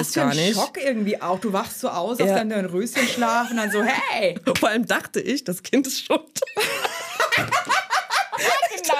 [0.00, 0.54] das gar nicht.
[0.54, 1.38] Schock irgendwie auch.
[1.38, 2.26] Du wachst so aus ja.
[2.26, 4.38] aus deinem Röschenschlaf und dann so, hey.
[4.58, 6.20] Vor allem dachte ich, das Kind ist schon
[8.76, 8.94] genau,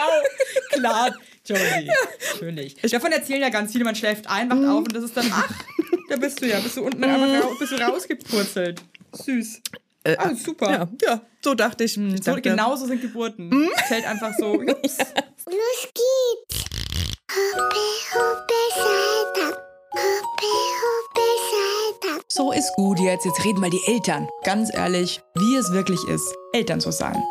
[0.72, 1.14] klar.
[1.44, 1.94] Jolie, ja.
[2.32, 2.74] natürlich.
[2.76, 4.70] Davon erzählen ja ganz viele, man schläft ein, wacht mhm.
[4.70, 5.50] auf und das ist dann, ach,
[6.08, 8.82] da bist du ja, bist du unten einfach raus, bist du rausgepurzelt.
[9.12, 9.62] Süß.
[10.04, 10.70] Äh, ah, super.
[10.70, 11.96] Ja, ja, so dachte ich.
[11.96, 13.48] ich so, genauso sind Geburten.
[13.48, 13.70] Mhm.
[13.88, 14.54] Zählt einfach so.
[14.60, 14.98] Ups.
[15.46, 16.64] Los geht's.
[17.30, 17.76] Hoppe,
[18.14, 19.69] hoppe, Salta.
[22.28, 23.24] So ist gut jetzt.
[23.24, 24.28] Jetzt reden mal die Eltern.
[24.44, 27.22] Ganz ehrlich, wie es wirklich ist, Eltern zu sein.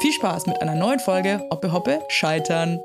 [0.00, 2.80] Viel Spaß mit einer neuen Folge Hoppe Hoppe Scheitern.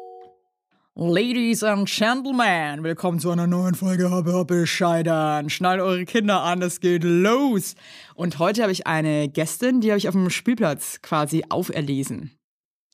[0.96, 5.50] Ladies and Gentlemen, willkommen zu einer neuen Folge Hoppe Hoppe Scheitern.
[5.50, 7.76] Schnallt eure Kinder an, es geht los.
[8.16, 12.32] Und heute habe ich eine Gästin, die habe ich auf dem Spielplatz quasi auferlesen.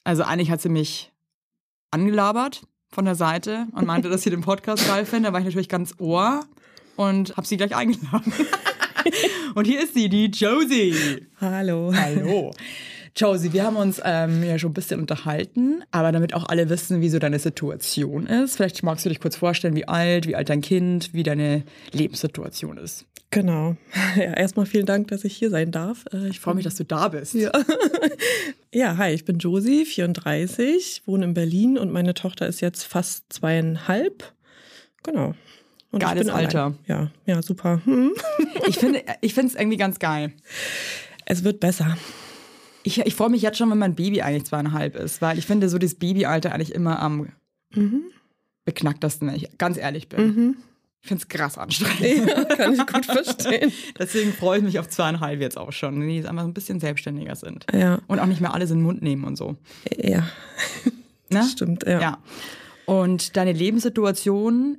[0.03, 1.13] Also eigentlich hat sie mich
[1.91, 5.29] angelabert von der Seite und meinte, dass sie den Podcast geil findet.
[5.29, 6.41] Da war ich natürlich ganz ohr
[6.95, 8.33] und habe sie gleich eingeladen.
[9.55, 11.25] und hier ist sie, die Josie.
[11.41, 11.91] Hallo.
[11.95, 12.51] Hallo.
[13.15, 17.01] Josie, wir haben uns ähm, ja schon ein bisschen unterhalten, aber damit auch alle wissen,
[17.01, 20.49] wie so deine Situation ist, vielleicht magst du dich kurz vorstellen, wie alt, wie alt
[20.49, 23.05] dein Kind, wie deine Lebenssituation ist.
[23.33, 23.75] Genau.
[24.15, 26.05] Ja, erstmal vielen Dank, dass ich hier sein darf.
[26.13, 27.33] Äh, ich freue mich, dass du da bist.
[27.33, 27.51] Ja.
[28.71, 33.33] ja, hi, ich bin Josie, 34, wohne in Berlin und meine Tochter ist jetzt fast
[33.33, 34.33] zweieinhalb.
[35.01, 35.33] Genau.
[35.91, 36.65] Und Geiles Alter.
[36.65, 36.79] Allein.
[36.87, 37.81] Ja, ja, super.
[37.85, 38.11] Hm.
[38.67, 40.31] Ich finde ich finde es irgendwie ganz geil.
[41.25, 41.97] Es wird besser.
[42.83, 45.69] Ich, ich freue mich jetzt schon, wenn mein Baby eigentlich zweieinhalb ist, weil ich finde
[45.69, 47.29] so das Babyalter eigentlich immer am
[47.73, 48.03] mhm.
[48.63, 50.25] beknacktesten, wenn ich ganz ehrlich bin.
[50.25, 50.55] Mhm.
[51.03, 52.29] Ich finde es krass anstrengend.
[52.29, 53.73] Ja, kann ich gut verstehen.
[53.99, 56.79] Deswegen freue ich mich auf zweieinhalb jetzt auch schon, wenn die jetzt einfach ein bisschen
[56.79, 57.65] selbstständiger sind.
[57.73, 57.99] Ja.
[58.07, 59.57] Und auch nicht mehr alles in den Mund nehmen und so.
[59.97, 60.25] Ja.
[61.29, 61.43] Ne?
[61.43, 61.99] Stimmt, ja.
[61.99, 62.17] ja.
[62.85, 64.77] Und deine Lebenssituation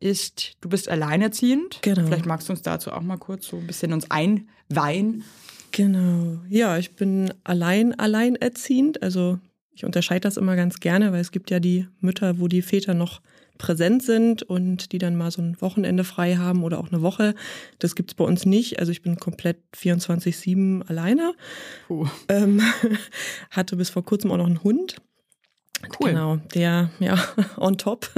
[0.00, 1.80] ist, du bist alleinerziehend.
[1.82, 2.06] Genau.
[2.06, 5.24] Vielleicht magst du uns dazu auch mal kurz so ein bisschen uns einweihen.
[5.72, 6.38] Genau.
[6.48, 9.02] Ja, ich bin allein, alleinerziehend.
[9.02, 9.38] Also
[9.72, 12.94] ich unterscheide das immer ganz gerne, weil es gibt ja die Mütter, wo die Väter
[12.94, 13.20] noch
[13.58, 17.34] präsent sind und die dann mal so ein Wochenende frei haben oder auch eine Woche.
[17.78, 18.78] Das gibt's bei uns nicht.
[18.78, 21.34] Also ich bin komplett 24-7 alleine.
[21.88, 22.06] Puh.
[22.28, 22.62] Ähm,
[23.50, 24.96] hatte bis vor kurzem auch noch einen Hund.
[26.00, 26.10] Cool.
[26.10, 27.18] Genau, der, ja,
[27.56, 28.10] on top.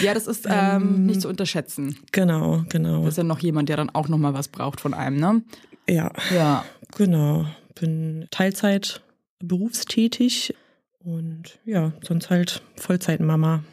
[0.00, 1.96] Ja, das ist ähm, ähm, nicht zu unterschätzen.
[2.12, 3.00] Genau, genau.
[3.02, 5.42] Das ist ja noch jemand, der dann auch nochmal was braucht von einem, ne?
[5.88, 6.12] Ja.
[6.32, 6.64] Ja.
[6.96, 7.46] Genau.
[7.74, 9.02] Bin Teilzeit
[9.40, 10.54] berufstätig
[11.00, 13.64] und ja, sonst halt Vollzeitmama.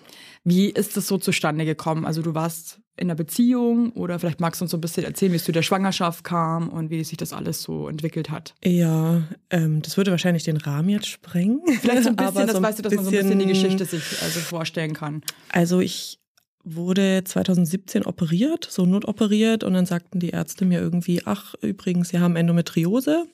[0.45, 2.05] Wie ist das so zustande gekommen?
[2.05, 5.31] Also du warst in einer Beziehung oder vielleicht magst du uns so ein bisschen erzählen,
[5.31, 8.53] wie es zu der Schwangerschaft kam und wie sich das alles so entwickelt hat.
[8.63, 11.61] Ja, ähm, das würde wahrscheinlich den Rahmen jetzt sprengen.
[11.81, 13.47] Vielleicht so ein bisschen, Aber das so weißt du, dass man so ein bisschen die
[13.47, 15.23] Geschichte sich also vorstellen kann.
[15.49, 16.19] Also ich
[16.63, 22.19] wurde 2017 operiert, so notoperiert und dann sagten die Ärzte mir irgendwie, ach übrigens, Sie
[22.19, 23.25] haben Endometriose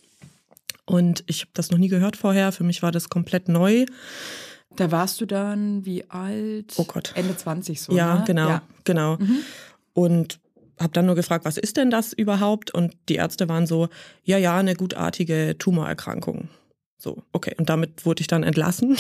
[0.86, 3.86] und ich habe das noch nie gehört vorher, für mich war das komplett neu.
[4.76, 6.74] Da warst du dann wie alt?
[6.78, 7.14] Oh Gott.
[7.16, 7.94] Ende 20 so.
[7.94, 8.24] Ja, ne?
[8.26, 8.62] genau, ja.
[8.84, 9.18] genau.
[9.18, 9.40] Mhm.
[9.94, 10.40] Und
[10.80, 12.72] habe dann nur gefragt, was ist denn das überhaupt?
[12.72, 13.90] Und die Ärzte waren so,
[14.24, 16.50] ja, ja, eine gutartige Tumorerkrankung.
[16.98, 17.56] So, okay.
[17.58, 18.98] Und damit wurde ich dann entlassen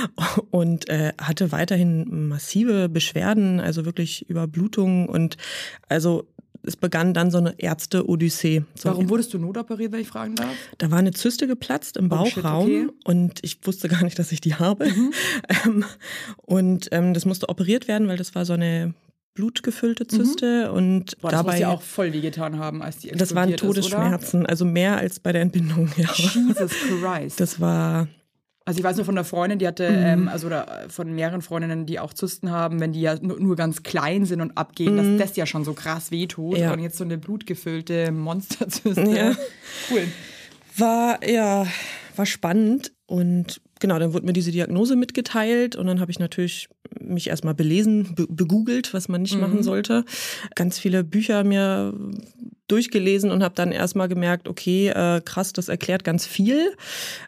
[0.50, 5.36] und äh, hatte weiterhin massive Beschwerden, also wirklich Überblutungen und
[5.88, 6.26] also
[6.66, 8.64] es begann dann so eine Ärzte-Odyssee.
[8.74, 10.54] So Warum wurdest du notoperiert, wenn ich fragen darf?
[10.78, 12.98] Da war eine Zyste geplatzt im oh, Bauchraum shit, okay.
[13.04, 14.86] und ich wusste gar nicht, dass ich die habe.
[14.86, 15.12] Mhm.
[15.66, 15.84] Ähm,
[16.46, 18.94] und ähm, das musste operiert werden, weil das war so eine
[19.34, 20.76] blutgefüllte Zyste mhm.
[20.76, 24.42] und Boah, das dabei muss ja auch voll wehgetan haben, als die Das waren Todesschmerzen,
[24.42, 25.90] ist, also mehr als bei der Entbindung.
[25.96, 26.10] Ja.
[26.14, 27.40] Jesus Christ.
[27.40, 28.08] Das war
[28.66, 30.04] also ich weiß nur von einer Freundin, die hatte, mhm.
[30.04, 33.56] ähm, also oder von mehreren Freundinnen, die auch Zysten haben, wenn die ja nur, nur
[33.56, 35.18] ganz klein sind und abgehen, mhm.
[35.18, 36.56] dass das ja schon so krass wehtut.
[36.56, 36.72] Ja.
[36.72, 39.02] Und jetzt so eine blutgefüllte Monsterzyste.
[39.02, 39.34] Ja.
[39.90, 40.06] Cool.
[40.76, 41.66] War, ja,
[42.16, 46.68] war spannend und genau, dann wurde mir diese Diagnose mitgeteilt und dann habe ich natürlich
[47.00, 49.40] mich erstmal belesen, be begoogelt, was man nicht mhm.
[49.40, 50.04] machen sollte.
[50.54, 51.92] Ganz viele Bücher mir
[52.68, 56.74] durchgelesen und habe dann erstmal gemerkt, okay, äh, krass, das erklärt ganz viel.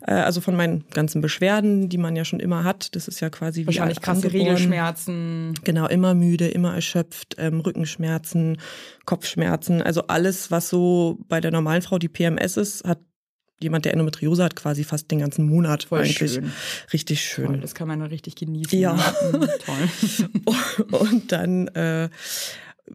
[0.06, 2.94] Äh, also von meinen ganzen Beschwerden, die man ja schon immer hat.
[2.96, 5.54] Das ist ja quasi Wahrscheinlich wie krasse Regelschmerzen.
[5.64, 8.58] Genau, immer müde, immer erschöpft, ähm, Rückenschmerzen,
[9.04, 9.82] Kopfschmerzen.
[9.82, 12.98] Also alles, was so bei der normalen Frau die PMS ist, hat
[13.60, 16.34] jemand, der Endometriose hat, quasi fast den ganzen Monat Voll eigentlich.
[16.34, 16.52] Schön.
[16.92, 17.46] Richtig schön.
[17.46, 18.78] Toll, das kann man richtig genießen.
[18.78, 18.94] Ja.
[18.94, 20.84] Mhm, toll.
[21.00, 22.08] und dann äh,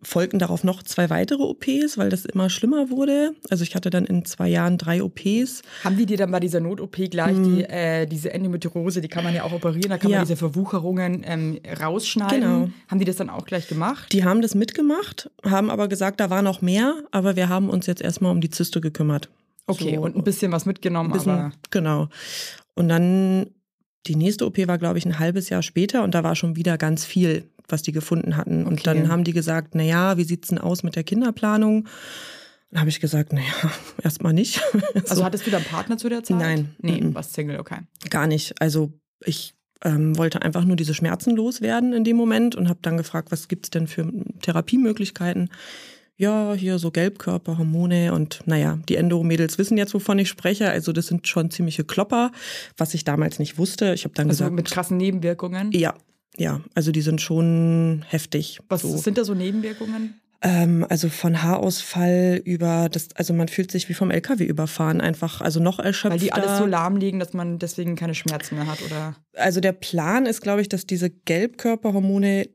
[0.03, 3.33] folgten darauf noch zwei weitere OPs, weil das immer schlimmer wurde.
[3.49, 5.61] Also ich hatte dann in zwei Jahren drei OPs.
[5.83, 7.43] Haben die dir dann bei dieser Not-OP gleich Mhm.
[7.55, 10.17] die, äh, diese Endometriose, die kann man ja auch operieren, da kann Ja.
[10.19, 12.39] man diese Verwucherungen ähm, rausschneiden.
[12.41, 12.69] Genau.
[12.87, 14.11] Haben die das dann auch gleich gemacht?
[14.13, 17.85] Die haben das mitgemacht, haben aber gesagt, da war noch mehr, aber wir haben uns
[17.87, 19.29] jetzt erstmal um die Zyste gekümmert.
[19.67, 22.07] Okay, So, und ein bisschen was mitgenommen, bisschen, aber genau.
[22.75, 23.47] Und dann
[24.07, 26.77] die nächste OP war, glaube ich, ein halbes Jahr später und da war schon wieder
[26.79, 28.65] ganz viel, was die gefunden hatten.
[28.65, 28.83] Und Okay.
[28.85, 31.87] dann haben die gesagt, na ja, wie sieht's denn aus mit der Kinderplanung?
[32.71, 33.45] Dann habe ich gesagt, naja,
[34.03, 34.61] erstmal nicht.
[35.09, 36.37] Also hattest du da einen Partner zu der Zeit?
[36.37, 36.75] Nein.
[36.79, 37.15] Nee, Mhm.
[37.15, 37.79] warst Single, okay.
[38.09, 38.53] Gar nicht.
[38.61, 38.93] Also
[39.25, 39.53] ich
[39.83, 43.47] ähm, wollte einfach nur diese Schmerzen loswerden in dem Moment und habe dann gefragt, was
[43.47, 44.09] gibt's denn für
[44.41, 45.49] Therapiemöglichkeiten?
[46.17, 50.69] Ja, hier so Gelbkörper, Hormone und naja, die Endo-Mädels wissen jetzt, wovon ich spreche.
[50.69, 52.31] Also das sind schon ziemliche Klopper,
[52.77, 53.93] was ich damals nicht wusste.
[53.95, 55.71] Ich habe dann Also gesagt, mit krassen Nebenwirkungen.
[55.71, 55.95] ja,
[56.37, 58.59] ja, also die sind schon heftig.
[58.69, 58.97] Was so.
[58.97, 60.15] sind da so Nebenwirkungen?
[60.43, 65.41] Ähm, also von Haarausfall über das, also man fühlt sich wie vom LKW überfahren, einfach,
[65.41, 66.11] also noch erschöpfter.
[66.19, 69.15] Weil die alles so lahmlegen, dass man deswegen keine Schmerzen mehr hat, oder?
[69.35, 72.49] Also der Plan ist, glaube ich, dass diese Gelbkörperhormone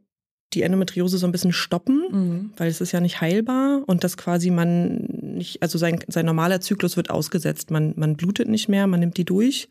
[0.53, 2.51] die Endometriose so ein bisschen stoppen, Mhm.
[2.57, 6.61] weil es ist ja nicht heilbar und dass quasi man nicht, also sein, sein normaler
[6.61, 7.71] Zyklus wird ausgesetzt.
[7.71, 9.69] Man, man blutet nicht mehr, man nimmt die durch.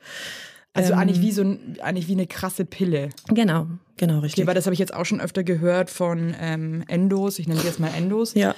[0.75, 3.09] Also Ähm, eigentlich wie so ein, eigentlich wie eine krasse Pille.
[3.29, 3.65] Genau,
[3.97, 4.45] genau, Okay, richtig.
[4.45, 7.65] weil das habe ich jetzt auch schon öfter gehört von ähm, Endos, ich nenne die
[7.65, 8.53] jetzt mal Endos, ja,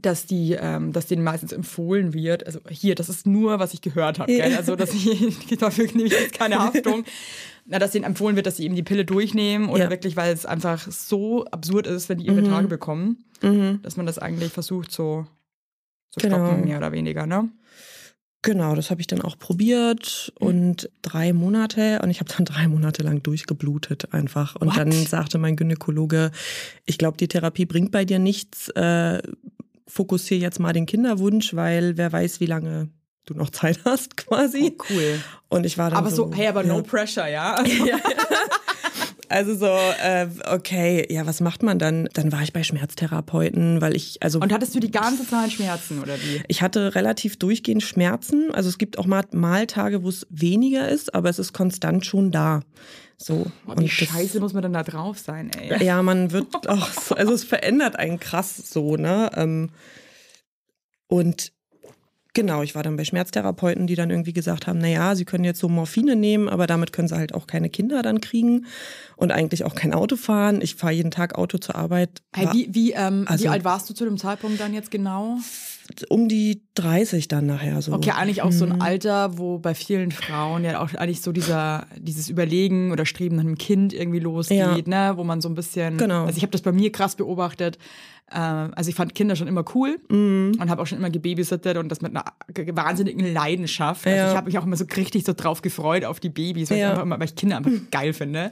[0.00, 2.46] dass die, ähm, dass denen meistens empfohlen wird.
[2.46, 4.54] Also hier, das ist nur, was ich gehört habe, gell?
[4.56, 7.04] Also dass ich dafür nehme ich jetzt keine Haftung.
[7.66, 9.90] Na, dass denen empfohlen wird, dass sie eben die Pille durchnehmen oder Ja.
[9.90, 12.48] wirklich, weil es einfach so absurd ist, wenn die ihre Mhm.
[12.48, 13.80] Tage bekommen, mhm.
[13.82, 15.26] dass man das eigentlich versucht so
[16.12, 16.46] zu Genau.
[16.46, 17.50] stoppen, mehr oder weniger, ne?
[18.48, 22.66] Genau, das habe ich dann auch probiert und drei Monate und ich habe dann drei
[22.66, 24.56] Monate lang durchgeblutet einfach.
[24.56, 24.78] Und What?
[24.78, 26.30] dann sagte mein Gynäkologe,
[26.86, 28.70] ich glaube, die Therapie bringt bei dir nichts.
[28.70, 29.20] Äh,
[29.86, 32.88] fokussier jetzt mal den Kinderwunsch, weil wer weiß, wie lange
[33.26, 34.74] du noch Zeit hast quasi.
[34.78, 35.20] Oh, cool.
[35.48, 36.72] Und ich war dann Aber so, hey, aber ja.
[36.72, 37.54] no pressure, ja?
[37.58, 37.74] Also,
[39.28, 42.08] Also so, äh, okay, ja, was macht man dann?
[42.14, 46.00] Dann war ich bei Schmerztherapeuten, weil ich, also Und hattest du die ganze Zeit Schmerzen
[46.02, 46.42] oder wie?
[46.48, 48.54] Ich hatte relativ durchgehend Schmerzen.
[48.54, 52.06] Also es gibt auch mal, mal Tage, wo es weniger ist, aber es ist konstant
[52.06, 52.60] schon da.
[53.16, 53.46] So.
[53.66, 55.84] Boah, wie das- scheiße muss man denn da drauf sein, ey?
[55.84, 59.30] Ja, man wird auch, so, also es verändert einen krass so, ne?
[59.34, 59.70] Ähm,
[61.08, 61.52] Und
[62.38, 65.42] genau, ich war dann bei Schmerztherapeuten, die dann irgendwie gesagt haben, na ja, sie können
[65.42, 68.66] jetzt so Morphine nehmen, aber damit können sie halt auch keine Kinder dann kriegen
[69.16, 70.60] und eigentlich auch kein Auto fahren.
[70.62, 72.22] Ich fahre jeden Tag Auto zur Arbeit.
[72.32, 75.38] Hey, wie, wie, ähm, wie Also- alt warst du zu dem Zeitpunkt dann jetzt genau?
[76.10, 77.92] Um die 30 dann nachher so.
[77.92, 81.86] Okay, eigentlich auch so ein Alter, wo bei vielen Frauen ja auch eigentlich so dieser,
[81.98, 84.76] dieses Überlegen oder Streben nach einem Kind irgendwie losgeht, Ja.
[84.86, 85.12] ne?
[85.16, 85.96] Wo man so ein bisschen.
[85.96, 86.24] Genau.
[86.24, 87.78] Also ich habe das bei mir krass beobachtet.
[88.30, 90.58] Äh, also ich fand Kinder schon immer cool Mhm.
[90.60, 92.24] und habe auch schon immer gebabysittet und das mit einer
[92.76, 94.06] wahnsinnigen Leidenschaft.
[94.06, 94.30] Also Ja.
[94.30, 96.82] ich habe mich auch immer so richtig so drauf gefreut auf die Babys, weil, ich,
[96.82, 96.90] Ja.
[96.90, 98.50] einfach immer, weil ich Kinder einfach geil finde.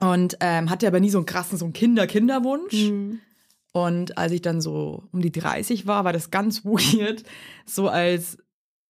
[0.00, 2.74] Und ähm, hatte aber nie so einen krassen, so einen Kinder-Kinderwunsch.
[2.90, 3.20] Mhm.
[3.76, 7.24] Und als ich dann so um die 30 war, war das ganz weird,
[7.66, 8.38] so als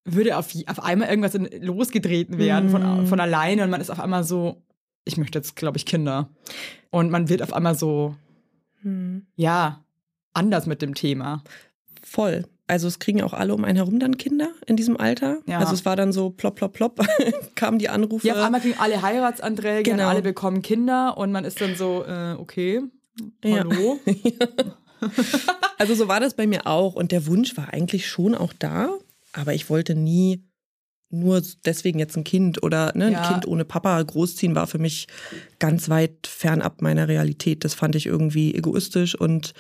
[0.05, 3.07] würde auf, auf einmal irgendwas in, losgetreten werden von, Mhm.
[3.09, 4.63] von alleine und man ist auf einmal so,
[5.05, 6.29] ich möchte jetzt, glaube ich, Kinder.
[6.91, 8.15] Und man wird auf einmal so,
[8.83, 9.27] Hm.
[9.35, 9.85] ja,
[10.35, 11.43] anders mit dem Thema.
[12.05, 12.45] Voll.
[12.69, 15.39] Also es kriegen auch alle um einen herum dann Kinder in diesem Alter.
[15.47, 15.59] Ja.
[15.59, 17.01] Also es war dann so plopp, plopp, plopp,
[17.57, 18.27] kamen die Anrufe.
[18.29, 20.09] Ja, auf einmal kriegen alle Heiratsanträge und Genau.
[20.09, 22.83] alle bekommen Kinder und man ist dann so, äh, okay,
[23.45, 23.59] Ja.
[23.59, 23.99] hallo.
[25.79, 28.89] Also so war das bei mir auch und der Wunsch war eigentlich schon auch da,
[29.35, 30.43] aber ich wollte nie
[31.09, 33.21] nur deswegen jetzt ein Kind oder ne, Ja.
[33.23, 35.07] ein Kind ohne Papa großziehen war für mich
[35.61, 37.65] ganz weit fernab meiner Realität.
[37.65, 39.55] Das fand ich irgendwie egoistisch und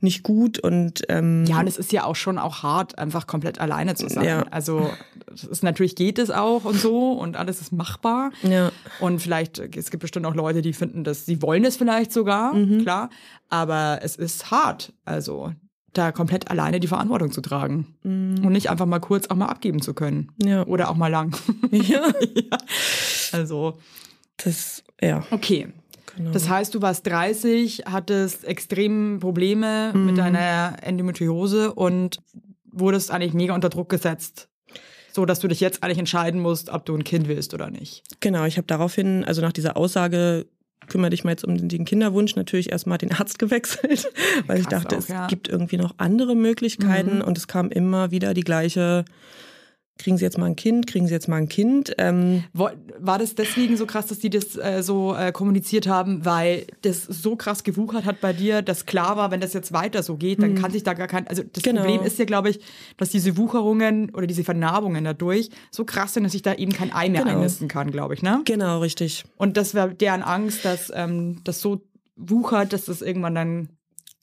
[0.00, 3.58] nicht gut und ähm, Ja, und es ist ja auch schon auch hart, einfach komplett
[3.60, 4.24] alleine zu sein.
[4.24, 4.42] Ja.
[4.52, 4.88] Also
[5.34, 8.30] es ist, natürlich geht es auch und so und alles ist machbar.
[8.42, 8.70] ja.
[9.00, 12.54] Und vielleicht, es gibt bestimmt auch Leute, die finden das, sie wollen es vielleicht sogar,
[12.54, 12.82] Mhm.
[12.82, 13.10] klar,
[13.48, 15.52] aber es ist hart, also
[15.94, 19.80] da komplett alleine die Verantwortung zu tragen und nicht einfach mal kurz auch mal abgeben
[19.80, 20.32] zu können.
[20.38, 20.46] Mhm.
[20.48, 20.66] Ja.
[20.66, 21.36] Oder auch mal lang.
[21.70, 22.02] ja,
[22.34, 22.58] ja.
[23.32, 23.78] Also,
[24.36, 25.24] das ja.
[25.30, 25.68] okay.
[26.16, 26.30] Genau.
[26.30, 30.06] Das heißt, du warst 30, hattest extrem Probleme Mhm.
[30.06, 32.18] mit deiner Endometriose und
[32.70, 34.48] wurdest eigentlich mega unter Druck gesetzt.
[35.12, 38.02] So, dass du dich jetzt eigentlich entscheiden musst, ob du ein Kind willst oder nicht.
[38.20, 40.46] Genau, ich habe daraufhin, also nach dieser Aussage,
[40.88, 44.10] kümmere dich mal jetzt um den Kinderwunsch, natürlich erstmal den Arzt gewechselt,
[44.46, 45.26] weil ich Krass dachte, auch, es ja.
[45.26, 47.22] gibt irgendwie noch andere Möglichkeiten Mhm.
[47.22, 49.04] und es kam immer wieder die gleiche
[49.98, 51.94] kriegen Sie jetzt mal ein Kind, kriegen Sie jetzt mal ein Kind.
[51.98, 56.66] Ähm, war das deswegen so krass, dass die das äh, so äh, kommuniziert haben, weil
[56.82, 60.16] das so krass gewuchert hat bei dir, dass klar war, wenn das jetzt weiter so
[60.16, 60.56] geht, dann mhm.
[60.56, 61.28] kann sich da gar kein.
[61.28, 61.82] Also das genau.
[61.82, 62.60] Problem ist ja, glaube ich,
[62.96, 66.92] dass diese Wucherungen oder diese Vernarbungen dadurch so krass sind, dass sich da eben kein
[66.92, 67.36] Ei mehr genau.
[67.36, 68.42] einnisten kann, glaube ich, ne?
[68.44, 69.24] Genau, richtig.
[69.36, 71.82] Und das wäre deren Angst, dass ähm, das so
[72.16, 73.68] wuchert, dass das irgendwann dann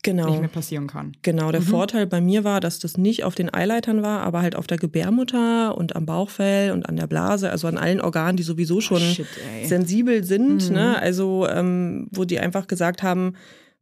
[0.04, 0.30] genau.
[0.30, 1.14] nicht mehr passieren kann.
[1.22, 1.66] Genau, der mhm.
[1.66, 4.78] Vorteil bei mir war, dass das nicht auf den Eileitern war, aber halt auf der
[4.78, 9.02] Gebärmutter und am Bauchfell und an der Blase, also an allen Organen, die sowieso schon
[9.02, 9.28] oh, shit,
[9.64, 10.70] sensibel sind.
[10.70, 10.76] Mhm.
[10.76, 11.00] Ne?
[11.00, 13.34] Also ähm, wo die einfach gesagt haben,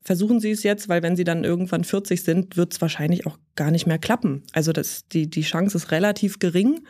[0.01, 3.37] versuchen Sie es jetzt, weil wenn Sie dann irgendwann 40 sind, wird es wahrscheinlich auch
[3.55, 4.43] gar nicht mehr klappen.
[4.53, 6.81] Also das, die, die Chance ist relativ gering.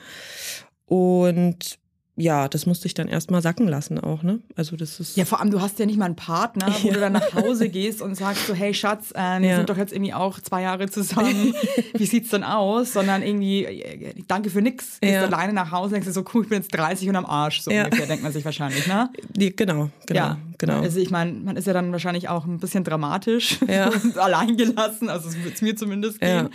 [0.85, 1.79] Und
[2.19, 4.41] ja, das musste ich dann erstmal sacken lassen auch, ne?
[4.57, 5.15] Also das ist.
[5.15, 6.93] Ja, vor allem, du hast ja nicht mal einen Partner, wo ja.
[6.93, 9.55] du dann nach Hause gehst und sagst so, hey Schatz, äh, wir ja.
[9.55, 11.53] sind doch jetzt irgendwie auch zwei Jahre zusammen.
[11.93, 12.91] Wie sieht's denn aus?
[12.91, 15.23] Sondern irgendwie, äh, danke für nix, gehst ja.
[15.23, 17.71] alleine nach Hause und denkst so, cool, ich bin jetzt 30 und am Arsch, so
[17.71, 19.09] ungefähr, denkt man sich wahrscheinlich, ne?
[19.29, 20.37] Die, genau, genau, ja.
[20.57, 20.81] genau.
[20.81, 23.89] Also ich meine, man ist ja dann wahrscheinlich auch ein bisschen dramatisch ja.
[24.03, 26.49] und allein gelassen, also so wird's mir zumindest gehen.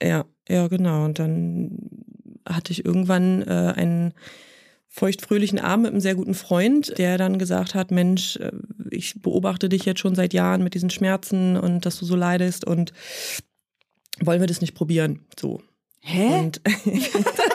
[0.00, 0.24] Ja.
[0.48, 1.06] ja, genau.
[1.06, 1.76] Und dann
[2.46, 4.14] hatte ich irgendwann äh, einen
[4.88, 8.52] feuchtfröhlichen Abend mit einem sehr guten Freund, der dann gesagt hat, Mensch, äh,
[8.90, 12.64] ich beobachte dich jetzt schon seit Jahren mit diesen Schmerzen und dass du so leidest
[12.64, 12.92] und
[14.20, 15.20] wollen wir das nicht probieren?
[15.38, 15.62] So.
[16.00, 16.38] Hä?
[16.38, 16.60] Und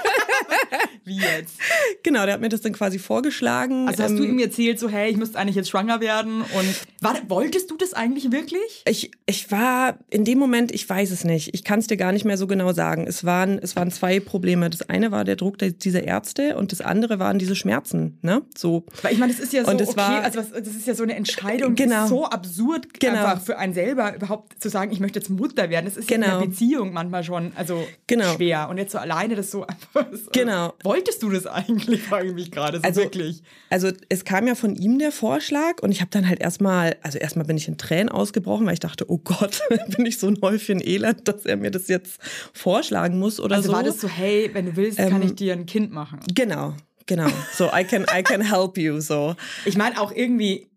[1.09, 1.55] Wie jetzt?
[2.03, 3.87] Genau, der hat mir das dann quasi vorgeschlagen.
[3.87, 6.75] Also hast ähm, du ihm erzählt, so, hey, ich müsste eigentlich jetzt schwanger werden und
[7.01, 8.83] war, wolltest du das eigentlich wirklich?
[8.87, 11.53] Ich, ich war in dem Moment, ich weiß es nicht.
[11.53, 13.05] Ich kann es dir gar nicht mehr so genau sagen.
[13.05, 14.69] Es waren, es waren zwei Probleme.
[14.69, 18.43] Das eine war der Druck dieser Ärzte und das andere waren diese Schmerzen, ne?
[18.55, 18.85] So.
[19.01, 21.15] Weil ich meine, das ist ja so, okay, war, also das ist ja so eine
[21.15, 22.07] Entscheidung, genau.
[22.07, 23.25] so absurd genau.
[23.25, 25.85] einfach für einen selber überhaupt zu sagen, ich möchte jetzt Mutter werden.
[25.85, 26.27] Das ist genau.
[26.27, 26.51] ja in der genau.
[26.51, 28.35] Beziehung manchmal schon, also genau.
[28.35, 28.69] schwer.
[28.69, 30.05] Und jetzt so alleine das so einfach.
[30.13, 33.41] So, genau wolltest du das eigentlich, frage ich mich gerade so also, wirklich.
[33.69, 37.17] Also es kam ja von ihm der Vorschlag und ich habe dann halt erstmal, also
[37.17, 39.61] erstmal bin ich in Tränen ausgebrochen, weil ich dachte, oh Gott,
[39.95, 42.19] bin ich so ein Häufchen Elend, dass er mir das jetzt
[42.53, 43.75] vorschlagen muss oder also so.
[43.75, 46.19] Also war das so, hey, wenn du willst, ähm, kann ich dir ein Kind machen.
[46.33, 46.75] Genau,
[47.05, 47.27] genau.
[47.53, 49.35] So, I can, I can help you, so.
[49.65, 50.67] Ich meine auch irgendwie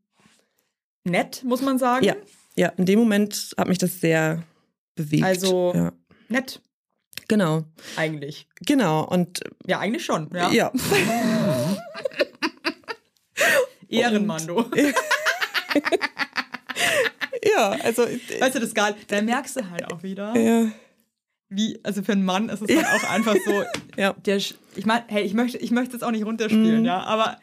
[1.05, 2.05] nett, muss man sagen.
[2.05, 2.15] Ja,
[2.57, 4.45] ja, in dem Moment hat mich das sehr
[4.95, 5.25] bewegt.
[5.25, 5.93] Also ja.
[6.29, 6.61] nett.
[7.33, 7.65] Genau.
[7.97, 8.47] Eigentlich.
[8.67, 9.05] Genau.
[9.05, 10.29] Und ja, eigentlich schon.
[10.35, 10.51] Ja.
[10.51, 10.71] ja.
[13.89, 14.59] Ehrenmann, du.
[17.43, 18.03] ja, also.
[18.03, 18.95] Weißt du, das ist geil.
[19.09, 20.37] Da merkst du halt auch wieder.
[20.37, 20.71] Ja.
[21.49, 22.83] Wie, also für einen Mann ist es ja.
[22.83, 23.65] halt auch einfach so,
[23.97, 24.13] ja.
[24.13, 26.85] der, ich meine, hey, ich möchte, ich möchte es auch nicht runterspielen, mhm.
[26.85, 27.41] ja, aber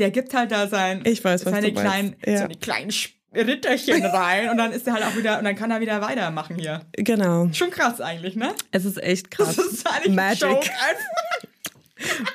[0.00, 2.38] der gibt halt da sein, ich weiß, was seine kleinen, ja.
[2.38, 2.90] so eine kleinen
[3.34, 6.56] Ritterchen rein und dann ist er halt auch wieder und dann kann er wieder weitermachen
[6.56, 6.80] hier.
[6.92, 7.48] Genau.
[7.52, 8.52] Schon krass eigentlich, ne?
[8.72, 9.56] Es ist echt krass.
[9.56, 10.44] Das ist eigentlich Magic.
[10.44, 11.50] Ein Joke einfach.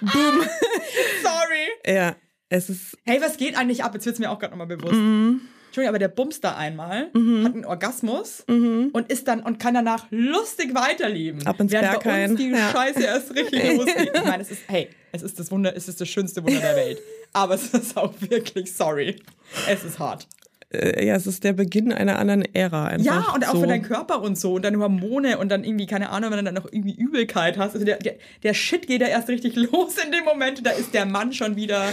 [0.13, 0.41] Boom.
[1.21, 1.95] Sorry.
[1.95, 2.15] Ja,
[2.49, 2.97] es ist.
[3.03, 3.93] Hey, was geht eigentlich ab?
[3.93, 4.93] Jetzt wird es mir auch gerade nochmal bewusst.
[4.93, 5.41] Mhm.
[5.65, 7.43] Entschuldigung, aber der bumst da einmal, mhm.
[7.43, 8.91] hat einen Orgasmus mhm.
[8.93, 11.45] und ist dann und kann danach lustig weiterleben.
[11.45, 12.71] Ab ins Während bei uns die ja.
[12.71, 14.11] Scheiße erst richtig losgeht.
[14.13, 16.77] Ich meine, es ist, hey, es ist das Wunder, es ist das schönste Wunder der
[16.77, 17.01] Welt.
[17.33, 19.17] Aber es ist auch wirklich, sorry.
[19.67, 20.29] Es ist hart
[20.75, 22.87] äh, ja, es ist der Beginn einer anderen Ära.
[22.87, 23.61] Einfach ja, und auch so.
[23.61, 26.43] für deinen Körper und so und deine Hormone und dann irgendwie, keine Ahnung, wenn du
[26.45, 27.73] dann noch irgendwie Übelkeit hast.
[27.73, 30.93] Also der, der, der Shit geht da erst richtig los in dem Moment, da ist
[30.93, 31.91] der Mann schon wieder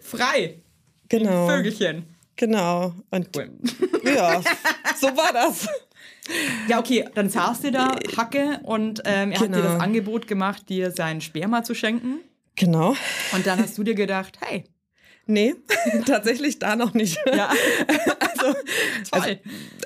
[0.00, 0.62] frei.
[1.08, 1.48] Genau.
[1.48, 2.04] Vögelchen.
[2.36, 2.94] Genau.
[3.10, 3.50] Und cool.
[4.04, 4.40] ja,
[5.00, 5.68] so war das.
[6.68, 9.40] Ja, okay, dann saß du da, Hacke, und ähm, er genau.
[9.40, 9.84] hat dir das genau.
[9.84, 12.20] Angebot gemacht, dir sein Sperma zu schenken.
[12.56, 12.96] Genau.
[13.32, 14.64] Und dann hast du dir gedacht, hey,
[15.26, 15.54] Nee,
[16.06, 17.18] tatsächlich da noch nicht.
[17.26, 17.48] Ja.
[18.18, 18.58] also,
[19.10, 19.30] also,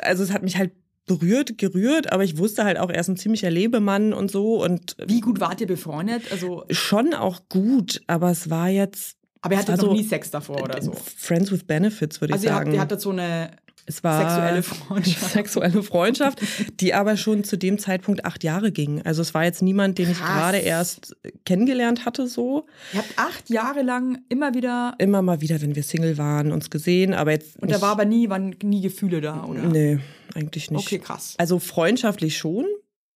[0.02, 0.72] also es hat mich halt
[1.06, 4.62] berührt, gerührt, aber ich wusste halt auch, er ist ein ziemlicher Lebemann und so.
[4.62, 6.32] Und Wie gut wart ihr befreundet?
[6.32, 9.16] Also schon auch gut, aber es war jetzt.
[9.40, 10.92] Aber er hatte noch so, nie Sex davor oder so.
[10.92, 12.66] Friends with Benefits, würde also ich sagen.
[12.66, 13.50] Also ihr hattet so eine
[13.86, 15.32] es war sexuelle Freundschaft.
[15.32, 16.40] sexuelle Freundschaft,
[16.80, 19.00] die aber schon zu dem Zeitpunkt acht Jahre ging.
[19.02, 22.66] Also es war jetzt niemand, den ich gerade erst kennengelernt hatte so.
[22.92, 24.94] Ihr habt acht Jahre lang immer wieder...
[24.98, 28.04] Immer mal wieder, wenn wir Single waren, uns gesehen, aber jetzt Und da war aber
[28.04, 29.62] nie, waren nie Gefühle da, oder?
[29.62, 30.00] Nee,
[30.34, 30.86] eigentlich nicht.
[30.86, 31.34] Okay, krass.
[31.38, 32.66] Also freundschaftlich schon,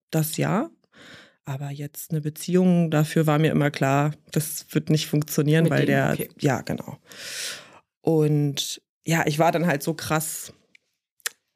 [0.09, 0.69] das ja.
[1.43, 5.81] Aber jetzt eine Beziehung, dafür war mir immer klar, das wird nicht funktionieren, Mit weil
[5.81, 6.11] dem, der...
[6.13, 6.29] Okay.
[6.39, 6.97] Ja, genau.
[7.99, 10.53] Und ja, ich war dann halt so krass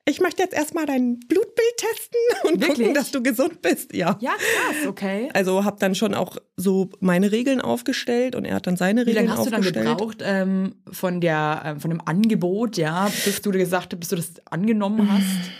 [0.07, 2.77] ich möchte jetzt erstmal dein Blutbild testen und Wirklich?
[2.77, 3.93] gucken, dass du gesund bist.
[3.93, 4.17] Ja.
[4.21, 5.29] Ja, krass, okay.
[5.33, 9.29] Also habe dann schon auch so meine Regeln aufgestellt und er hat dann seine Regeln
[9.29, 9.65] aufgestellt.
[9.65, 13.41] Wie lange hast du dann gebraucht ähm, von der äh, von dem Angebot, ja, bis
[13.41, 15.51] du gesagt hast, bis du das angenommen hast?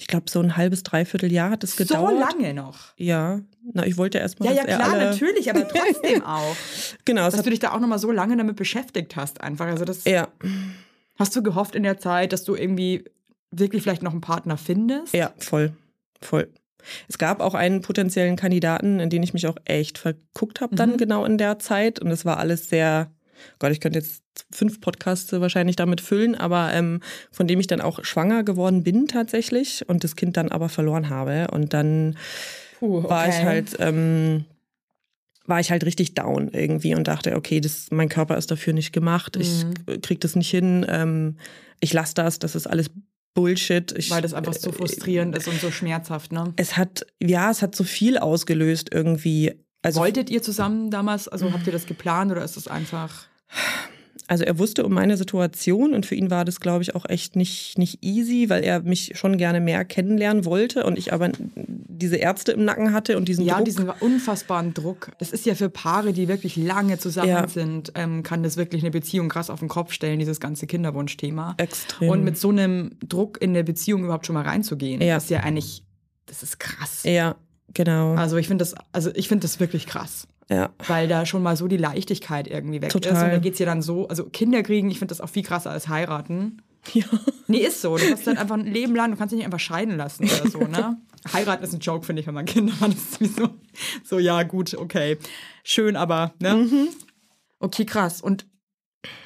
[0.00, 2.12] ich glaube, so ein halbes, dreiviertel Jahr hat es gedauert.
[2.12, 2.94] So lange noch.
[2.96, 3.40] Ja,
[3.74, 4.46] na, ich wollte erst mal.
[4.46, 6.56] Ja, ja, klar, natürlich, aber trotzdem auch.
[7.04, 9.66] Genau, Dass du dich da auch nochmal so lange damit beschäftigt hast, einfach.
[9.66, 10.28] Also, das ja,
[11.18, 13.04] hast du gehofft in der Zeit, dass du irgendwie
[13.50, 15.14] wirklich vielleicht noch einen Partner findest?
[15.14, 15.72] ja, voll,
[16.20, 16.48] voll.
[17.08, 20.92] Es gab auch einen potenziellen Kandidaten, in den ich mich auch echt verguckt habe, dann
[20.92, 20.96] Mhm.
[20.96, 21.98] genau in der Zeit.
[21.98, 23.10] Und es war alles sehr,
[23.58, 27.00] Gott, ich könnte jetzt fünf Podcasts wahrscheinlich damit füllen, aber ähm,
[27.32, 31.10] von dem ich dann auch schwanger geworden bin tatsächlich und das Kind dann aber verloren
[31.10, 31.48] habe.
[31.52, 32.16] Und dann
[32.78, 33.44] Puh, war ich okay.
[33.44, 34.44] halt, ähm,
[35.44, 38.92] war ich halt richtig down irgendwie und dachte, okay, das, mein Körper ist dafür nicht
[38.92, 40.00] gemacht, ich Mhm.
[40.00, 41.36] krieg das nicht hin, ähm,
[41.80, 42.90] ich lasse das, das ist alles
[43.40, 43.92] Bullshit.
[43.96, 46.52] Ich, Weil das einfach so äh, frustrierend ist und so schmerzhaft, ne?
[46.56, 49.54] Es hat, ja, es hat so viel ausgelöst irgendwie.
[49.82, 53.26] Also, Wolltet ihr zusammen damals, also habt ihr das geplant oder ist das einfach.
[54.30, 57.34] Also er wusste um meine Situation und für ihn war das, glaube ich, auch echt
[57.34, 62.14] nicht, nicht easy, weil er mich schon gerne mehr kennenlernen wollte und ich aber diese
[62.16, 63.64] Ärzte im Nacken hatte und diesen Ja, Druck.
[63.64, 65.10] diesen unfassbaren Druck.
[65.18, 67.48] Das ist ja für Paare, die wirklich lange zusammen Ja.
[67.48, 71.54] sind, ähm, kann das wirklich eine Beziehung krass auf den Kopf stellen, dieses ganze Kinderwunschthema.
[71.58, 72.08] Extrem.
[72.08, 75.16] Und mit so einem Druck in eine Beziehung überhaupt schon mal reinzugehen, Ja.
[75.16, 75.82] ist ja eigentlich,
[76.26, 77.02] das ist krass.
[77.02, 77.34] ja,
[77.74, 78.14] genau.
[78.14, 80.28] Also ich finde das, also ich finde das wirklich krass.
[80.50, 80.70] Ja.
[80.88, 83.12] Weil da schon mal so die Leichtigkeit irgendwie weg Total.
[83.12, 83.22] ist.
[83.22, 85.70] Und da geht's ja dann so, also Kinder kriegen, ich finde das auch viel krasser
[85.70, 86.62] als heiraten.
[86.94, 87.04] Ja.
[87.46, 87.98] Nee, ist so.
[87.98, 90.50] Du hast dann einfach ein Leben lang, du kannst dich nicht einfach scheiden lassen oder
[90.50, 90.96] so, ne?
[91.30, 92.90] Heiraten ist ein Joke, finde ich, wenn man Kinder hat.
[92.92, 93.50] Das ist wie so,
[94.02, 95.18] so, ja, gut, okay.
[95.62, 96.54] Schön, aber, ne?
[96.54, 96.88] Mhm.
[97.58, 98.22] Okay, krass.
[98.22, 98.46] Und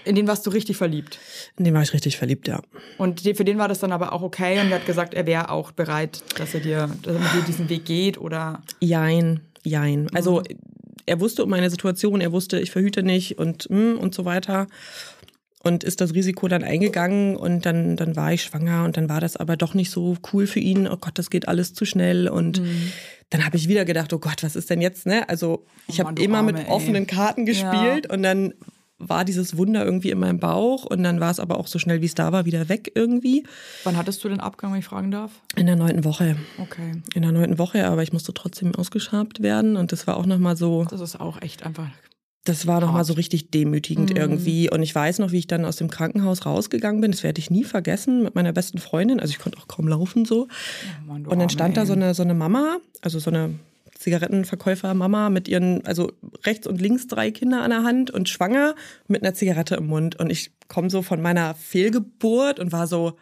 [0.05, 1.21] in den warst du richtig verliebt.
[1.57, 2.61] In den war ich richtig verliebt, ja.
[2.99, 5.51] Und für den war das dann aber auch okay und er hat gesagt, er wäre
[5.51, 8.63] auch bereit, dass er dir, dass er mit dir diesen Weg geht oder.
[8.81, 10.09] Jein, jein.
[10.13, 10.74] Also Mhm.
[11.07, 14.67] Er wusste um meine Situation, er wusste, ich verhüte nicht und mm, und so weiter.
[15.63, 19.23] Und ist das Risiko dann eingegangen und dann, dann war ich schwanger und dann war
[19.23, 20.87] das aber doch nicht so cool für ihn.
[20.87, 22.29] Oh Gott, das geht alles zu schnell.
[22.29, 22.93] Und Mhm.
[23.31, 25.07] dann habe ich wieder gedacht, oh Gott, was ist denn jetzt?
[25.07, 25.27] Ne?
[25.27, 26.71] Also ich Oh habe immer Arme, mit ey.
[26.71, 28.53] offenen Karten gespielt und dann
[28.99, 32.01] war dieses Wunder irgendwie in meinem Bauch und dann war es aber auch so schnell,
[32.01, 33.45] wie es da war, wieder weg irgendwie.
[33.83, 35.33] Wann hattest du den Abgang, wenn ich fragen darf?
[35.57, 36.37] In der neunten Woche.
[36.59, 37.03] Okay.
[37.15, 40.57] In der neunten Woche, aber ich musste trotzdem ausgeschabt werden und das war auch nochmal
[40.57, 41.89] so, Das ist auch echt einfach.
[42.45, 44.17] das war nochmal so richtig demütigend Mhm.
[44.17, 44.71] irgendwie.
[44.71, 47.11] Und ich weiß noch, wie ich dann aus dem Krankenhaus rausgegangen bin.
[47.11, 49.19] Das werde ich nie vergessen mit meiner besten Freundin.
[49.19, 50.47] Also ich konnte auch kaum laufen so.
[50.47, 51.87] Oh Mann, Und dann stand da ey.
[51.89, 53.55] so eine, so eine Mama, also so eine
[54.05, 56.13] Zigarettenverkäufer-Mama mit ihren, also
[56.45, 58.75] rechts und links drei Kinder an der Hand und schwanger
[59.09, 60.17] mit einer Zigarette im Mund.
[60.17, 63.17] Und ich komme so von meiner Fehlgeburt und war so,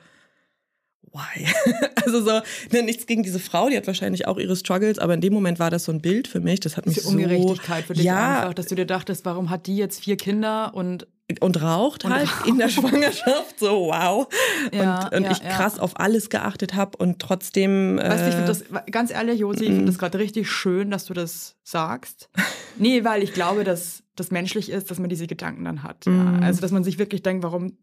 [1.12, 1.46] why?
[2.04, 5.20] also so, ne, nichts gegen diese Frau, die hat wahrscheinlich auch ihre Struggles, aber in
[5.20, 6.60] dem Moment war das so ein Bild für mich.
[6.60, 7.12] Das hat mich Diese so.
[7.12, 10.74] Ungerechtigkeit für dich ja, einfach, dass du dir dachtest, warum hat die jetzt vier Kinder
[10.74, 11.06] und
[11.40, 14.28] und raucht halt in der Schwangerschaft, so wow.
[14.70, 17.96] Ja, und und ja, ich krass auf alles geachtet habe und trotzdem.
[17.96, 20.90] Weißt du, ich finde äh, das, ganz ehrlich, Josi, ich finde das gerade richtig schön,
[20.90, 22.28] dass du das sagst.
[22.78, 26.06] Nee, weil ich glaube, dass das menschlich ist, dass man diese Gedanken dann hat.
[26.06, 26.38] Ja.
[26.40, 27.76] Also, dass man sich wirklich denkt, warum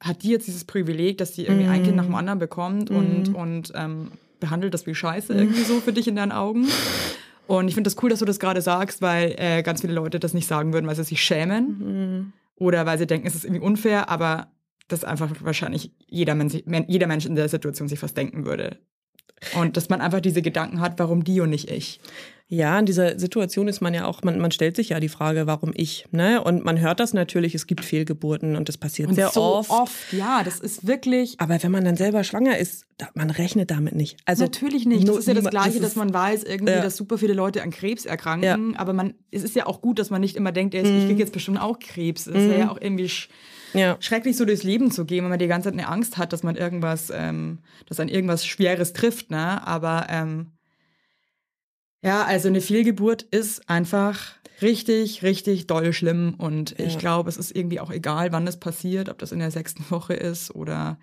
[0.00, 3.34] hat die jetzt dieses Privileg, dass die irgendwie ein Kind nach dem anderen bekommt und,
[3.34, 6.66] und ähm, behandelt das wie Scheiße irgendwie so für dich in deinen Augen.
[7.46, 10.18] Und ich finde das cool, dass du das gerade sagst, weil äh, ganz viele Leute
[10.18, 13.62] das nicht sagen würden, weil sie sich schämen oder weil sie denken, es ist irgendwie
[13.62, 14.48] unfair, aber
[14.88, 16.54] das einfach wahrscheinlich jeder Mensch,
[16.88, 18.78] jeder Mensch in der Situation sich fast denken würde.
[19.58, 22.00] Und dass man einfach diese Gedanken hat, warum die und nicht ich.
[22.46, 25.46] Ja, in dieser Situation ist man ja auch, man, man stellt sich ja die Frage,
[25.46, 26.42] warum ich, ne?
[26.44, 29.70] Und man hört das natürlich, es gibt Fehlgeburten und das passiert Und sehr so oft.
[29.70, 30.12] oft.
[30.12, 31.36] Ja, das ist wirklich.
[31.40, 34.18] Aber wenn man dann selber schwanger ist, da, man rechnet damit nicht.
[34.26, 35.08] Also Natürlich nicht.
[35.08, 36.82] Das ist ja das Gleiche, das dass man weiß, irgendwie, Ja.
[36.82, 38.76] dass super viele Leute an Krebs erkranken.
[38.76, 41.20] Aber man, es ist ja auch gut, dass man nicht immer denkt, ey, ich kriege
[41.20, 42.26] jetzt bestimmt auch Krebs.
[42.26, 43.10] Es ist ja auch irgendwie
[43.74, 43.96] Ja.
[44.00, 46.42] schrecklich, so durchs Leben zu gehen, wenn man die ganze Zeit eine Angst hat, dass
[46.42, 49.66] man irgendwas, ähm, dass an irgendwas Schweres trifft, ne?
[49.66, 50.52] Aber ähm,
[52.02, 54.32] ja, also eine Fehlgeburt ist einfach
[54.62, 56.34] richtig, richtig doll schlimm.
[56.38, 56.98] Und ich Ja.
[57.00, 60.14] glaube, es ist irgendwie auch egal, wann das passiert, ob das in der sechsten Woche
[60.14, 60.98] ist oder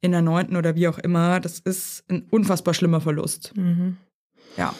[0.00, 1.40] in der neunten oder wie auch immer.
[1.40, 3.56] Das ist ein unfassbar schlimmer Verlust.
[3.56, 3.96] Mhm.
[4.56, 4.74] Ja.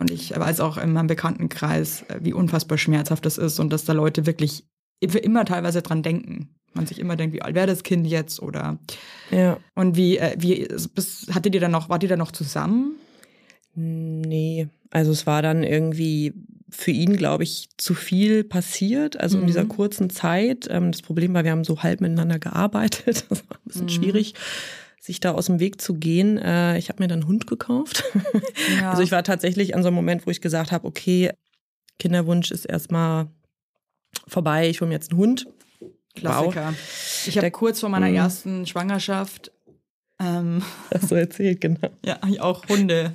[0.00, 3.84] Und ich weiß auch in meinem Bekanntenkreis, äh, wie unfassbar schmerzhaft das ist und dass
[3.84, 4.64] da Leute wirklich
[5.00, 6.50] immer teilweise dran denken.
[6.72, 8.78] Man sich immer denkt, wie alt wäre das Kind jetzt oder
[9.30, 9.58] Ja.
[9.74, 12.92] und wie, äh, wie bis, hattet ihr dann noch, wart ihr dann noch zusammen?
[13.74, 16.32] Nee, also es war dann irgendwie
[16.70, 19.68] für ihn, glaube ich, zu viel passiert, also in dieser Mhm.
[19.70, 20.68] kurzen Zeit.
[20.70, 23.24] Ähm, Das Problem war, wir haben so halb miteinander gearbeitet.
[23.30, 23.88] Das war ein bisschen Mhm.
[23.88, 24.34] schwierig,
[25.00, 26.38] sich da aus dem Weg zu gehen.
[26.38, 28.04] Äh, Ich habe mir dann einen Hund gekauft.
[28.80, 28.90] Ja.
[28.90, 31.30] Also ich war tatsächlich an so einem Moment, wo ich gesagt habe, okay,
[31.98, 33.26] Kinderwunsch ist erstmal
[34.26, 35.46] vorbei, ich hole mir jetzt einen Hund.
[36.14, 36.74] Klassiker.
[37.26, 38.14] Ich habe kurz vor meiner Mhm.
[38.16, 39.52] ersten Schwangerschaft
[40.22, 40.62] Ähm,
[40.94, 41.88] Hast du erzählt, genau.
[42.04, 43.12] ja, ich auch Hunde,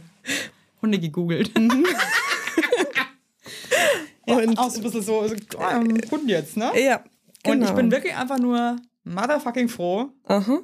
[0.81, 1.51] Hunde gegoogelt.
[4.27, 6.71] ja, Und- auch so ein bisschen so, so ähm, Hund jetzt, ne?
[6.81, 7.03] Ja,
[7.43, 7.55] genau.
[7.57, 10.59] Und ich bin wirklich einfach nur motherfucking froh, Aha.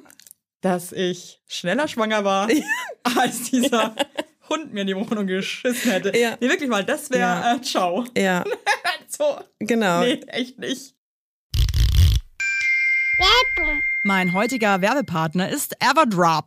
[0.62, 2.48] dass ich schneller schwanger war,
[3.16, 3.94] als dieser
[4.52, 6.16] Hund mir in die Wohnung geschissen hätte.
[6.16, 6.36] Ja.
[6.40, 7.54] Nee, wirklich mal, das wäre Ja.
[7.56, 8.04] äh, ciao.
[8.16, 8.44] Ja,
[9.08, 10.00] So, genau.
[10.00, 10.94] nee, echt nicht.
[14.04, 16.46] Mein heutiger Werbepartner ist Everdrop.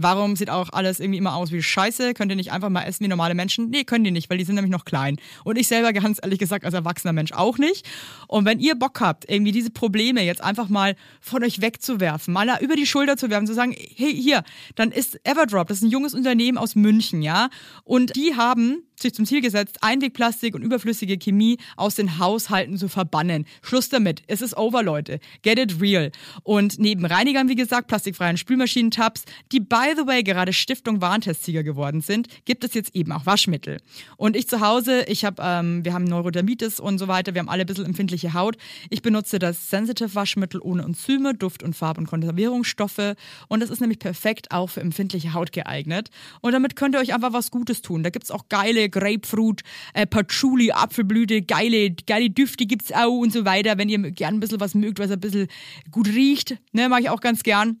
[0.00, 2.14] Warum sieht auch alles irgendwie immer aus wie Scheiße?
[2.14, 3.68] Könnt ihr nicht einfach mal essen wie normale Menschen?
[3.70, 5.16] Nee, können die nicht, weil die sind nämlich noch klein.
[5.42, 7.84] Und ich selber ganz ehrlich gesagt als erwachsener Mensch auch nicht.
[8.28, 12.48] Und wenn ihr Bock habt, irgendwie diese Probleme jetzt einfach mal von euch wegzuwerfen, mal
[12.60, 14.44] über die Schulter zu werfen, zu sagen, hey, hier,
[14.76, 17.50] dann ist Everdrop, das ist ein junges Unternehmen aus München, ja?
[17.82, 22.88] Und die haben sich zum Ziel gesetzt, Einwegplastik und überflüssige Chemie aus den Haushalten zu
[22.88, 23.46] verbannen.
[23.62, 24.22] Schluss damit.
[24.26, 25.20] Es ist over, Leute.
[25.42, 26.10] Get it real.
[26.42, 32.00] Und neben Reinigern, wie gesagt, plastikfreien Spülmaschinentabs, die by the way gerade Stiftung Warentestsieger geworden
[32.00, 33.78] sind, gibt es jetzt eben auch Waschmittel.
[34.16, 37.48] Und ich zu Hause, ich habe, ähm, wir haben Neurodermitis und so weiter, wir haben
[37.48, 38.56] alle ein bisschen empfindliche Haut.
[38.90, 43.14] Ich benutze das Sensitive Waschmittel ohne Enzyme, Duft- und Farb- und Konservierungsstoffe.
[43.48, 46.10] Und das ist nämlich perfekt auch für empfindliche Haut geeignet.
[46.40, 48.02] Und damit könnt ihr euch einfach was Gutes tun.
[48.02, 49.62] Da gibt's auch geile Grapefruit,
[49.94, 53.78] äh, Patchouli, Apfelblüte, geile, geile Düfte gibt's auch und so weiter.
[53.78, 55.48] Wenn ihr gern ein bisschen was mögt, was ein bisschen
[55.90, 57.80] gut riecht, ne, mag ich auch ganz gern.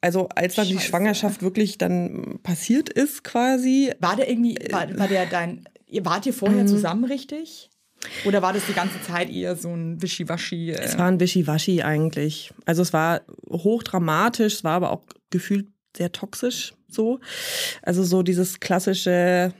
[0.00, 0.86] Also als dann die Scheiße.
[0.86, 6.26] Schwangerschaft wirklich dann passiert ist quasi, War der irgendwie, war, war der dein, ihr wart
[6.26, 7.68] ihr vorher zusammen richtig?
[8.24, 10.70] Oder war das die ganze Zeit eher so ein Wischiwaschi?
[10.70, 12.50] es Äh, war ein Wischiwaschi eigentlich.
[12.64, 17.20] Also es war hochdramatisch, es war aber auch gefühlt sehr toxisch so.
[17.82, 19.52] Also so dieses klassische,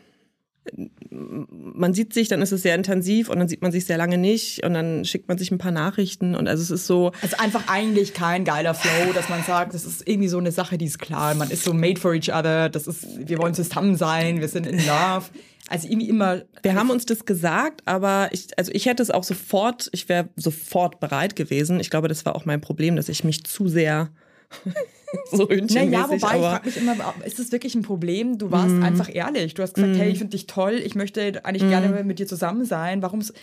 [1.10, 4.18] man sieht sich, dann ist es sehr intensiv und dann sieht man sich sehr lange
[4.18, 7.36] nicht und dann schickt man sich ein paar Nachrichten und also es ist so, also
[7.38, 10.84] einfach eigentlich kein geiler Flow, dass man sagt, das ist irgendwie so eine Sache, die
[10.84, 11.34] ist klar.
[11.34, 14.66] Man ist so made for each other, das ist, wir wollen zusammen sein, wir sind
[14.66, 15.26] in love.
[15.68, 16.42] Also irgendwie immer.
[16.62, 20.28] Wir haben uns das gesagt, aber ich, also ich hätte es auch sofort, ich wäre
[20.34, 21.78] sofort bereit gewesen.
[21.78, 24.10] Ich glaube, das war auch mein Problem, dass ich mich zu sehr
[25.30, 26.42] so hündchenmäßig, Naja, wobei ich aber Mhm.
[26.42, 28.38] frage mich immer, ist das wirklich ein Problem?
[28.38, 29.54] Du warst einfach ehrlich.
[29.54, 32.64] Du hast gesagt, hey, ich finde dich toll, ich möchte eigentlich gerne mit dir zusammen
[32.64, 33.02] sein.
[33.02, 33.34] Warum soll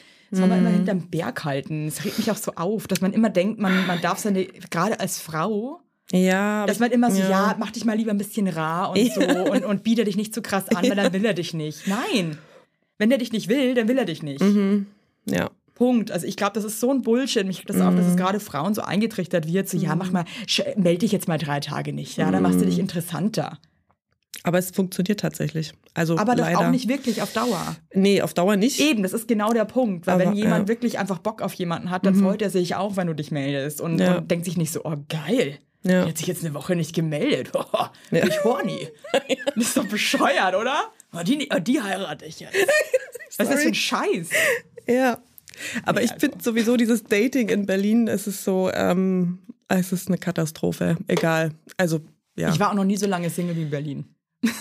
[0.48, 0.74] man immer Mhm.
[0.76, 1.88] hinterm Berg halten?
[1.88, 5.00] Es regt mich auch so auf, dass man immer denkt, man, man darf seine, gerade
[5.00, 5.80] als Frau,
[6.12, 7.30] ja, dass man immer so, ja.
[7.30, 7.56] ja.
[7.60, 10.42] mach dich mal lieber ein bisschen rar und so und, und biete dich nicht zu
[10.42, 11.86] krass an, weil dann will er dich nicht.
[11.88, 12.38] Nein.
[12.98, 14.44] Wenn er dich nicht will, dann will er dich nicht.
[15.26, 15.50] ja.
[15.78, 16.10] Punkt.
[16.12, 17.46] Also ich glaube, das ist so ein Bullshit.
[17.46, 18.12] Mich das auch, dass Mhm.
[18.12, 19.70] es gerade Frauen so eingetrichtert wird.
[19.70, 22.18] So, ja, mach mal, sch- melde dich jetzt mal drei Tage nicht.
[22.18, 22.70] Ja, dann machst du Mhm.
[22.70, 23.60] dich interessanter.
[24.44, 25.74] Aber es funktioniert tatsächlich.
[25.94, 26.60] Also Aber das leider.
[26.60, 27.76] auch nicht wirklich auf Dauer.
[27.94, 28.80] Nee, auf Dauer nicht.
[28.80, 30.08] Eben, das ist genau der Punkt.
[30.08, 30.74] Weil Aber, wenn jemand ja.
[30.74, 33.80] wirklich einfach Bock auf jemanden hat, dann freut er sich auch, wenn du dich meldest.
[33.82, 34.18] Und, Ja.
[34.18, 35.60] und denkt sich nicht so, oh geil.
[35.84, 36.04] Ja.
[36.04, 37.52] Die hat sich jetzt eine Woche nicht gemeldet.
[37.56, 38.88] Oh, bin ich horny.
[39.14, 40.86] Das ist doch bescheuert, oder?
[41.14, 42.54] Oh, die, oh, die heirate ich jetzt.
[43.38, 44.30] Was ist das für ein Scheiß?
[44.88, 45.20] Ja.
[45.84, 46.20] Aber Nee, ich also.
[46.28, 50.98] finde sowieso dieses Dating in Berlin, es ist so, ähm, es ist eine Katastrophe.
[51.08, 51.52] Egal.
[51.78, 52.02] Also,
[52.38, 52.50] ja.
[52.52, 54.06] Ich war auch noch nie so lange Single wie in Berlin.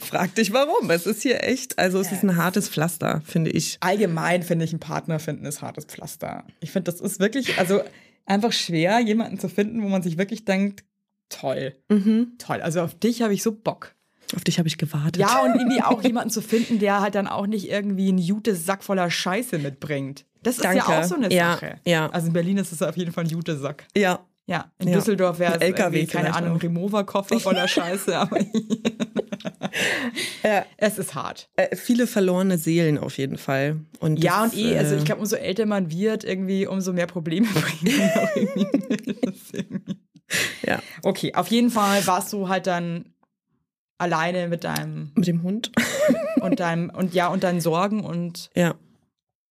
[0.00, 0.90] Frag dich warum.
[0.90, 3.78] Es ist hier echt, also es ist ein hartes Pflaster, finde ich.
[3.80, 6.44] allgemein finde ich, einen Partner finden ist hartes Pflaster.
[6.60, 7.82] Ich finde, das ist wirklich, also
[8.26, 10.84] einfach schwer, jemanden zu finden, wo man sich wirklich denkt,
[11.28, 12.32] toll, Mhm.
[12.38, 12.60] toll.
[12.60, 13.94] Also auf dich habe ich so Bock.
[14.34, 15.16] Auf dich habe ich gewartet.
[15.18, 18.82] Ja, und irgendwie auch jemanden zu finden, der halt dann auch nicht irgendwie einen Jute-Sack
[18.82, 20.24] voller Scheiße mitbringt.
[20.42, 20.98] Das ist ja Danke.
[20.98, 21.80] auch so eine Ja, Sache.
[21.86, 22.08] ja.
[22.10, 23.84] Also in Berlin ist es auf jeden Fall ein Jute-Sack.
[23.96, 24.94] Ja, Ja, in Ja.
[24.96, 26.56] Düsseldorf wäre es Ein LKW keine Ahnung.
[26.56, 28.38] Remover-Koffer voller Scheiße, aber
[30.42, 30.64] Ja.
[30.76, 31.48] es ist hart.
[31.56, 33.80] Äh, viele verlorene Seelen auf jeden Fall.
[34.00, 36.92] Und Ja, das, und eh, also äh, ich glaube, umso älter man wird, irgendwie, umso
[36.92, 37.98] mehr Probleme bringen.
[37.98, 39.96] man auch irgendwie-
[40.66, 40.80] Ja.
[41.02, 43.04] okay, auf jeden Fall warst du halt dann
[44.02, 45.70] alleine mit deinem mit dem Hund.
[46.40, 48.74] und deinem und ja und deinen Sorgen und ja,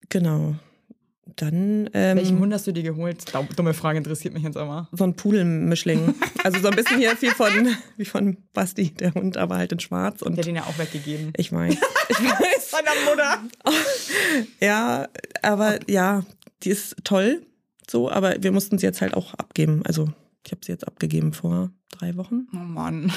[0.09, 0.55] genau.
[1.37, 3.23] Dann ähm, welchen Hund hast du dir geholt?
[3.55, 4.89] Dumme Frage interessiert mich jetzt aber.
[4.91, 6.13] so ein Pudelmischling.
[6.43, 7.51] Also so ein bisschen hier viel von
[7.97, 10.23] wie von Basti, der Hund, aber halt in Schwarz.
[10.23, 11.33] Und Der hat den ja auch weggegeben.
[11.37, 11.75] ich weiß,
[12.09, 12.71] ich weiß.
[12.71, 13.43] Meiner Mutter.
[14.59, 15.07] Ja,
[15.43, 16.23] aber ja,
[16.63, 17.43] die ist toll,
[17.87, 19.83] so, aber wir mussten sie jetzt halt auch abgeben.
[19.85, 20.09] Also
[20.45, 22.47] ich habe sie jetzt abgegeben vor drei Wochen.
[22.53, 23.11] Oh Mann.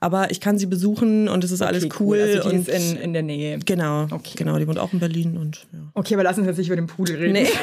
[0.00, 2.20] Aber ich kann sie besuchen und es ist alles Okay, cool.
[2.20, 3.58] Also die und ist in, in der Nähe.
[3.64, 4.34] genau, Okay.
[4.36, 5.80] genau, die wohnt auch in Berlin und ja.
[5.94, 7.32] Okay, aber lass uns jetzt nicht über den Pudel reden.
[7.32, 7.48] Nee.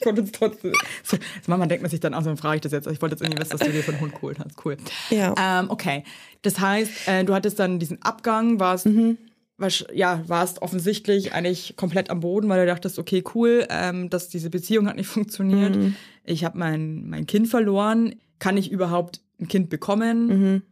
[0.00, 0.72] Ich wollte jetzt trotzdem.
[1.02, 1.16] So,
[1.48, 2.86] Mama denkt man sich dann auch so, dann frage ich das jetzt.
[2.86, 4.64] Ich wollte jetzt irgendwie wissen, dass du dir von Hund geholt hast.
[4.64, 4.76] Cool.
[5.10, 5.34] Ja.
[5.36, 6.04] Ähm, okay.
[6.42, 9.18] Das heißt, äh, du hattest dann diesen Abgang, warst, Mhm.
[9.56, 14.28] warst, ja, warst offensichtlich eigentlich komplett am Boden, weil du dachtest, okay, cool, ähm, dass
[14.28, 15.74] diese Beziehung hat nicht funktioniert.
[15.74, 15.96] Mhm.
[16.28, 18.14] Ich habe mein, mein Kind verloren.
[18.38, 20.26] Kann ich überhaupt ein Kind bekommen?
[20.26, 20.62] Mhm.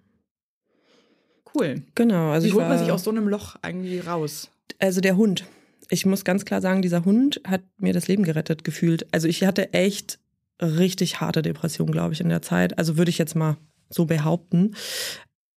[1.54, 1.82] Cool.
[1.94, 4.50] Genau, also Wie holt war, man sich aus so einem Loch irgendwie raus?
[4.78, 5.44] also der Hund.
[5.88, 9.06] Ich muss ganz klar sagen, dieser Hund hat mir das Leben gerettet gefühlt.
[9.12, 10.18] Also ich hatte echt
[10.60, 12.78] richtig harte Depression, glaube ich, in der Zeit.
[12.78, 13.56] Also würde ich jetzt mal
[13.88, 14.74] so behaupten.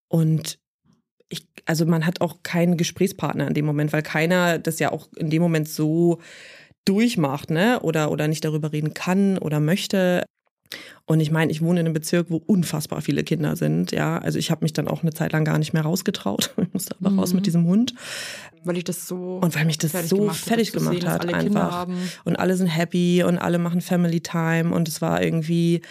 [0.08, 0.60] Und
[1.30, 5.10] ich, also man hat auch keinen Gesprächspartner in dem Moment, weil keiner das ja auch
[5.16, 6.20] in dem Moment so
[6.90, 7.80] durchmacht, ne?
[7.82, 10.24] Oder, oder nicht darüber reden kann oder möchte.
[11.06, 13.92] Und ich meine, ich wohne in einem Bezirk, wo unfassbar viele Kinder sind.
[13.92, 16.54] Ja, also ich habe mich dann auch eine Zeit lang gar nicht mehr rausgetraut.
[16.62, 17.38] Ich musste aber raus Mhm.
[17.38, 17.96] mit diesem Hund.
[18.64, 19.40] Weil ich das so.
[19.42, 21.88] Und weil mich das fertig so gemacht fertig gemacht sehen, hat, einfach.
[22.26, 25.82] Und alle sind happy und alle machen Family Time und es war irgendwie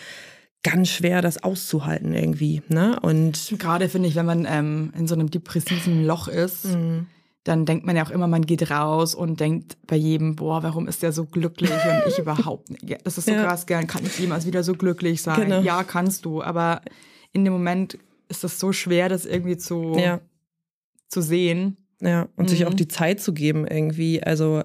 [0.62, 2.62] ganz schwer, das auszuhalten irgendwie.
[2.68, 2.98] Ne?
[3.00, 7.06] Und Gerade finde ich, wenn man ähm, in so einem depressiven Loch ist, Mhm.
[7.48, 10.86] Dann denkt man ja auch immer, man geht raus und denkt bei jedem, boah, warum
[10.86, 12.98] ist der so glücklich und ich überhaupt nicht.
[13.04, 13.44] Das ist so Ja.
[13.44, 15.40] krass, gern kann ich jemals wieder so glücklich sein.
[15.48, 15.60] Genau.
[15.62, 16.82] Ja, kannst du, aber
[17.32, 20.20] in dem Moment ist das so schwer, das irgendwie zu, ja,
[21.08, 21.76] zu sehen.
[22.00, 22.66] ja, und sich Mhm.
[22.68, 24.22] auch die Zeit zu geben irgendwie.
[24.22, 24.62] Also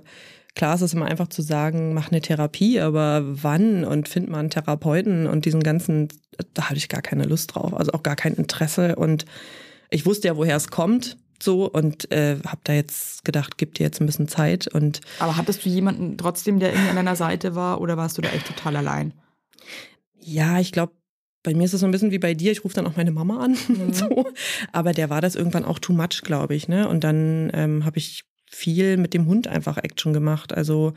[0.56, 4.40] klar ist es immer einfach zu sagen, mach eine Therapie, aber wann und find mal
[4.40, 6.10] einen Therapeuten und diesen ganzen,
[6.54, 9.26] da hatte ich gar keine Lust drauf, also auch gar kein Interesse und
[9.90, 11.18] ich wusste ja, woher es kommt.
[11.44, 15.36] So und äh, habe da jetzt gedacht, gib dir jetzt ein bisschen Zeit und Aber
[15.38, 18.48] hattest du jemanden trotzdem, der irgendwie an deiner Seite war oder warst du da echt
[18.48, 19.14] total allein?
[20.20, 20.94] Ja, ich glaube,
[21.44, 22.52] bei mir ist es so ein bisschen wie bei dir.
[22.54, 23.58] Ich rufe dann auch meine Mama an.
[23.68, 23.94] Mhm.
[23.94, 24.26] so.
[24.72, 26.68] Aber der war das irgendwann auch too much, glaube ich.
[26.70, 26.88] Ne?
[26.88, 30.54] Und dann ähm, habe ich viel mit dem Hund einfach Action gemacht.
[30.54, 30.94] Also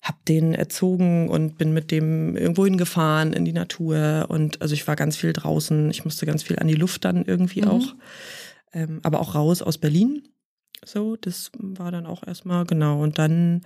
[0.00, 4.26] habe den erzogen und bin mit dem irgendwo hingefahren in die Natur.
[4.28, 5.90] Und also ich war ganz viel draußen.
[5.90, 7.68] Ich musste ganz viel an die Luft dann irgendwie Mhm.
[7.68, 7.94] auch.
[8.76, 10.22] Ähm, aber auch raus aus Berlin.
[10.84, 13.02] So, das war dann auch erstmal genau.
[13.02, 13.62] Und dann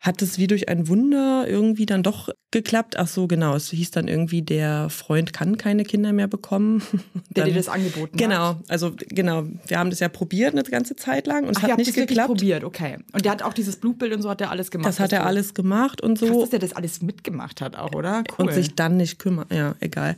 [0.00, 2.96] hat es wie durch ein Wunder irgendwie dann doch geklappt.
[2.98, 3.54] Ach so, genau.
[3.56, 6.82] Es hieß dann irgendwie, der Freund kann keine Kinder mehr bekommen.
[7.30, 8.18] Der Dann- dir das angeboten hat?
[8.18, 9.44] Genau, also genau.
[9.66, 11.94] Wir haben das ja probiert eine ganze Zeit lang und es Ach, ihr hat nicht
[11.94, 12.28] geklappt.
[12.28, 12.98] probiert, okay.
[13.12, 14.88] Und der hat auch dieses Blutbild und so hat er alles gemacht.
[14.88, 16.40] Das hat er alles gemacht und Krass, so.
[16.42, 18.22] dass er das alles mitgemacht hat auch, oder?
[18.38, 18.46] Cool.
[18.46, 19.52] Und sich dann nicht kümmert.
[19.52, 20.16] Ja, egal.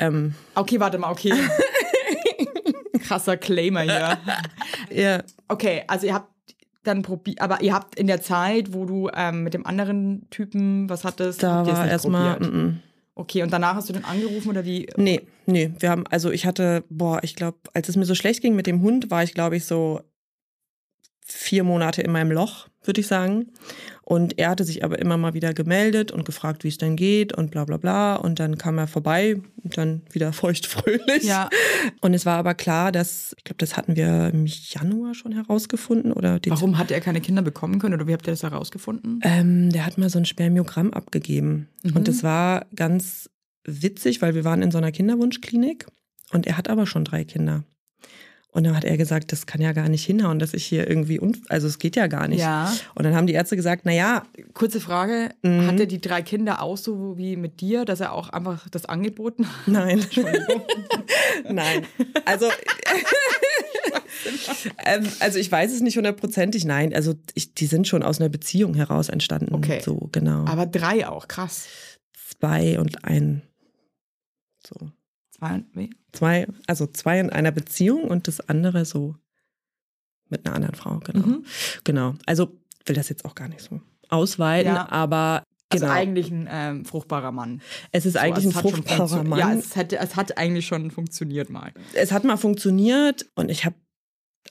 [0.00, 1.32] Ähm, Okay, warte mal, okay.
[2.98, 4.18] Krasser Claimer hier.
[4.90, 6.30] ja, Okay, also ihr habt
[6.84, 10.88] dann probiert, aber ihr habt in der Zeit, wo du ähm, mit dem anderen Typen
[10.88, 12.80] was hattest, da habt war erstmal.
[13.14, 14.88] Okay, und danach hast du den angerufen oder wie?
[14.96, 15.72] Nee, nee.
[15.78, 18.66] Wir haben, also ich hatte, boah, ich glaube, als es mir so schlecht ging mit
[18.66, 20.00] dem Hund, war ich, glaube ich, so
[21.26, 23.52] vier Monate in meinem Loch, würde ich sagen.
[24.10, 27.32] Und er hatte sich aber immer mal wieder gemeldet und gefragt, wie es denn geht
[27.32, 28.16] und bla bla bla.
[28.16, 31.22] Und dann kam er vorbei und dann wieder feuchtfröhlich.
[31.22, 31.48] Ja.
[32.00, 36.12] Und es war aber klar, dass, ich glaube, das hatten wir im Januar schon herausgefunden
[36.12, 36.40] oder.
[36.48, 39.20] Warum hat er keine Kinder bekommen können oder wie habt ihr das herausgefunden?
[39.22, 41.68] Ähm, der hat mal so ein Spermiogramm abgegeben.
[41.84, 41.98] Mhm.
[41.98, 43.30] Und das war ganz
[43.62, 45.86] witzig, weil wir waren in so einer Kinderwunschklinik
[46.32, 47.62] und er hat aber schon drei Kinder.
[48.52, 51.20] Und dann hat er gesagt, das kann ja gar nicht hinhauen, dass ich hier irgendwie,
[51.20, 52.40] un also es geht ja gar nicht.
[52.40, 52.72] Ja.
[52.96, 55.66] Und dann haben die Ärzte gesagt, na ja, Kurze Frage, Mhm.
[55.68, 58.86] hat er die drei Kinder auch so wie mit dir, dass er auch einfach das
[58.86, 59.68] angeboten hat?
[59.68, 60.04] nein.
[61.48, 61.86] nein.
[62.24, 62.50] Also,
[64.84, 66.92] ähm, also ich weiß es nicht hundertprozentig, nein.
[66.94, 69.54] Also ich, die sind schon aus einer Beziehung heraus entstanden.
[69.54, 69.80] Okay.
[69.84, 70.44] So, genau.
[70.46, 71.66] Aber drei auch, krass.
[72.40, 73.42] zwei und ein.
[74.66, 74.90] So.
[75.40, 75.90] Zwei, wie?
[76.12, 79.16] Zwei, also zwei in einer Beziehung und das andere so
[80.28, 81.26] mit einer anderen Frau, genau.
[81.26, 81.44] Mhm.
[81.84, 82.14] Genau.
[82.26, 82.52] Also
[82.86, 84.88] will das jetzt auch gar nicht so ausweiten, Ja.
[84.90, 85.96] aber Also Genau.
[85.96, 87.60] eigentlich ein ähm, fruchtbarer Mann.
[87.92, 89.38] Es ist eigentlich es ein hat fruchtbarer Mann.
[89.38, 91.72] Ja, es, hätte, es hat eigentlich schon funktioniert mal.
[91.94, 93.76] es hat mal funktioniert und ich habe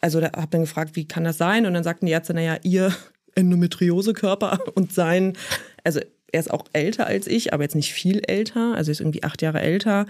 [0.02, 1.66] also da habe dann gefragt, wie kann das sein?
[1.66, 2.94] Und dann sagten die Ärzte, naja, ihr
[3.36, 5.38] Endometriosekörper und sein,
[5.84, 6.00] also
[6.32, 9.24] er ist auch älter als ich, aber jetzt nicht viel älter, also er ist irgendwie
[9.24, 10.06] acht Jahre älter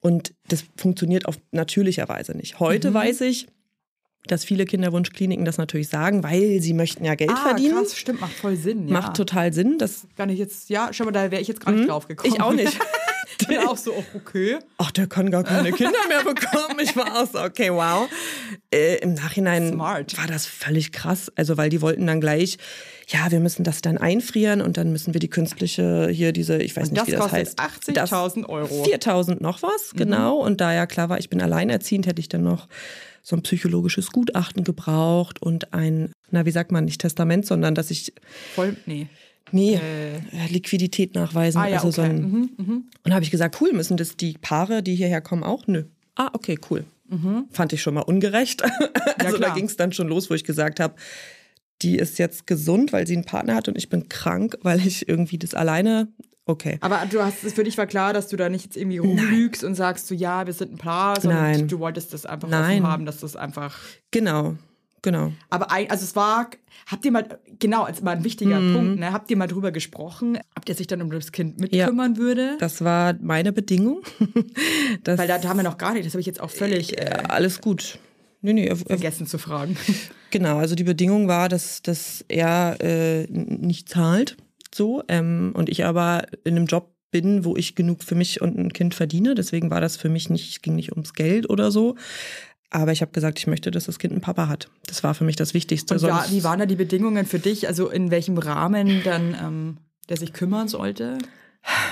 [0.00, 2.58] und das funktioniert auf natürlicher Weise nicht.
[2.60, 2.94] Heute Mhm.
[2.94, 3.46] weiß ich,
[4.26, 7.74] dass viele Kinderwunschkliniken das natürlich sagen, weil sie möchten ja Geld ah, verdienen.
[7.74, 8.86] krass, stimmt, macht voll Sinn.
[8.86, 8.92] Ja.
[8.94, 9.78] Macht total Sinn.
[9.78, 12.32] Das Gar nicht jetzt, ja, schau mal, da wäre ich jetzt gar nicht drauf gekommen.
[12.34, 12.78] ich auch nicht.
[13.40, 14.58] Ich bin auch so, oh, okay.
[14.78, 16.80] ach, der kann gar keine Kinder mehr bekommen.
[16.82, 18.08] Ich war auch so, okay, wow.
[18.72, 20.18] Äh, Im Nachhinein Smart.
[20.18, 21.30] war das völlig krass.
[21.36, 22.58] Also, weil die wollten dann gleich,
[23.08, 26.76] ja, wir müssen das dann einfrieren und dann müssen wir die künstliche, hier diese, ich
[26.76, 27.38] weiß Und nicht, das wie das kostet
[28.00, 28.12] heißt.
[28.12, 28.84] 80.000 Euro.
[28.84, 30.38] 4000 noch was, genau.
[30.38, 32.68] Und da ja klar war, ich bin alleinerziehend, hätte ich dann noch
[33.22, 37.90] so ein psychologisches Gutachten gebraucht und ein, na, wie sagt man, nicht Testament, sondern dass
[37.90, 38.14] ich,
[38.54, 39.08] Voll, nee.
[39.52, 40.46] Nee, Äh.
[40.48, 41.58] Liquidität nachweisen.
[41.60, 42.10] Ah ja, also so okay.
[42.10, 42.84] ein, mhm, mhm.
[43.04, 45.66] und habe ich gesagt, cool, müssen das die Paare, die hierher kommen, auch?
[45.66, 45.84] Nö.
[46.16, 46.84] Ah, okay, cool.
[47.50, 48.62] Fand ich schon mal ungerecht.
[48.64, 48.78] also
[49.18, 49.34] da Mhm.
[49.36, 49.54] klar.
[49.56, 50.94] ging es dann schon los, wo ich gesagt habe,
[51.82, 55.08] die ist jetzt gesund, weil sie einen Partner hat und ich bin krank, weil ich
[55.08, 56.06] irgendwie das alleine.
[56.46, 56.78] Okay.
[56.80, 59.64] Aber du hast es für dich war klar, dass du da nicht jetzt irgendwie rumlügst
[59.64, 61.68] und sagst so, ja, wir sind ein Paar, sondern Nein.
[61.68, 62.84] du wolltest das einfach Nein.
[62.84, 63.76] haben, dass das einfach.
[64.12, 64.56] Genau,
[65.02, 65.32] genau.
[65.48, 66.50] Aber ein, also es war,
[66.86, 68.74] habt ihr mal, genau, als mal ein wichtiger Mhm.
[68.74, 69.12] Punkt, ne?
[69.12, 72.56] Habt ihr mal drüber gesprochen, ob der sich dann um das Kind mitkümmern würde?
[72.58, 74.02] Das war meine Bedingung.
[75.04, 77.60] Weil da, haben wir noch gar nicht, das habe ich jetzt auch völlig äh, alles
[77.60, 77.98] gut.
[78.42, 79.76] Nee, nee, er, er, vergessen zu fragen.
[80.32, 84.36] Genau, also die Bedingung war, dass, dass er äh, nicht zahlt,
[84.72, 88.56] so, ähm, und ich aber in einem Job bin, wo ich genug für mich und
[88.56, 89.34] ein Kind verdiene.
[89.34, 91.96] Deswegen war das für mich nicht, es ging nicht ums Geld oder so.
[92.70, 94.70] Aber ich habe gesagt, ich möchte, dass das Kind einen Papa hat.
[94.86, 95.94] Das war für mich das Wichtigste.
[95.94, 97.66] Und war, wie waren da die Bedingungen für dich?
[97.66, 99.76] Also in welchem Rahmen dann ähm,
[100.08, 101.18] der sich kümmern sollte?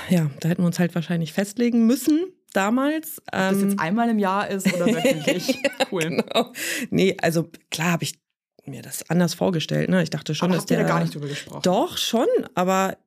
[0.09, 2.21] ja, da hätten wir uns halt wahrscheinlich festlegen müssen
[2.53, 3.19] damals.
[3.19, 5.57] Ob das Ähm, jetzt einmal im Jahr ist oder wöchentlich?
[5.91, 6.01] Cool.
[6.09, 6.51] genau.
[6.89, 8.19] Nee, also klar habe ich
[8.65, 9.89] mir das anders vorgestellt.
[9.89, 10.01] Ne?
[10.03, 11.61] Ich dachte schon, Aber dass habt ihr der da gar nicht drüber gesprochen?
[11.63, 12.97] Doch, schon, aber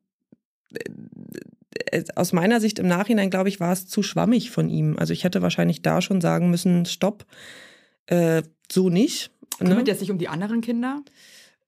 [0.75, 0.79] äh,
[2.17, 4.99] aus meiner Sicht im Nachhinein, glaube ich, war es zu schwammig von ihm.
[4.99, 7.25] Also ich hätte wahrscheinlich da schon sagen müssen, stopp,
[8.07, 9.31] äh, so nicht.
[9.61, 9.69] Ne?
[9.71, 11.03] Kümmert er sich um die anderen Kinder?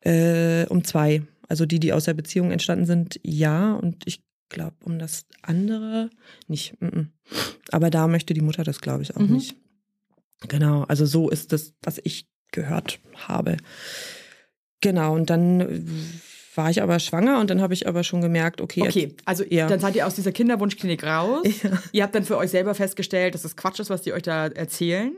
[0.01, 1.23] Äh, um zwei.
[1.49, 3.75] Also die, die aus der Beziehung entstanden sind, ja.
[3.75, 6.11] Und ich glaube, um das andere
[6.47, 6.81] nicht.
[6.81, 7.07] Mm -mm.
[7.71, 9.35] Aber da möchte die Mutter das, glaube ich, auch Mhm.
[9.35, 9.57] nicht.
[10.49, 13.57] Genau, also so ist das, was ich gehört habe.
[14.81, 15.83] Genau, und dann äh,
[16.57, 19.45] war ich aber schwanger und dann habe ich aber schon gemerkt, okay, jetzt- Okay, also
[19.49, 19.67] Ja.
[19.67, 21.47] dann seid ihr aus dieser Kinderwunschklinik raus.
[21.63, 21.71] Ja.
[21.93, 24.47] Ihr habt dann für euch selber festgestellt, dass das Quatsch ist, was die euch da
[24.47, 25.13] erzählen.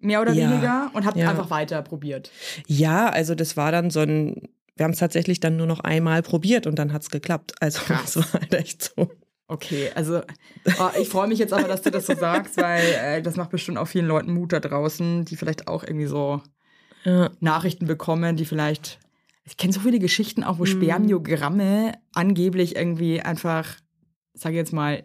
[0.00, 0.50] Mehr oder Ja.
[0.50, 0.90] weniger.
[0.94, 2.30] Und habt einfach weiter probiert.
[2.66, 6.22] Ja, also das war dann so ein, wir haben es tatsächlich dann nur noch einmal
[6.22, 7.54] probiert und dann hat es geklappt.
[7.60, 8.16] Also Krass.
[8.16, 9.10] es war halt echt so.
[9.50, 10.20] Okay, also
[10.78, 13.50] oh, ich freue mich jetzt aber, dass du das so sagst, weil äh, das macht
[13.50, 16.42] bestimmt auch vielen Leuten Mut da draußen, die vielleicht auch irgendwie so
[17.40, 18.98] Nachrichten bekommen, die vielleicht.
[19.48, 20.66] Ich kenne so viele Geschichten auch, wo Mhm.
[20.66, 23.76] Spermiogramme angeblich irgendwie einfach,
[24.34, 25.04] sage ich jetzt mal,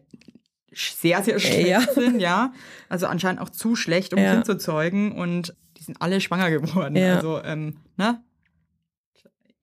[0.73, 1.81] sehr, sehr schlecht Ja.
[1.93, 2.51] sind, ja.
[2.89, 4.33] Also anscheinend auch zu schlecht, um Ja.
[4.33, 6.95] Kind zu zeugen und die sind alle schwanger geworden.
[6.95, 7.15] Ja.
[7.17, 8.21] Also, ähm, ne?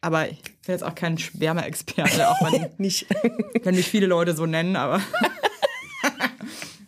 [0.03, 3.07] Aber ich bin jetzt auch kein Sperma-Experte, auch wenn, nicht.
[3.65, 5.03] wenn mich viele Leute so nennen, aber.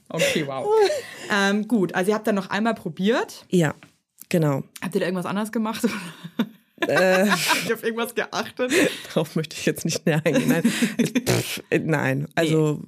[0.08, 0.66] okay, wow.
[1.30, 3.44] Ähm, gut, also ihr habt dann noch einmal probiert.
[3.50, 3.74] Ja,
[4.28, 4.62] genau.
[4.82, 5.86] Habt ihr da irgendwas anders gemacht?
[6.88, 7.26] Äh,
[7.68, 8.72] ihr auf irgendwas geachtet?
[9.08, 10.48] darauf möchte ich jetzt nicht näher eingehen.
[10.48, 10.62] Nein,
[11.26, 12.28] Pff, äh, nein.
[12.34, 12.82] also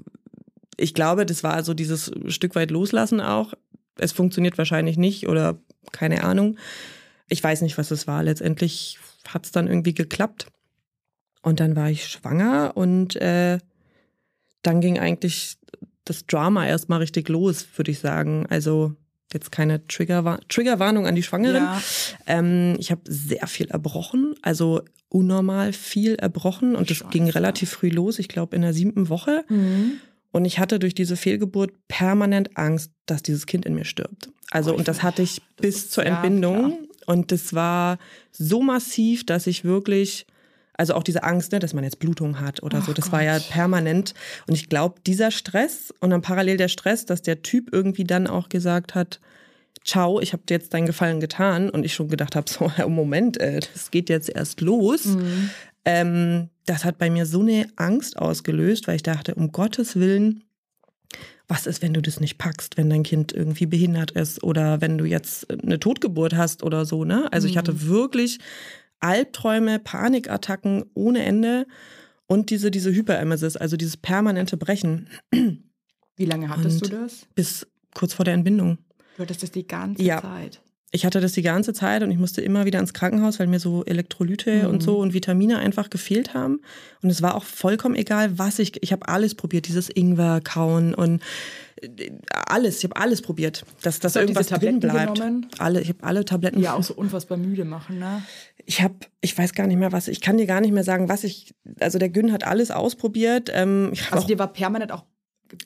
[0.76, 3.54] ich glaube, das war so dieses Stück weit loslassen auch.
[3.96, 5.58] Es funktioniert wahrscheinlich nicht oder
[5.92, 6.58] keine Ahnung.
[7.28, 8.22] Ich weiß nicht, was es war.
[8.22, 10.46] Letztendlich hat es dann irgendwie geklappt.
[11.42, 13.58] Und dann war ich schwanger und äh,
[14.62, 15.58] dann ging eigentlich
[16.04, 18.46] das Drama erstmal richtig los, würde ich sagen.
[18.48, 18.96] Also
[19.32, 21.62] jetzt keine Triggerwa Triggerwarnung an die Schwangeren.
[21.62, 21.82] Ja.
[22.26, 27.10] Ähm, ich habe sehr viel erbrochen, also unnormal viel erbrochen und das Scheiße.
[27.10, 29.44] ging relativ früh los, ich glaube in der siebten Woche.
[29.48, 30.00] Mhm.
[30.32, 34.30] Und ich hatte durch diese Fehlgeburt permanent Angst, dass dieses Kind in mir stirbt.
[34.50, 37.98] Also Oh, und das hatte ich bis zur ja, Entbindung und das war
[38.32, 40.26] so massiv, dass ich wirklich
[40.76, 43.22] also auch diese Angst, ne, dass man jetzt Blutung hat oder Oh so, das war
[43.22, 43.48] ja Gott.
[43.48, 44.14] permanent.
[44.46, 48.26] Und ich glaube, dieser Stress und dann parallel der Stress, dass der Typ irgendwie dann
[48.26, 49.20] auch gesagt hat,
[49.84, 53.38] ciao, ich habe dir jetzt deinen Gefallen getan und ich schon gedacht habe, so, Moment,
[53.40, 55.04] äh, das geht jetzt erst los.
[55.06, 55.50] Mhm.
[55.84, 60.44] Ähm, das hat bei mir so eine Angst ausgelöst, weil ich dachte, um Gottes Willen,
[61.46, 64.96] was ist, wenn du das nicht packst, wenn dein Kind irgendwie behindert ist oder wenn
[64.96, 67.30] du jetzt eine Totgeburt hast oder so, ne?
[67.32, 68.38] Also ich hatte wirklich
[69.04, 71.66] Albträume, Panikattacken ohne Ende.
[72.26, 75.08] und diese, diese Hyperemesis, also dieses permanente Brechen.
[76.16, 77.26] Wie lange hattest Und- du das?
[77.34, 78.78] Bis kurz vor der Entbindung.
[79.18, 80.22] Du hattest das die ganze Ja.
[80.22, 80.62] Zeit.
[80.94, 83.58] Ich hatte das die ganze Zeit und ich musste immer wieder ins Krankenhaus, weil mir
[83.58, 84.68] so Elektrolyte Mhm.
[84.70, 86.60] und so und Vitamine einfach gefehlt haben.
[87.02, 88.80] Und es war auch vollkommen egal, was ich.
[88.82, 91.20] Ich habe alles probiert, dieses Ingwer kauen und
[91.82, 92.10] äh,
[92.46, 92.78] alles.
[92.78, 95.14] Ich habe alles probiert, dass, dass irgendwas drin Tabletten bleibt.
[95.18, 95.46] genommen?
[95.58, 96.60] Alle, ich habe alle Tabletten.
[96.60, 98.22] Ja, auch so unfassbar müde machen, ne?
[98.64, 100.06] Ich habe, ich weiß gar nicht mehr was.
[100.06, 101.54] Ich kann dir gar nicht mehr sagen, was ich.
[101.80, 103.50] Also der Gün hat alles ausprobiert.
[103.52, 105.04] Ähm, ich Also dir war permanent auch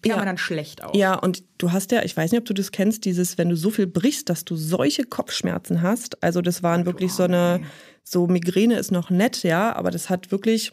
[0.03, 0.95] permanent schlecht auch.
[0.95, 3.57] Ja, und du hast ja, ich weiß nicht, ob du das kennst, dieses, wenn du
[3.57, 6.23] so viel brichst, dass du solche Kopfschmerzen hast.
[6.23, 7.61] Also das waren wirklich so eine,
[8.05, 10.73] so Migräne ist noch nett, ja, aber das hat wirklich,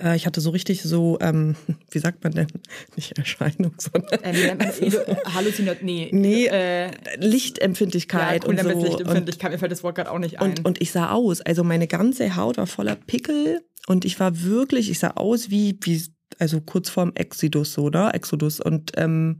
[0.00, 1.56] äh, ich hatte so richtig so, ähm,
[1.90, 2.46] wie sagt man denn,
[2.96, 4.54] nicht Erscheinung, sondern Äh?
[4.80, 6.08] Elo- Halluzinat, nee.
[6.12, 8.82] Nee, Äh, Lichtempfindlichkeit ja, cool, und so.
[8.86, 9.52] Lichtempfindlichkeit.
[9.52, 10.50] Mir fällt das Wort gerade auch nicht ein.
[10.50, 14.42] Und, und ich sah aus, also meine ganze Haut war voller Pickel und ich war
[14.42, 16.02] wirklich, ich sah aus wie, wie
[16.42, 18.12] also kurz vorm Exodus, so, ne?
[18.12, 18.60] Exodus.
[18.60, 19.38] Und ähm,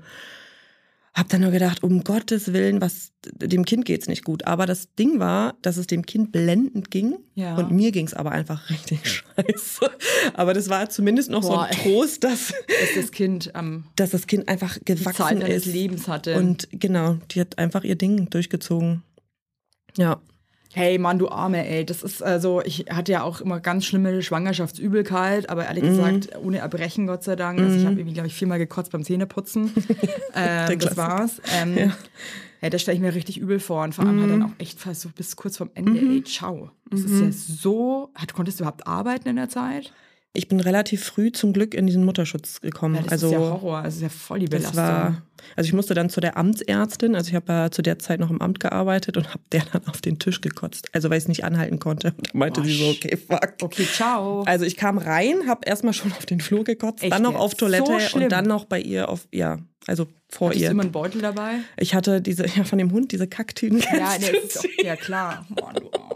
[1.15, 4.47] hab dann nur gedacht, um Gottes Willen, was dem Kind geht's nicht gut.
[4.47, 7.57] Aber das Ding war, dass es dem Kind blendend ging Ja.
[7.57, 9.91] und mir ging's aber einfach richtig scheiße.
[10.33, 11.93] Aber das war zumindest noch so Boah, ein ey.
[11.93, 15.67] Trost, dass, dass das Kind am dass das Kind einfach die Zeit gewachsen ist.
[15.67, 16.37] Lebens hatte.
[16.39, 19.03] Und genau, die hat einfach ihr Ding durchgezogen.
[19.99, 20.19] Ja.
[20.75, 21.85] Hey Mann, du Arme, ey.
[21.85, 25.89] Das ist also, ich hatte ja auch immer ganz schlimme Schwangerschaftsübelkeit, aber ehrlich Mhm.
[25.89, 27.61] gesagt, ohne Erbrechen, Gott sei Dank.
[27.61, 29.71] Also ich habe irgendwie, glaube ich, viermal gekotzt beim Zähneputzen.
[30.35, 31.41] ähm, das war's.
[31.55, 31.77] Ähm,
[32.63, 32.71] ja.
[32.71, 33.85] das stelle ich mir richtig übel vor.
[33.85, 34.41] Und vor allem halt Mhm.
[34.41, 36.71] dann auch echt fast so bis kurz vorm Ende, ey, ciao.
[36.91, 38.11] Das ist ja so.
[38.15, 39.93] Hat, konntest du überhaupt arbeiten in der Zeit?
[40.35, 42.95] Ich bin relativ früh zum Glück in diesen Mutterschutz gekommen.
[42.95, 43.83] Ja, das also ist ja Horror.
[43.83, 44.83] Das ist ja voll die das Belastung.
[44.83, 45.23] war,
[45.57, 48.31] also ich musste dann zu der Amtsärztin, also ich habe ja zu der Zeit noch
[48.31, 51.29] im Amt gearbeitet und habe der dann auf den Tisch gekotzt, also weil ich es
[51.29, 52.15] nicht anhalten konnte.
[52.17, 53.55] Und da meinte Boah, sie so, okay, fuck.
[53.63, 54.43] okay, ciao.
[54.43, 57.55] Also ich kam rein, habe erstmal schon auf den Flur gekotzt, Echt dann noch auf
[57.55, 60.71] Toilette So und dann noch bei ihr auf, ja, also vor Hattest du ihr.
[60.71, 61.57] immer einen Beutel dabei?
[61.77, 63.81] Ich hatte diese, ja, von dem Hund, diese Kacktüten.
[63.81, 65.47] Ja, nee, das ist auch, ja klar.
[65.61, 66.12] Mann, ey.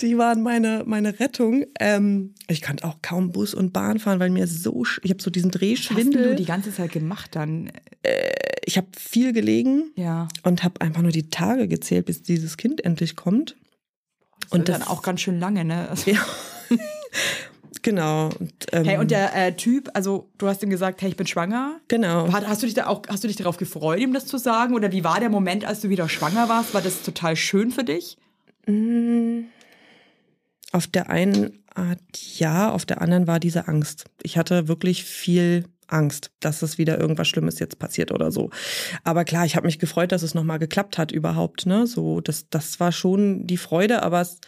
[0.00, 1.64] Die waren meine, meine Rettung.
[1.78, 5.30] Ähm, ich konnte auch kaum Bus und Bahn fahren, weil mir so, ich habe so
[5.30, 6.28] diesen Was hast Drehschwindel.
[6.30, 7.70] du die ganze Zeit gemacht dann?
[8.64, 10.28] ich habe viel gelegen Ja.
[10.44, 13.56] und habe einfach nur die Tage gezählt, bis dieses Kind endlich kommt.
[14.50, 15.88] Und Und dann das- auch ganz schön lange, ne?
[15.88, 16.24] Also, Ja.
[17.82, 18.28] Genau.
[18.38, 21.26] Und, ähm, Hey, und der äh, Typ, also du hast ihm gesagt, hey, ich bin
[21.26, 21.80] schwanger.
[21.88, 22.30] Genau.
[22.32, 24.74] Hat, hast du dich da auch, hast du dich darauf gefreut, ihm das zu sagen?
[24.74, 26.74] Oder wie war der Moment, als du wieder schwanger warst?
[26.74, 28.18] War das total schön für dich?
[30.72, 32.00] Auf der einen Art
[32.38, 34.04] ja, auf der anderen war diese Angst.
[34.22, 38.50] Ich hatte wirklich viel Angst, dass es wieder irgendwas Schlimmes jetzt passiert oder so.
[39.04, 41.66] Aber klar, ich habe mich gefreut, dass es nochmal geklappt hat überhaupt.
[41.66, 41.86] Ne?
[41.86, 44.38] So, das, das war schon die Freude, aber es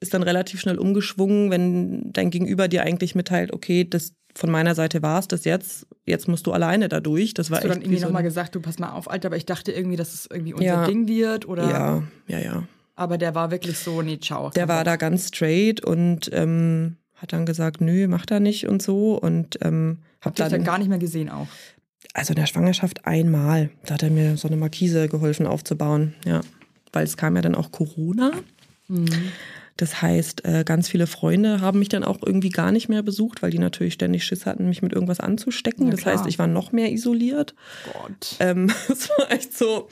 [0.00, 4.74] ist dann relativ schnell umgeschwungen, wenn dein Gegenüber dir eigentlich mitteilt, okay, das von meiner
[4.74, 7.34] Seite war es das jetzt, jetzt musst du alleine da durch.
[7.34, 9.28] Das war Hast du dann irgendwie wie so nochmal gesagt, du pass mal auf, Alter,
[9.28, 10.86] aber ich dachte irgendwie, dass es irgendwie unser Ja.
[10.86, 11.70] Ding wird oder.
[11.70, 12.68] Ja, ja, ja.
[12.96, 14.50] Aber der war wirklich so, nee, ciao.
[14.50, 18.82] Der war da ganz straight und ähm, hat dann gesagt, nö, macht er nicht und
[18.82, 19.18] so.
[19.18, 21.48] Und ähm, hab dann, dann gar nicht mehr gesehen auch?
[22.14, 26.40] also in der Schwangerschaft einmal, da hat er mir so eine Markise geholfen aufzubauen, ja.
[26.92, 28.32] Weil es kam ja dann auch Corona.
[28.86, 29.32] Mhm.
[29.76, 33.42] Das heißt, äh, ganz viele Freunde haben mich dann auch irgendwie gar nicht mehr besucht,
[33.42, 35.90] weil die natürlich ständig Schiss hatten, mich mit irgendwas anzustecken.
[35.90, 37.54] Das heißt, ich war noch mehr isoliert.
[37.92, 38.36] Gott.
[38.40, 39.88] Ähm, es war echt so.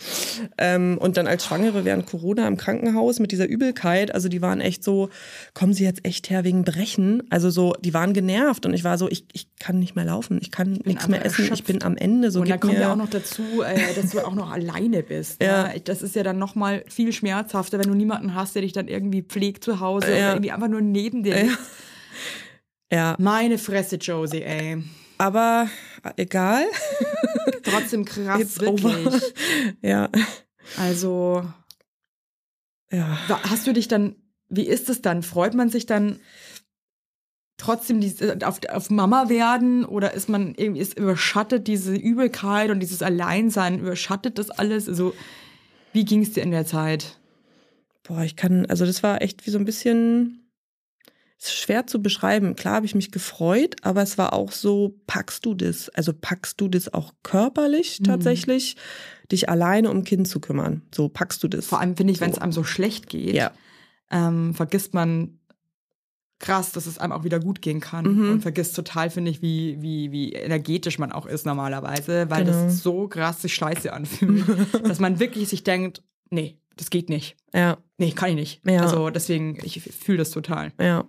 [0.58, 4.60] Ähm, und dann als Schwangere während Corona im Krankenhaus mit dieser Übelkeit, also die waren
[4.60, 5.08] echt so,
[5.54, 7.24] kommen Sie jetzt echt her wegen Brechen?
[7.30, 10.38] Also so, die waren genervt und ich war so, ich, ich kann nicht mehr laufen,
[10.40, 11.66] ich kann nichts mehr essen, ich erschöpft.
[11.66, 12.30] bin am Ende.
[12.30, 15.42] So und gib kommt ja auch noch dazu, äh, dass du auch noch alleine bist.
[15.42, 15.72] Ja.
[15.72, 15.78] Ja.
[15.84, 18.86] Das ist ja dann noch mal viel schmerzhafter, wenn du niemanden hast, der dich dann
[18.86, 20.12] irgendwie pflegt zu Hause Ja.
[20.12, 21.58] oder irgendwie einfach nur neben dir ist.
[22.92, 24.82] ja, Meine Fresse, Josie, ey.
[25.18, 25.68] aber
[26.16, 26.64] egal.
[27.62, 28.84] Trotzdem krass, It's wirklich.
[29.06, 29.20] over.
[29.82, 30.08] Ja,
[30.76, 31.44] Also,
[32.90, 33.18] ja.
[33.28, 34.16] hast du dich dann,
[34.48, 35.22] wie ist es dann?
[35.22, 36.20] Freut man sich dann
[37.56, 42.80] trotzdem diese, auf, auf Mama werden oder ist man irgendwie, ist überschattet diese Übelkeit und
[42.80, 44.88] dieses Alleinsein, überschattet das alles?
[44.88, 45.14] Also,
[45.92, 47.18] wie ging es dir in der Zeit?
[48.02, 50.38] Boah, ich kann, also das war echt wie so ein bisschen
[51.38, 52.54] schwer zu beschreiben.
[52.54, 55.88] Klar habe ich mich gefreut, aber es war auch so, packst du das?
[55.90, 58.04] Also packst du das auch körperlich Mhm.
[58.04, 58.76] tatsächlich,
[59.30, 60.82] dich alleine um Kind zu kümmern?
[60.94, 61.66] So packst du das?
[61.66, 62.42] Vor allem finde ich, wenn es So.
[62.42, 63.50] einem so schlecht geht, Ja.
[64.10, 65.40] ähm, vergisst man
[66.38, 68.04] krass, dass es einem auch wieder gut gehen kann.
[68.04, 68.30] Mhm.
[68.32, 72.56] Und vergisst total, finde ich, wie, wie, wie energetisch man auch ist normalerweise, weil Genau.
[72.66, 74.44] das so krass sich scheiße anfühlt,
[74.88, 77.36] dass man wirklich sich denkt, nee, das geht nicht.
[77.54, 78.60] Ja, Nee, kann ich nicht.
[78.66, 78.80] Ja.
[78.80, 80.72] Also deswegen, ich fühle das total.
[80.80, 81.08] ja.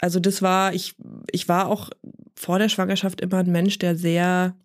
[0.00, 0.94] Also das war, ich,
[1.30, 1.90] ich war auch
[2.34, 4.56] vor der Schwangerschaft immer ein Mensch, der sehr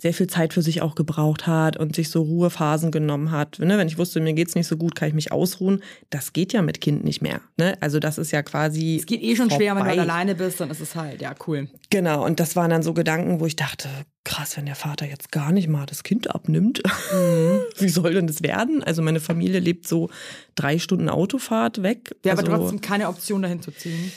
[0.00, 3.58] sehr viel Zeit für sich auch gebraucht hat und sich so Ruhephasen genommen hat.
[3.60, 3.78] Ne?
[3.78, 5.82] Wenn ich wusste, mir geht's nicht so gut, kann ich mich ausruhen.
[6.10, 7.40] Das geht ja mit Kind nicht mehr.
[7.56, 7.76] Ne?
[7.80, 8.96] Also das ist ja quasi.
[8.98, 9.64] Es geht eh schon vorbei.
[9.64, 11.68] schwer, wenn du alleine bist, dann ist es halt, ja, cool.
[11.90, 13.88] Genau, und das waren dann so Gedanken, wo ich dachte,
[14.24, 16.82] krass, wenn der Vater jetzt gar nicht mal das Kind abnimmt,
[17.12, 17.60] mhm.
[17.78, 18.82] wie soll denn das werden?
[18.82, 20.10] Also meine Familie lebt so
[20.56, 22.16] drei Stunden Autofahrt weg.
[22.24, 24.10] Ja, also, aber trotzdem keine Option dahin zu ziehen.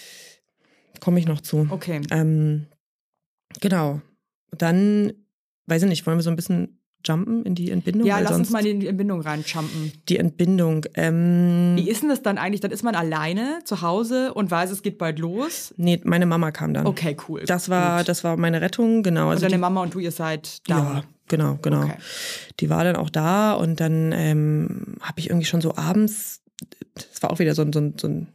[1.00, 1.68] Komme ich noch zu.
[1.70, 2.02] Okay.
[2.10, 2.66] Ähm,
[3.62, 4.02] genau.
[4.52, 5.14] Dann
[5.68, 8.08] weiß ich nicht, wollen wir so ein bisschen jumpen in die Entbindung?
[8.08, 9.92] Ja, lass uns mal in die Entbindung reinjumpen.
[10.10, 10.86] Die Entbindung.
[10.96, 12.62] Ähm, Wie ist denn das dann eigentlich?
[12.62, 15.74] Dann ist man alleine zu Hause und weiß, es geht bald los?
[15.78, 16.88] Nee, meine Mama kam dann.
[16.88, 17.44] Okay, cool.
[17.46, 19.30] Das war, das war meine Rettung, genau.
[19.30, 20.78] Also, deine Mama und du, ihr seid da?
[20.78, 21.84] Ja, genau, genau.
[21.84, 21.98] Okay.
[22.60, 26.42] Die war dann auch da und dann ähm, habe ich irgendwie schon so abends,
[26.96, 28.28] das war auch wieder so, so, so ein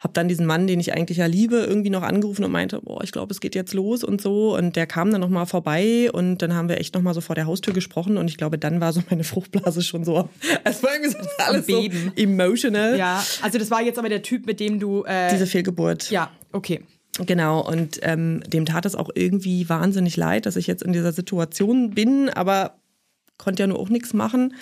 [0.00, 3.04] habe dann diesen Mann, den ich eigentlich ja liebe, irgendwie noch angerufen und meinte, boah,
[3.04, 4.56] ich glaube, es geht jetzt los und so.
[4.56, 7.46] Und der kam dann nochmal vorbei und dann haben wir echt nochmal so vor der
[7.46, 10.28] Haustür gesprochen und ich glaube, dann war so meine Fruchtblase schon so,
[10.64, 12.98] es war irgendwie so alles so emotional.
[12.98, 15.04] Ja, also das war jetzt aber der Typ, mit dem du...
[15.04, 16.10] Äh, Diese Fehlgeburt.
[16.10, 16.80] Ja, okay.
[17.18, 21.12] Genau, und ähm, dem tat es auch irgendwie wahnsinnig leid, dass ich jetzt in dieser
[21.12, 22.76] Situation bin, aber
[23.36, 24.54] konnte ja nur auch nichts machen.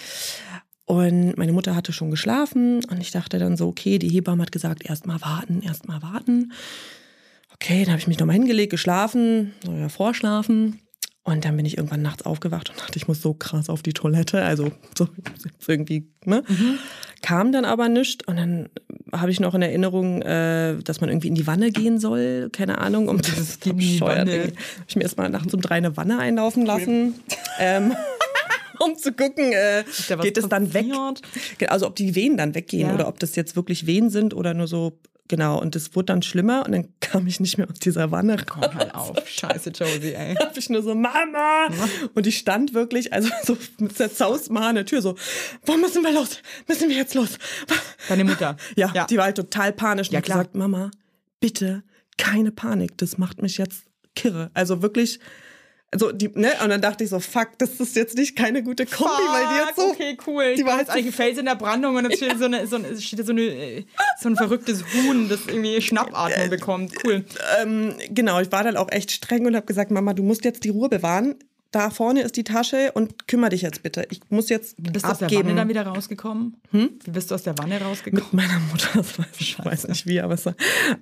[0.89, 4.53] Und meine Mutter hatte schon geschlafen und ich dachte dann so, okay, die Hebamme hat
[4.53, 6.51] gesagt, erst mal warten, erst mal warten.
[7.53, 10.81] Okay, dann habe ich mich nochmal hingelegt, geschlafen, oder vorschlafen.
[11.25, 13.93] Und dann bin ich irgendwann nachts aufgewacht und dachte, ich muss so krass auf die
[13.93, 14.43] Toilette.
[14.43, 15.09] Also so
[15.67, 16.43] irgendwie, ne?
[16.49, 16.79] Mhm.
[17.21, 18.27] Kam dann aber nichts.
[18.27, 18.71] Und dann
[19.13, 22.49] habe ich noch in Erinnerung, äh, dass man irgendwie in die Wanne gehen soll.
[22.51, 24.21] Keine Ahnung, um dieses bescheuert.
[24.21, 24.53] Habe
[24.89, 27.17] ich mir erstmal nachts um drei eine Wanne einlaufen lassen.
[27.59, 27.95] ähm,
[28.85, 29.85] um zu gucken, äh,
[30.23, 30.87] geht es dann weg.
[31.69, 32.95] Also ob die Wehen dann weggehen ja.
[32.95, 34.99] oder ob das jetzt wirklich Wehen sind oder nur so
[35.29, 38.35] Genau, und es wurde dann schlimmer und dann kam ich nicht mehr aus dieser Wanne
[38.35, 38.47] raus.
[38.49, 40.35] Komm halt auf, scheiße Josie, ey.
[40.35, 41.69] Da hab ich nur so, Mama!
[42.15, 45.17] Und ich stand wirklich, also so mit zerzaust mal an der Tür so,
[45.67, 46.41] wo müssen wir los?
[46.67, 47.39] Müssen wir jetzt los?
[48.09, 48.57] Deine Mutter?
[48.75, 49.07] Ja, ja.
[49.07, 50.91] die war halt total panisch und ja, hat gesagt, Mama,
[51.41, 51.83] bitte,
[52.17, 54.51] keine Panik, das macht mich jetzt kirre.
[54.55, 55.21] Also wirklich,
[55.91, 58.85] also die, ne, und dann dachte ich so, fuck, das ist jetzt nicht keine gute
[58.85, 59.91] Kombi, fuck, weil die jetzt so.
[59.91, 60.55] Okay, cool.
[60.55, 62.39] Die war jetzt eigentlich Fels in der Brandung und dann steht, ja.
[62.39, 63.85] so, eine, so, eine, steht so, eine,
[64.21, 66.93] so ein verrücktes Huhn, das irgendwie Schnappatmung äh, bekommt.
[67.05, 67.25] Cool.
[67.61, 70.65] Ähm, genau, ich war dann auch echt streng und habe gesagt, Mama, du musst jetzt
[70.65, 71.37] die Ruhe bewahren
[71.71, 74.07] da vorne ist die Tasche und kümmere dich jetzt bitte.
[74.11, 76.57] Ich muss jetzt Wie bist du aus der Wanne dann wieder rausgekommen?
[76.71, 76.91] Hm?
[77.05, 78.25] Wie bist du aus der Wanne rausgekommen?
[78.25, 80.55] Mit meiner Mutter, das weiß ich weiß nicht wie, aber es war,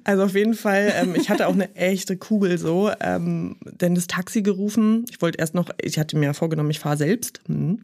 [0.02, 4.08] also auf jeden Fall, ähm, ich hatte auch eine echte Kugel so, ähm, denn das
[4.08, 5.04] Taxi gerufen.
[5.08, 7.40] Ich wollte erst noch, ich hatte mir vorgenommen, ich fahre selbst.
[7.46, 7.80] Hm.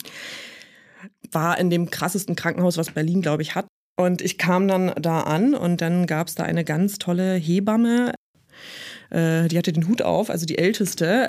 [1.30, 3.66] War in dem krassesten Krankenhaus, was Berlin, glaube ich, hat.
[3.96, 8.12] Und ich kam dann da an und dann gab es da eine ganz tolle Hebamme,
[9.10, 11.28] äh, die hatte den Hut auf, also die älteste.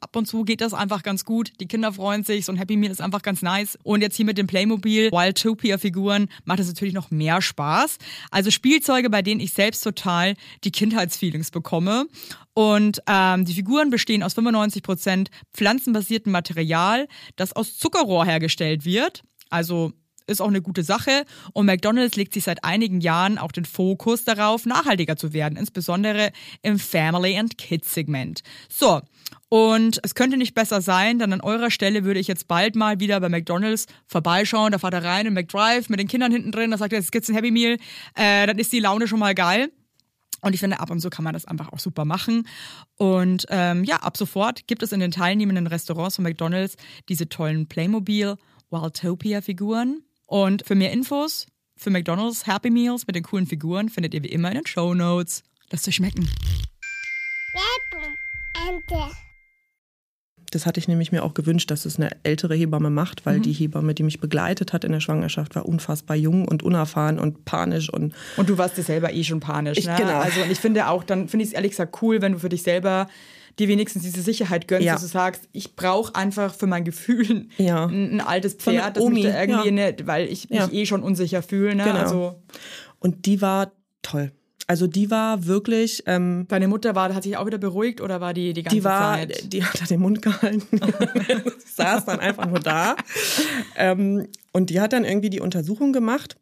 [0.00, 1.52] ab und zu geht das einfach ganz gut.
[1.60, 3.78] Die Kinder freuen sich, so ein Happy Meal ist einfach ganz nice.
[3.82, 7.98] Und jetzt hier mit dem Playmobil Wildtopia-Figuren macht es natürlich noch mehr Spaß.
[8.30, 12.06] Also Spielzeuge, bei denen ich selbst total die Kindheitsfeelings bekomme.
[12.54, 19.22] Und ähm, die Figuren bestehen aus 95% pflanzenbasiertem Material, das aus Zuckerrohr hergestellt wird.
[19.50, 19.92] Also
[20.26, 21.24] ist auch eine gute Sache.
[21.52, 26.32] Und McDonald's legt sich seit einigen Jahren auch den Fokus darauf, nachhaltiger zu werden, insbesondere
[26.62, 28.42] im Family and Kids Segment.
[28.68, 29.00] So.
[29.48, 32.98] Und es könnte nicht besser sein, denn an eurer Stelle würde ich jetzt bald mal
[33.00, 34.72] wieder bei McDonalds vorbeischauen.
[34.72, 36.70] Da fahrt er rein in McDrive mit den Kindern hinten drin.
[36.70, 37.78] Da sagt er, jetzt gibt's ein Happy Meal.
[38.14, 39.70] Äh, dann ist die Laune schon mal geil.
[40.40, 42.46] Und ich finde, ab und zu kann man das einfach auch super machen.
[42.96, 46.76] Und ähm, ja, ab sofort gibt es in den teilnehmenden Restaurants von McDonalds
[47.08, 48.36] diese tollen Playmobil
[48.70, 50.02] Wildtopia-Figuren.
[50.26, 54.28] Und für mehr Infos für McDonald's Happy Meals mit den coolen Figuren findet ihr wie
[54.28, 55.42] immer in den Show Notes.
[55.70, 56.28] Lasst euch schmecken.
[60.54, 63.42] Das hatte ich nämlich mir auch gewünscht, dass es eine ältere Hebamme macht, weil mhm.
[63.42, 67.44] die Hebamme, die mich begleitet hat in der Schwangerschaft, war unfassbar jung und unerfahren und
[67.44, 68.14] panisch und.
[68.36, 69.96] Und du warst dir selber eh schon panisch, ich, ne?
[69.98, 70.20] Genau.
[70.20, 72.48] Also und ich finde auch, dann finde ich es ehrlich gesagt cool, wenn du für
[72.48, 73.08] dich selber
[73.58, 74.92] dir wenigstens diese Sicherheit gönnst, ja.
[74.92, 77.86] dass du sagst, ich brauche einfach für mein Gefühl ja.
[77.86, 79.86] ein, ein, altes Pferd, das mich da irgendwie ja.
[79.86, 81.74] nicht, weil ich mich eh schon unsicher fühle.
[81.74, 81.84] Ne?
[81.84, 81.98] Genau.
[81.98, 82.42] Also
[83.00, 84.30] und die war toll.
[84.66, 88.32] Also die war wirklich, ähm, Deine Mutter war, hat sich auch wieder beruhigt oder war
[88.32, 89.52] die die ganze die war, Zeit?
[89.52, 90.80] die hat den Mund gehalten.
[91.74, 92.96] Saß dann einfach nur da.
[93.76, 96.36] Ähm, und die hat dann irgendwie die Untersuchung gemacht.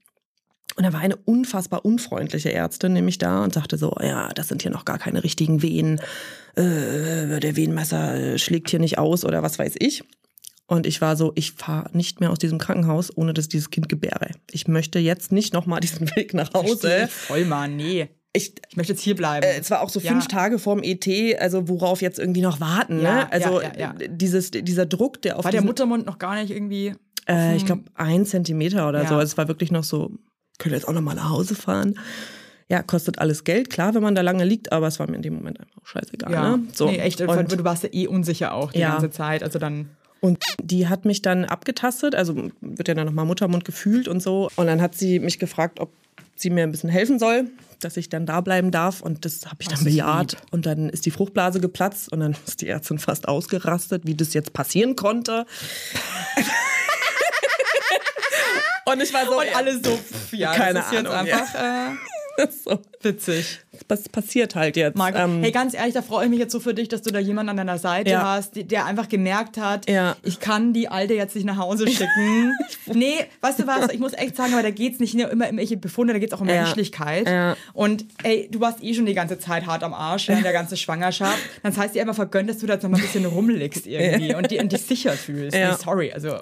[0.76, 4.62] Und da war eine unfassbar unfreundliche Ärztin nämlich da und sagte so, ja, das sind
[4.62, 6.00] hier noch gar keine richtigen Wehen.
[6.54, 10.04] Äh, der Wehenmesser schlägt hier nicht aus oder was weiß ich.
[10.66, 13.88] Und ich war so, ich fahre nicht mehr aus diesem Krankenhaus, ohne dass dieses Kind
[13.88, 14.30] gebäre.
[14.50, 17.08] Ich möchte jetzt nicht nochmal diesen Weg nach Hause.
[17.08, 18.08] voll mal, nee.
[18.34, 19.44] Ich, Ich möchte jetzt hier bleiben.
[19.44, 20.12] äh, es war auch so Ja.
[20.12, 21.06] fünf Tage vorm ET,
[21.38, 23.02] also worauf jetzt irgendwie noch warten.
[23.02, 23.32] Ja, ne?
[23.32, 24.08] Also ja, ja, ja.
[24.08, 26.94] Dieses, dieser Druck, der auf war der Muttermund noch gar nicht irgendwie.
[27.28, 29.14] äh, ich glaube, ein Zentimeter oder so.
[29.16, 30.12] Also es war wirklich noch so,
[30.58, 31.98] könnt ihr jetzt auch noch mal nach Hause fahren?
[32.70, 35.22] Ja, kostet alles Geld, klar, wenn man da lange liegt, aber es war mir in
[35.22, 36.32] dem Moment einfach scheißegal.
[36.32, 36.62] Ja, Ne?
[36.72, 36.86] So.
[36.90, 37.20] nee, echt.
[37.20, 39.42] und, du warst ja eh unsicher auch die ganze Zeit.
[39.42, 39.90] Also dann.
[40.22, 44.48] Und die hat mich dann abgetastet, also wird ja dann nochmal Muttermund gefühlt und so.
[44.54, 45.90] Und dann hat sie mich gefragt, ob
[46.36, 47.50] sie mir ein bisschen helfen soll,
[47.80, 49.00] dass ich dann da bleiben darf.
[49.00, 50.36] Und das habe ich dann bejaht.
[50.52, 54.32] Und dann ist die Fruchtblase geplatzt und dann ist die Ärztin fast ausgerastet, wie das
[54.32, 55.44] jetzt passieren konnte.
[58.84, 59.98] und ich war so, Und alle so,
[60.30, 61.36] ja, Keine das ist jetzt Ahnung, ja.
[61.36, 61.96] einfach äh,
[62.64, 63.60] so, witzig.
[63.88, 64.96] was passiert halt jetzt?
[64.96, 67.10] Marco, Ähm, hey, ganz ehrlich, da freue ich mich jetzt so für dich, dass du
[67.10, 68.22] da jemanden an deiner Seite Ja.
[68.36, 70.16] hast, der einfach gemerkt hat, Ja.
[70.22, 72.54] ich kann die Alte jetzt nicht nach Hause schicken.
[72.92, 75.44] nee, weißt du was, ich muss echt sagen, aber da geht es nicht nur immer
[75.44, 76.62] um irgendwelche Befunde, da geht es auch um Ja.
[76.62, 77.56] Menschlichkeit.
[77.72, 80.76] Und ey, du warst eh schon die ganze Zeit hart am Arsch während der ganzen
[80.76, 81.38] Schwangerschaft.
[81.62, 84.34] Dann heißt dir einfach vergönnt, dass du da jetzt noch mal ein bisschen rumliegst irgendwie
[84.34, 85.56] und, die, und dich sicher fühlst.
[85.56, 85.72] Ja.
[85.72, 86.38] Nee, sorry, also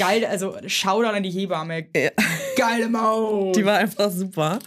[0.00, 1.86] geil, also Shoutout an die Hebamme.
[2.56, 3.54] Geile Maus.
[3.56, 4.58] die war einfach super.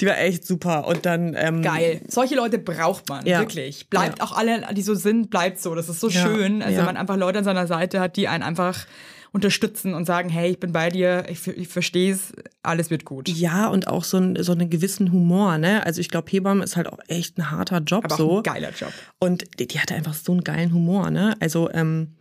[0.00, 0.86] Die war echt super.
[0.86, 1.34] Und dann.
[1.38, 2.00] Ähm, Geil.
[2.08, 3.38] Solche Leute braucht man, Ja.
[3.40, 3.88] wirklich.
[3.88, 4.24] Bleibt Ja.
[4.24, 5.74] auch alle, die so sind, bleibt so.
[5.74, 6.20] Das ist so Ja.
[6.22, 6.62] schön.
[6.62, 6.84] Also Ja.
[6.84, 8.86] man einfach Leute an seiner Seite hat, die einen einfach
[9.34, 13.28] unterstützen und sagen, hey, ich bin bei dir, ich, ich verstehe es, alles wird gut.
[13.30, 15.86] Ja, und auch so, ein, so einen gewissen Humor, ne?
[15.86, 18.36] Also ich glaube, Hebamme ist halt auch echt ein harter Job Aber so.
[18.38, 18.92] ein geiler Job.
[19.20, 21.34] Und die, die hatte einfach so einen geilen Humor, ne?
[21.40, 22.16] Also, ähm,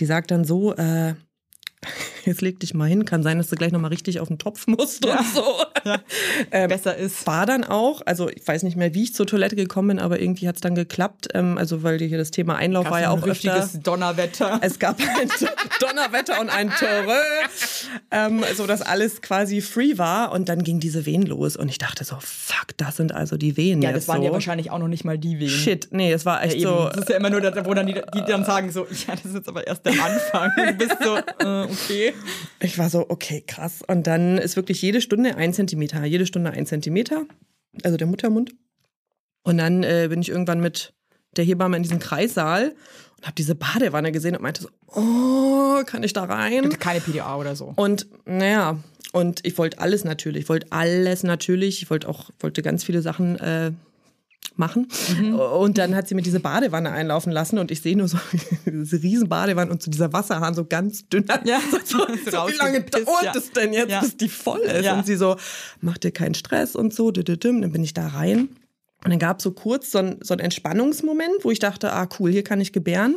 [0.00, 1.14] die sagt dann so, äh,
[2.24, 4.66] jetzt leg dich mal hin, kann sein, dass du gleich nochmal richtig auf den Topf
[4.66, 5.44] musst und so.
[6.50, 7.26] Ähm, Besser ist.
[7.26, 10.18] War dann auch, also ich weiß nicht mehr, wie ich zur Toilette gekommen bin, aber
[10.18, 11.28] irgendwie hat's dann geklappt.
[11.34, 13.54] Ähm, also weil hier das Thema Einlauf war ja ein auch öfter.
[13.54, 14.60] richtiges Donnerwetter.
[14.62, 15.30] Es gab ein
[15.80, 17.12] Donnerwetter und ein Törö,
[18.10, 20.32] ähm, so dass alles quasi free war.
[20.32, 21.56] Und dann ging diese Wehen los.
[21.56, 24.24] Und ich dachte so, fuck, das sind also die Wehen ja, das waren so.
[24.24, 25.50] ja wahrscheinlich auch noch nicht mal die Wehen.
[25.50, 26.64] Shit, nee, es war echt Eben.
[26.64, 26.88] so.
[26.88, 29.34] Das ist ja immer nur, wo dann die, die dann sagen so, ja, das ist
[29.34, 30.50] jetzt aber erst der Anfang.
[30.56, 32.14] Und du bist so, äh, okay.
[32.60, 33.82] Ich war so, okay, krass.
[33.86, 37.24] Und dann ist wirklich jede Stunde ein Zentimeter, jede Stunde ein Zentimeter,
[37.82, 38.54] also der Muttermund.
[39.42, 40.94] Und dann äh, bin ich irgendwann mit
[41.36, 42.74] der Hebamme in diesem Kreissaal
[43.18, 46.70] und habe diese Badewanne gesehen und meinte so, oh, kann ich da rein?
[46.78, 47.72] Keine PDA oder so.
[47.76, 48.78] Und naja,
[49.12, 53.02] und ich wollte alles natürlich, ich wollte alles natürlich, ich wollte auch, wollte ganz viele
[53.02, 53.72] Sachen äh,
[54.56, 54.88] machen.
[55.32, 58.18] Und dann hat sie mir diese Badewanne einlaufen lassen und ich sehe nur so
[58.66, 61.26] diese riesen Badewanne und so dieser Wasserhahn so ganz dünn.
[61.44, 61.60] Ja.
[61.84, 63.32] so, so, so wie lange dauert ja.
[63.36, 64.00] es denn jetzt, Ja.
[64.00, 64.84] bis die voll ist?
[64.84, 64.94] Ja.
[64.94, 65.36] Und sie so,
[65.80, 68.48] mach dir keinen Stress und so, dann bin ich da rein.
[69.04, 72.08] Und dann gab es so kurz so ein, so ein Entspannungsmoment, wo ich dachte, ah
[72.18, 73.16] cool, hier kann ich gebären.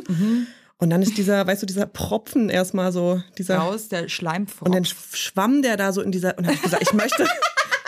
[0.76, 4.66] Und dann ist dieser, weißt du, dieser Propfen erstmal so, dieser Raus, der Schleimfrost.
[4.66, 7.26] und dann schwamm der da so in dieser und habe ich gesagt, ich möchte,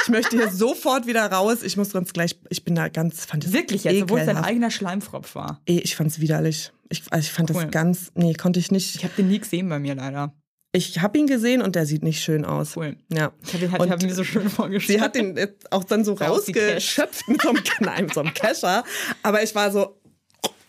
[0.02, 1.62] ich möchte hier sofort wieder raus.
[1.62, 4.70] Ich muss sonst gleich, ich bin da ganz, fand Wirklich jetzt, obwohl es dein eigener
[4.70, 5.60] Schleimfropf war.
[5.66, 6.72] Eh, Ich fand es widerlich.
[6.88, 7.62] Ich, also ich fand Cool.
[7.64, 8.96] das ganz, nee, konnte ich nicht.
[8.96, 10.34] Ich habe den nie gesehen bei mir leider.
[10.72, 12.76] Ich habe ihn gesehen und der sieht nicht schön aus.
[12.76, 12.96] Cool.
[13.12, 13.32] Ja.
[13.44, 14.98] Ich habe hab, Und hab mir so schön vorgestellt.
[14.98, 18.84] Sie hat jetzt auch dann so rausgeschöpft mit so einem, nein, mit so einem Kescher.
[19.22, 20.00] Aber ich war so,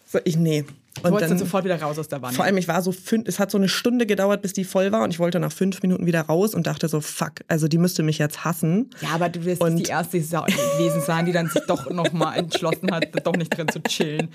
[0.08, 0.66] so ich, nee.
[0.96, 2.36] Du Und wolltest dann, sofort wieder raus aus der Wanne.
[2.36, 4.92] vor allem, ich war so fünf, es hat so eine Stunde gedauert, bis die voll
[4.92, 7.78] war und ich wollte nach fünf Minuten wieder raus und dachte so, fuck, also die
[7.78, 8.89] müsste mich jetzt hassen.
[9.02, 12.92] ja, aber du wirst Und- die erste gewesen sein, die dann sich doch nochmal entschlossen
[12.92, 14.30] hat, doch nicht drin zu chillen.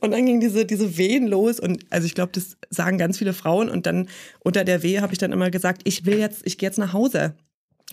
[0.00, 3.32] Und dann ging diese, diese Wehen los und also ich glaube, das sagen ganz viele
[3.32, 4.08] Frauen und dann
[4.40, 6.92] unter der Wehe habe ich dann immer gesagt, ich will jetzt, ich gehe jetzt nach
[6.92, 7.34] Hause.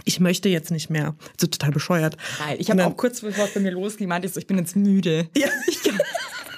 [0.03, 1.15] Ich möchte jetzt nicht mehr.
[1.39, 2.17] So total bescheuert.
[2.45, 2.57] Geil.
[2.59, 4.75] Ich habe auch kurz bevor es bei mir losging, meinte ich so, ich bin jetzt
[4.75, 5.29] müde.
[5.37, 5.47] Ja.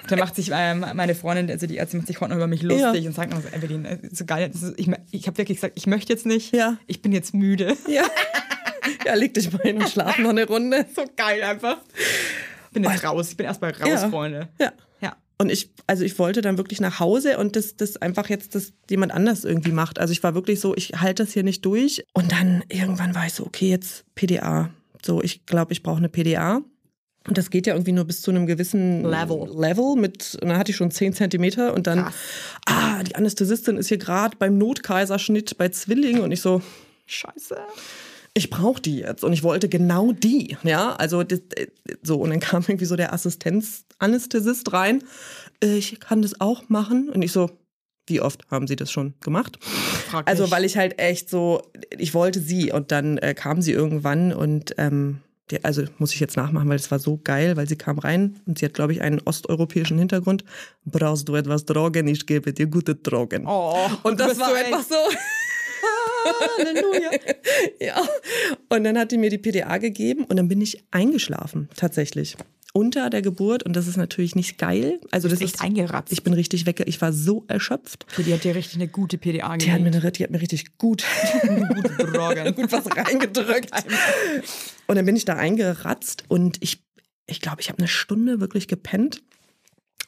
[0.07, 2.61] Da macht sich ähm, meine Freundin, also die Ärztin macht sich heute noch über mich
[2.61, 3.09] lustig Ja.
[3.09, 5.87] und sagt noch so, Evelyn, äh, so geil, ist, ich, ich habe wirklich gesagt, ich
[5.87, 6.77] möchte jetzt nicht, Ja.
[6.87, 7.75] ich bin jetzt müde.
[7.87, 8.03] Ja.
[9.05, 10.85] ja, leg dich mal hin und schlaf noch eine Runde.
[10.95, 11.77] So geil einfach.
[12.73, 14.09] Bin jetzt raus, ich bin erstmal raus, Ja.
[14.09, 14.49] Freunde.
[14.59, 14.71] Ja.
[15.01, 15.15] Ja.
[15.39, 18.73] Und ich, also ich wollte dann wirklich nach Hause und das, das einfach jetzt, das
[18.89, 19.99] jemand anders irgendwie macht.
[19.99, 22.03] Also ich war wirklich so, ich halte das hier nicht durch.
[22.13, 24.69] Und dann irgendwann war ich so, okay, jetzt PDA.
[25.05, 26.61] So, ich glaube, ich brauche eine PDA.
[27.27, 29.49] Und das geht ja irgendwie nur bis zu einem gewissen Level.
[29.53, 32.15] Level mit, und dann hatte ich schon 10 Zentimeter und dann, Krass.
[32.65, 36.61] ah, die Anästhesistin ist hier gerade beim Notkaiserschnitt bei Zwillingen und ich so,
[37.05, 37.57] Scheiße.
[38.33, 41.41] ich brauche die jetzt und ich wollte genau die, ja, also das,
[42.01, 45.03] so und dann kam irgendwie so der Assistenzanästhesist rein,
[45.61, 47.49] äh, ich kann das auch machen und ich so,
[48.09, 49.59] wie oft haben Sie das schon gemacht?
[49.61, 51.61] Frag Also weil ich halt echt so,
[51.97, 55.19] ich wollte sie und dann äh, kam sie irgendwann und ähm,
[55.51, 58.39] die, also muss ich jetzt nachmachen, weil es war so geil, weil sie kam rein
[58.45, 60.43] und sie hat, glaube ich, einen osteuropäischen Hintergrund.
[60.85, 62.07] Brauchst du etwas Drogen?
[62.07, 63.45] Ich gebe dir gute Drogen.
[63.47, 64.95] Oh, und das war so einfach so.
[66.57, 67.11] Halleluja.
[67.79, 68.01] Ja.
[68.69, 72.35] Und dann hat die mir die PDA gegeben und dann bin ich eingeschlafen, tatsächlich.
[72.77, 74.99] Unter der Geburt und das ist natürlich nicht geil.
[75.09, 76.13] Also das echt ist eingeratzt.
[76.13, 76.83] Ich bin richtig weg.
[76.85, 78.05] Ich war so erschöpft.
[78.11, 80.03] Okay, die hat dir richtig eine gute PDA Die hat mir, gegeben.
[80.03, 81.03] eine, die hat mir richtig gut,
[81.41, 83.71] gut was reingedrückt.
[84.85, 86.83] Und dann bin ich da eingeratzt und ich,
[87.25, 89.23] ich glaube, ich habe eine Stunde wirklich gepennt.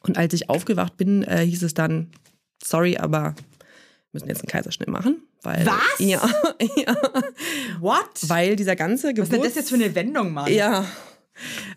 [0.04, 2.12] Und als ich aufgewacht bin, äh, hieß es dann,
[2.64, 5.24] sorry, aber wir müssen jetzt einen Kaiserschnitt machen.
[5.42, 5.98] Weil, Was?
[5.98, 6.22] Ja,
[6.76, 6.96] ja.
[7.80, 8.28] What?
[8.28, 10.54] Weil dieser ganze Was ist denn das jetzt für eine Wendung, Mann?
[10.54, 10.86] Ja.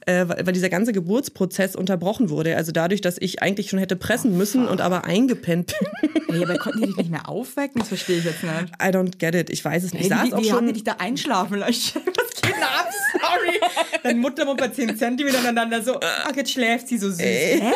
[0.07, 2.57] Äh, weil, dieser ganze Geburtsprozess unterbrochen wurde.
[2.57, 6.11] Also dadurch, dass ich eigentlich schon hätte pressen müssen und aber eingepennt bin.
[6.29, 7.79] Ey, aber konnten die dich nicht mehr aufwecken?
[7.79, 8.73] Das verstehe ich jetzt nicht.
[8.81, 9.51] I don't get it.
[9.51, 10.11] Ich weiß es nicht.
[10.11, 10.67] Hey, ich saß wie, auch wie haben schon.
[10.69, 12.01] die dich da einschlafen lassen?
[12.07, 12.89] Was geht denn ab?
[13.13, 13.61] Sorry.
[14.03, 17.21] Dein Muttermund bei 10 Zentimeter aneinander so, ach, jetzt schläft sie so süß.
[17.21, 17.73] Hä?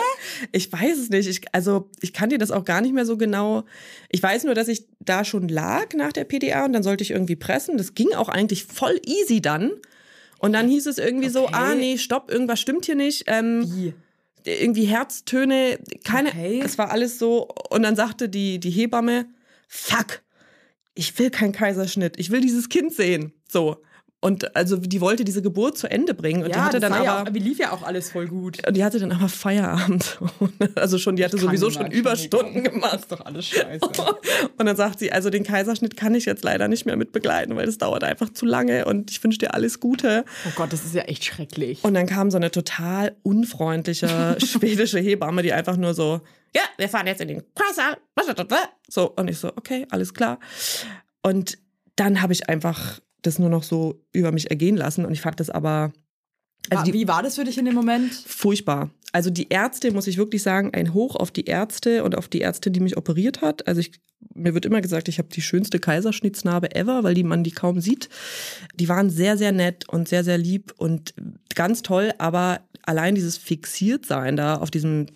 [0.52, 1.28] Ich weiß es nicht.
[1.28, 3.64] Ich, also ich kann dir das auch gar nicht mehr so genau.
[4.10, 7.10] Ich weiß nur, dass ich da schon lag nach der PDA und dann sollte ich
[7.10, 7.76] irgendwie pressen.
[7.76, 9.72] Das ging auch eigentlich voll easy dann.
[10.38, 11.54] Und dann hieß es irgendwie so, Okay.
[11.54, 13.24] ah nee, stopp, irgendwas stimmt hier nicht.
[13.26, 13.94] Ähm, Wie?
[14.44, 16.60] irgendwie Herztöne, keine, Okay.
[16.64, 17.48] es war alles so.
[17.70, 19.26] Und dann sagte die, die Hebamme,
[19.68, 20.22] fuck,
[20.94, 23.32] ich will keinen Kaiserschnitt, ich will dieses Kind sehen.
[23.48, 23.78] So.
[24.26, 26.42] Und also die wollte diese Geburt zu Ende bringen.
[26.42, 27.30] Und die hatte dann ja aber.
[27.30, 28.66] auch, wie lief ja auch alles voll gut.
[28.66, 30.18] Und die hatte dann aber Feierabend.
[30.74, 32.94] Also schon, die hatte sowieso schon Überstunden gemacht.
[32.94, 33.86] Das ist doch alles scheiße.
[34.58, 37.54] Und dann sagt sie, also den Kaiserschnitt kann ich jetzt leider nicht mehr mit begleiten,
[37.54, 40.24] weil das dauert einfach zu lange und ich wünsche dir alles Gute.
[40.46, 41.84] Oh Gott, das ist ja echt schrecklich.
[41.84, 46.20] Und dann kam so eine total unfreundliche schwedische Hebamme, die einfach nur so,
[46.54, 47.96] ja, wir fahren jetzt in den Kreissaal.
[48.88, 50.40] So, und ich so, okay, alles klar.
[51.22, 51.58] Und
[51.96, 55.40] dann habe ich einfach das nur noch so über mich ergehen lassen und ich fand
[55.40, 55.92] das aber
[56.70, 58.12] also die, wie war das für dich in dem Moment?
[58.12, 58.90] furchtbar.
[59.12, 62.42] Also die Ärzte, muss ich wirklich sagen, ein Hoch auf die Ärzte und auf die
[62.42, 63.66] Ärztin, die mich operiert hat.
[63.66, 63.92] Also ich,
[64.34, 67.80] mir wird immer gesagt, ich habe die schönste Kaiserschnittsnarbe ever, weil die man die kaum
[67.80, 68.08] sieht.
[68.74, 71.14] Die waren sehr, sehr nett und sehr, sehr lieb und
[71.54, 75.06] ganz toll, aber allein dieses Fixiertsein da auf diesem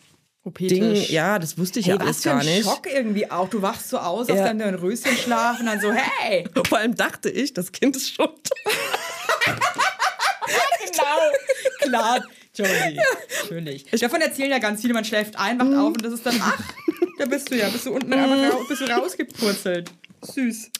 [0.59, 2.65] Ding, ja, das wusste ich Hey, ja alles gar nicht.
[2.65, 3.49] Schock irgendwie auch.
[3.49, 4.45] Du wachst so aus aus Ja.
[4.53, 6.45] deinem Röschenschlaf und dann so, hey.
[6.69, 8.31] Vor allem dachte ich, das Kind ist schuld.
[10.93, 11.99] Genau.
[11.99, 12.25] Klar.
[12.55, 12.99] Jolie.
[13.43, 13.85] Natürlich.
[13.85, 16.61] Davon erzählen ja ganz viele, man schläft ein, wacht auf und das ist dann, ach,
[17.19, 19.91] da bist du ja, bist du unten einfach raus, bist du rausgepurzelt.
[20.23, 20.71] Süß.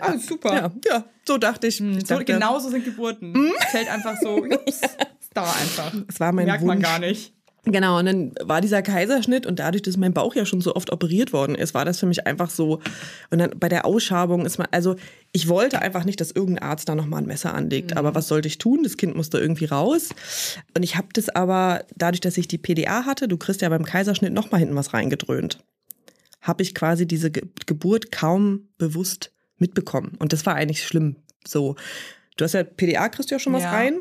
[0.00, 0.54] ah, super.
[0.54, 1.80] Ja, ja, so dachte ich.
[1.80, 3.52] ich So, dachte, genauso sind Geburten.
[3.70, 4.96] Zählt einfach so, ups, ist
[5.32, 5.92] da einfach.
[6.06, 6.86] Das war mein Merkt man Wunsch.
[6.88, 7.32] gar nicht.
[7.66, 10.92] Genau, und dann war dieser Kaiserschnitt und dadurch, dass mein Bauch ja schon so oft
[10.92, 12.80] operiert worden ist, war das für mich einfach so.
[13.30, 14.96] Und dann bei der Ausschabung ist man, also
[15.32, 17.96] ich wollte einfach nicht, dass irgendein Arzt da nochmal ein Messer anlegt.
[17.96, 18.82] Aber was sollte ich tun?
[18.82, 20.10] Das Kind musste irgendwie raus.
[20.76, 23.84] Und ich habe das aber, dadurch, dass ich die PDA hatte, du kriegst ja beim
[23.86, 25.58] Kaiserschnitt nochmal hinten was reingedröhnt,
[26.42, 30.16] habe ich quasi diese Ge Geburt kaum bewusst mitbekommen.
[30.18, 31.16] Und das war eigentlich schlimm.
[31.46, 31.76] So,
[32.36, 33.70] du hast ja PDA, kriegst du ja schon was Ja.
[33.70, 34.00] rein.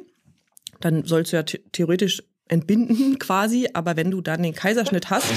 [0.82, 5.32] Dann sollst du ja the- theoretisch entbinden quasi, aber wenn du dann den Kaiserschnitt hast,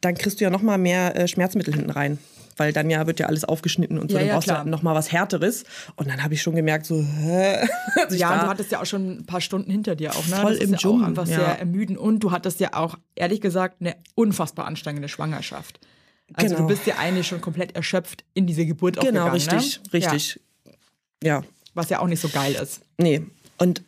[0.00, 2.18] dann kriegst du ja noch mal mehr äh, Schmerzmittel hinten rein,
[2.56, 4.64] weil dann ja wird ja alles aufgeschnitten und so, Ja, dann ja, brauchst klar.
[4.64, 5.64] du noch mal was härteres
[5.96, 7.66] und dann habe ich schon gemerkt so, hä?
[7.96, 10.36] Also Ja, und du hattest ja auch schon ein paar Stunden hinter dir auch, ne?
[10.36, 11.36] Voll das ist im ja auch Dschungel, einfach ja.
[11.36, 15.80] sehr ermüdend und du hattest ja auch, ehrlich gesagt, eine unfassbar anstrengende Schwangerschaft.
[16.34, 16.68] Also Genau.
[16.68, 19.92] du bist ja eigentlich schon komplett erschöpft in diese Geburt auch genau gegangen, richtig, ne?
[19.92, 20.72] richtig, ja.
[21.22, 21.42] Ja,
[21.74, 22.80] was ja auch nicht so geil ist.
[22.98, 23.22] Nee.
[23.58, 23.82] Und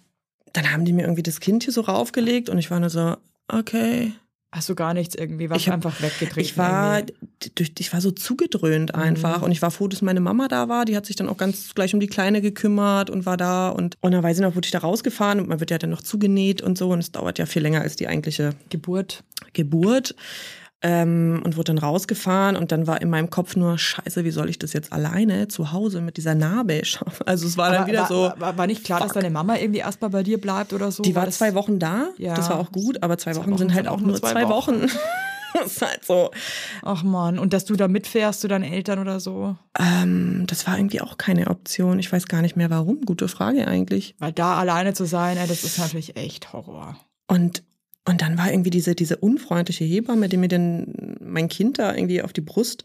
[0.53, 3.17] dann haben die mir irgendwie das Kind hier so raufgelegt und ich war nur so,
[3.49, 4.13] okay.
[4.55, 6.41] Hast du gar nichts irgendwie, was Ich hab- einfach weggetreten?
[6.41, 7.01] Ich war,
[7.55, 9.01] durch, ich war so zugedröhnt Mhm.
[9.03, 10.85] einfach und ich war froh, dass meine Mama da war.
[10.85, 13.97] Die hat sich dann auch ganz gleich um die Kleine gekümmert und war da und,
[14.03, 16.03] und dann weiß ich noch, wurde ich da rausgefahren und man wird ja dann noch
[16.03, 19.25] zugenäht und so und es dauert ja viel länger als die eigentliche Geburt.
[19.55, 20.15] Geburt.
[20.85, 24.51] Ähm, und wurde dann rausgefahren und dann war in meinem Kopf nur, scheiße, wie soll
[24.51, 27.23] ich das jetzt alleine zu Hause mit dieser Narbe schaffen?
[27.27, 29.57] Also es war dann Aber wieder war, so, war, war nicht klar, dass deine Mama
[29.57, 31.03] irgendwie erstmal bei dir bleibt oder so?
[31.05, 32.35] die war das- zwei Wochen da, Ja.
[32.35, 34.33] das war auch gut, aber zwei, Wochen, Wochen sind halt sind auch auch nur zwei,
[34.33, 34.81] zwei Wochen.
[35.55, 36.31] das ist halt so.
[36.83, 39.55] Ach man, und dass du da mitfährst zu deinen Eltern oder so?
[39.79, 41.99] Ähm, das war irgendwie auch keine Option.
[42.01, 43.03] Ich weiß gar nicht mehr warum.
[43.03, 44.15] Gute Frage eigentlich.
[44.19, 46.97] Weil da alleine zu sein, ey, das ist natürlich echt Horror.
[47.29, 47.63] Und,
[48.05, 52.23] und dann war irgendwie diese, diese unfreundliche Hebamme, die mir dann mein Kind da irgendwie
[52.23, 52.85] auf die Brust,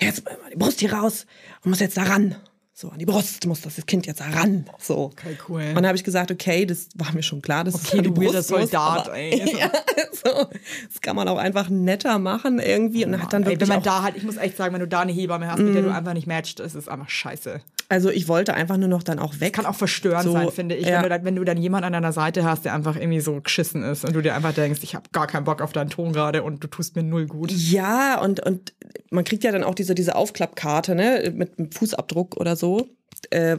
[0.00, 1.26] jetzt mal die Brust hier raus
[1.64, 2.36] und muss jetzt da ran.
[2.78, 4.68] So, an die Brust muss das Kind jetzt ran.
[4.78, 5.04] So.
[5.04, 5.62] Okay, cool.
[5.62, 8.12] Und dann habe ich gesagt, okay, das war mir schon klar, dass Okay, es du
[8.12, 9.56] Brust muss, Soldat, aber- ey.
[9.58, 9.70] Ja,
[10.12, 10.46] so.
[10.92, 13.06] Das kann man auch einfach netter machen irgendwie.
[13.06, 14.88] Und hat dann Ey, wirklich wenn man da halt, ich muss echt sagen, wenn du
[14.88, 17.62] da eine Hebamme hast, mit der du einfach nicht matcht, ist es einfach scheiße.
[17.88, 19.54] Also ich wollte einfach nur noch dann auch weg.
[19.54, 20.96] Kann auch verstörend So, sein, finde ich, ja.
[20.96, 23.40] wenn, du dann, wenn du dann jemanden an deiner Seite hast, der einfach irgendwie so
[23.40, 26.12] geschissen ist und du dir einfach denkst, ich habe gar keinen Bock auf deinen Ton
[26.12, 27.52] gerade und du tust mir null gut.
[27.52, 28.72] Ja, und, und
[29.10, 32.88] man kriegt ja dann auch diese, diese Aufklappkarte, ne, mit einem Fußabdruck oder so.
[33.30, 33.58] Äh,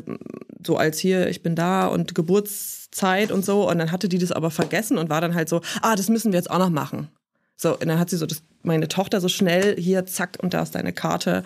[0.66, 3.70] so als hier, ich bin da und Geburtszeit und so.
[3.70, 6.32] Und dann hatte die das aber vergessen und war dann halt so, ah, das müssen
[6.32, 7.10] wir jetzt auch noch machen.
[7.56, 10.62] So, und dann hat sie so das, meine Tochter so schnell, hier, zack, und da
[10.62, 11.44] ist deine Karte.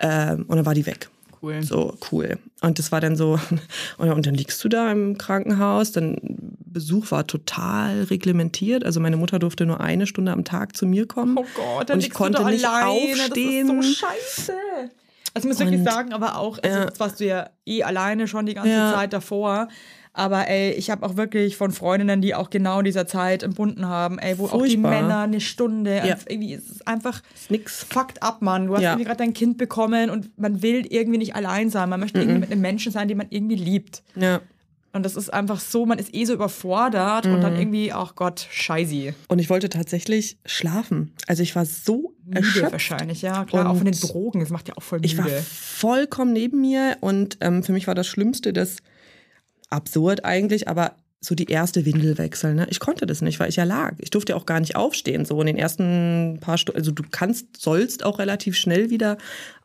[0.00, 1.08] Ähm, und dann war die weg.
[1.42, 1.62] Cool.
[1.64, 2.38] So, cool.
[2.60, 3.38] Und das war dann so,
[3.98, 6.16] und, dann liegst du da im Krankenhaus, dann
[6.64, 8.84] Besuch war total reglementiert.
[8.84, 11.36] Also meine Mutter durfte nur eine Stunde am Tag zu mir kommen.
[11.36, 12.88] Oh Gott, dann und ich konnte nicht alleine.
[13.22, 13.68] aufstehen.
[13.76, 14.52] Das ist so scheiße.
[15.34, 16.84] Also ich muss wirklich Und- sagen, aber auch, also Ja.
[16.84, 18.92] jetzt warst du ja eh alleine schon die ganze Ja.
[18.94, 19.68] Zeit davor.
[20.14, 23.86] Aber ey, ich habe auch wirklich von Freundinnen, die auch genau in dieser Zeit empfunden
[23.88, 24.90] haben, ey, wo auch die Furchtbar.
[24.90, 26.02] Männer eine Stunde, Ja.
[26.02, 27.86] einfach irgendwie ist es einfach nix.
[27.88, 28.66] fucked up, Mann.
[28.66, 28.90] Du hast Ja.
[28.90, 31.88] irgendwie gerade dein Kind bekommen und man will irgendwie nicht allein sein.
[31.88, 34.02] Man möchte irgendwie mit einem Menschen sein, den man irgendwie liebt.
[34.14, 34.40] Ja.
[34.94, 37.40] Und das ist einfach so, man ist eh so überfordert und Mhm.
[37.40, 39.14] dann irgendwie, ach Gott, scheiße.
[39.28, 41.14] Und ich wollte tatsächlich schlafen.
[41.26, 42.72] Also ich war so Müde erschöpft.
[42.72, 43.46] wahrscheinlich, ja.
[43.46, 45.06] Klar, auch von den Und Drogen, das macht ja auch voll müde.
[45.06, 48.76] Ich war vollkommen neben mir und ähm, für mich war das Schlimmste, das
[49.72, 52.56] absurd eigentlich, aber so die erste Windel wechseln.
[52.56, 52.66] Ne?
[52.68, 53.94] Ich konnte das nicht, weil ich ja lag.
[53.98, 55.24] Ich durfte auch gar nicht aufstehen.
[55.24, 56.80] So in den ersten paar Stunden.
[56.80, 59.18] Also du kannst, sollst auch relativ schnell wieder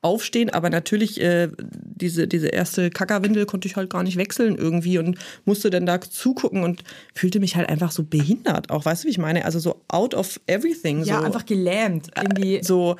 [0.03, 4.99] aufstehen, aber natürlich äh, diese diese erste Kackerwindel konnte ich halt gar nicht wechseln irgendwie
[4.99, 6.84] und musste dann da zugucken und
[7.16, 8.70] fühlte mich halt einfach so behindert.
[8.70, 9.43] Auch weißt du, wie ich meine?
[9.43, 11.03] Also so out of everything.
[11.03, 12.12] ja, so, einfach gelähmt.
[12.16, 12.60] Irgendwie.
[12.62, 12.97] so,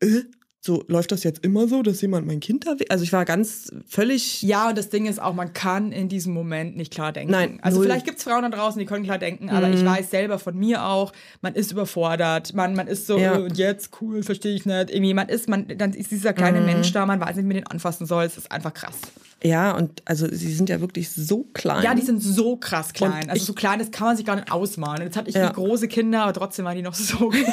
[0.00, 0.20] äh,
[0.64, 2.86] so läuft das jetzt immer so, dass jemand mein Kind da will?
[2.88, 4.40] Also ich war ganz völlig.
[4.40, 7.32] Ja, und das Ding ist auch, man kann in diesem Moment nicht klar denken.
[7.32, 7.84] Nein, also null.
[7.86, 7.90] Mhm.
[7.90, 10.56] vielleicht gibt es Frauen da draußen, die können klar denken, aber ich weiß selber von
[10.58, 11.12] mir auch,
[11.42, 13.36] man ist überfordert, man, man ist so, Ja.
[13.36, 14.90] äh, und jetzt, cool, verstehe ich nicht.
[14.90, 16.66] Irgendwie, man ist, man, dann ist dieser kleine Mhm.
[16.66, 18.24] Mensch da, man weiß nicht, wie man den anfassen soll.
[18.24, 18.96] Es ist einfach krass.
[19.44, 21.82] Ja, und also sie sind ja wirklich so klein.
[21.84, 23.24] Ja, die sind so krass klein.
[23.24, 25.02] Und Also so klein, das kann man sich gar nicht ausmalen.
[25.02, 25.50] Jetzt hatte ich Ja.
[25.52, 27.44] große Kinder, aber trotzdem waren die noch so klein.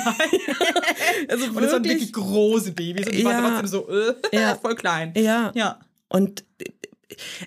[1.27, 1.93] also und das waren Wirklich?
[1.93, 3.29] wirklich große Babys und die Ja.
[3.29, 4.55] waren trotzdem so äh, Ja.
[4.55, 5.13] voll klein.
[5.17, 5.51] Ja.
[5.53, 5.79] Ja.
[6.07, 6.45] Und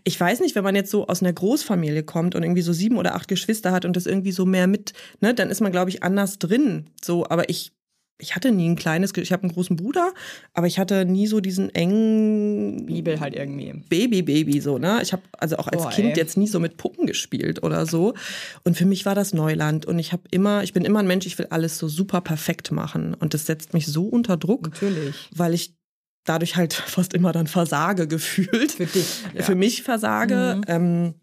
[0.05, 2.99] ich weiß nicht, wenn man jetzt so aus einer Großfamilie kommt und irgendwie so sieben
[2.99, 5.88] oder acht Geschwister hat und das irgendwie so mehr mit, ne, dann ist man, glaube
[5.90, 6.90] ich, anders drin.
[7.03, 7.72] So, aber ich,
[8.18, 10.12] ich hatte nie ein kleines, ich habe einen großen Bruder,
[10.52, 13.72] aber ich hatte nie so diesen engen Bibel halt irgendwie.
[13.88, 15.00] Baby-Baby so, ne?
[15.02, 16.16] Ich habe also auch als Boah, Kind ey.
[16.16, 18.14] jetzt nie so mit Puppen gespielt oder so.
[18.62, 19.84] Und für mich war das Neuland.
[19.86, 22.70] Und ich habe immer, ich bin immer ein Mensch, ich will alles so super perfekt
[22.70, 23.14] machen.
[23.14, 25.16] Und das setzt mich so unter Druck, Natürlich.
[25.34, 25.74] weil ich
[26.24, 28.72] dadurch halt fast immer dann versage gefühlt.
[28.72, 29.22] Für dich.
[29.34, 29.42] Ja.
[29.42, 30.56] Für mich versage.
[30.58, 30.64] Mhm.
[30.68, 31.14] Ähm,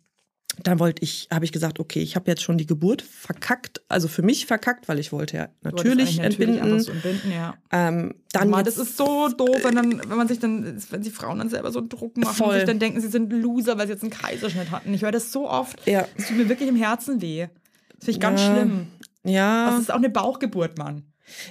[0.67, 4.07] dann wollte ich, habe ich gesagt, okay, ich habe jetzt schon die Geburt verkackt, also
[4.07, 6.59] für mich verkackt, weil ich wollte ja natürlich entbinden.
[6.61, 7.55] einfach so entbinden, ja.
[7.71, 11.09] ähm, dann Mann, das ist so doof, wenn, dann, wenn man sich dann, wenn die
[11.09, 12.55] Frauen dann selber so Druck machen und Voll.
[12.55, 14.93] sich dann denken, sie sind Loser, weil sie jetzt einen Kaiserschnitt hatten.
[14.93, 15.85] Ich höre das so oft.
[15.87, 16.05] Ja.
[16.17, 17.47] Das tut mir wirklich im Herzen weh.
[17.95, 18.53] Das finde ich ganz Ja.
[18.55, 18.87] schlimm.
[19.23, 19.69] ja.
[19.71, 21.03] Das ist auch eine Bauchgeburt, Mann.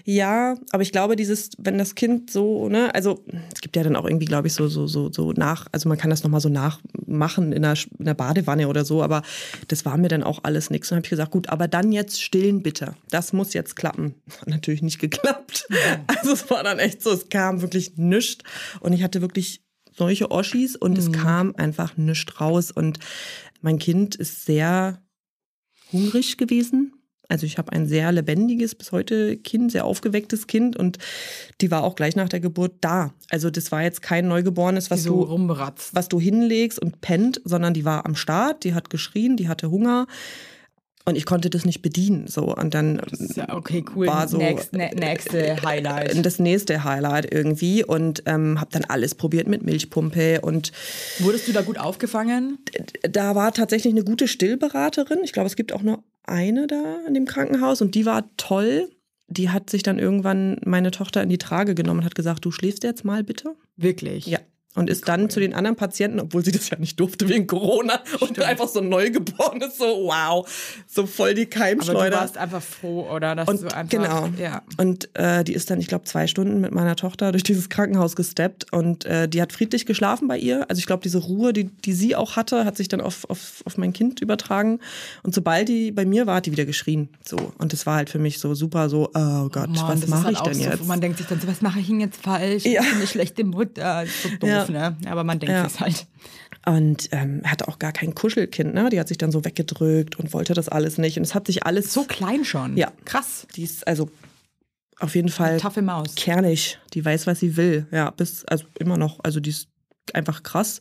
[0.05, 3.97] Ja, aber ich glaube, dieses, wenn das Kind so, ne, also es gibt ja dann
[3.97, 6.49] auch irgendwie, glaube ich, so, so, so, so nach, also man kann das nochmal so
[6.49, 9.22] nachmachen in der, in der Badewanne oder so, aber
[9.68, 10.91] das war mir dann auch alles nichts.
[10.91, 12.95] Und habe ich gesagt, gut, aber dann jetzt stillen bitte.
[13.11, 14.14] Das muss jetzt klappen.
[14.41, 15.68] Hat natürlich nicht geklappt.
[16.07, 18.45] Also es war dann echt so, es kam wirklich nichts.
[18.81, 19.62] Und ich hatte wirklich
[19.97, 22.70] solche Oschis und es kam einfach nichts raus.
[22.70, 22.99] Und
[23.61, 25.03] mein Kind ist sehr
[25.93, 26.99] hungrig gewesen.
[27.31, 30.99] Also ich habe ein sehr lebendiges bis heute Kind, sehr aufgewecktes Kind und
[31.61, 33.12] die war auch gleich nach der Geburt da.
[33.31, 35.95] Also das war jetzt kein Neugeborenes, was so du rumratzt.
[35.95, 39.70] was du hinlegst und pennt, sondern die war am Start, die hat geschrien, die hatte
[39.70, 40.07] Hunger
[41.07, 43.01] und ich konnte das nicht bedienen so und dann
[43.35, 44.07] Ja, okay, cool.
[44.07, 46.24] war so Next, ne, nächste Highlight.
[46.26, 50.72] das nächste Highlight irgendwie und ähm, habe dann alles probiert mit Milchpumpe und
[51.20, 52.59] Wurdest du da gut aufgefangen?
[53.03, 55.20] da war tatsächlich eine gute Stillberaterin.
[55.24, 58.91] Ich glaube, es gibt auch nur eine da in dem Krankenhaus und die war toll.
[59.29, 62.51] Die hat sich dann irgendwann meine Tochter in die Trage genommen und hat gesagt, du
[62.51, 63.55] schläfst jetzt mal bitte.
[63.77, 64.27] Wirklich?
[64.27, 64.41] Ja.
[64.77, 68.01] Und ist dann zu den anderen Patienten, obwohl sie das ja nicht durfte wegen Corona
[68.21, 70.49] und einfach so Neugeborenes, so wow,
[70.87, 72.16] so voll die Aber du Keimschleuder.
[72.16, 73.35] warst einfach froh, oder?
[73.35, 74.29] Dass Und du einfach, genau.
[74.39, 74.62] Ja.
[74.77, 78.14] Und äh, die ist dann, ich glaube, zwei Stunden mit meiner Tochter durch dieses Krankenhaus
[78.14, 80.71] gesteppt und äh, die hat friedlich geschlafen bei ihr.
[80.71, 83.64] Also ich glaube, diese Ruhe, die, die sie auch hatte, hat sich dann auf, auf,
[83.64, 84.79] auf mein Kind übertragen.
[85.25, 87.09] Und sobald die bei mir war, hat die wieder geschrien.
[87.27, 87.53] So.
[87.59, 90.25] Und das war halt für mich so super so, oh Gott, Mann, was ist mache
[90.27, 90.87] halt ich denn so, jetzt?
[90.87, 92.64] Man denkt sich dann so, was mache ich denn jetzt falsch?
[92.64, 92.83] Ja.
[92.83, 94.05] Ich bin eine schlechte Mutter.
[94.05, 94.61] Ist so doof.
[94.61, 94.97] doof, ne?
[95.07, 95.66] Aber man denkt Ja.
[95.66, 96.07] es halt.
[96.66, 98.89] Und ähm, er hatte auch gar kein Kuschelkind, ne?
[98.91, 101.16] Die hat sich dann so weggedrückt und wollte das alles nicht.
[101.16, 102.77] Und es hat sich alles So klein schon.
[102.77, 102.93] Ja.
[103.05, 103.47] Krass.
[103.57, 104.11] Die ist also
[104.99, 106.14] auf jeden Fall Taffe Maus.
[106.16, 106.79] kernig.
[106.93, 107.87] Die weiß, was sie will.
[107.91, 109.21] Ja, bis, also immer noch.
[109.23, 109.68] Also die ist
[110.12, 110.81] einfach krass.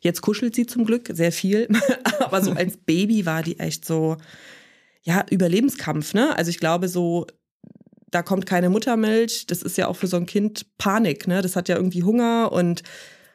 [0.00, 1.68] Jetzt kuschelt sie zum Glück sehr viel.
[2.20, 4.16] Aber so als Baby war die echt so,
[5.02, 6.36] ja, Überlebenskampf, ne?
[6.36, 7.26] Also ich glaube so,
[8.12, 9.46] da kommt keine Muttermilch.
[9.46, 11.42] Das ist ja auch für so ein Kind Panik, ne?
[11.42, 12.82] Das hat ja irgendwie Hunger und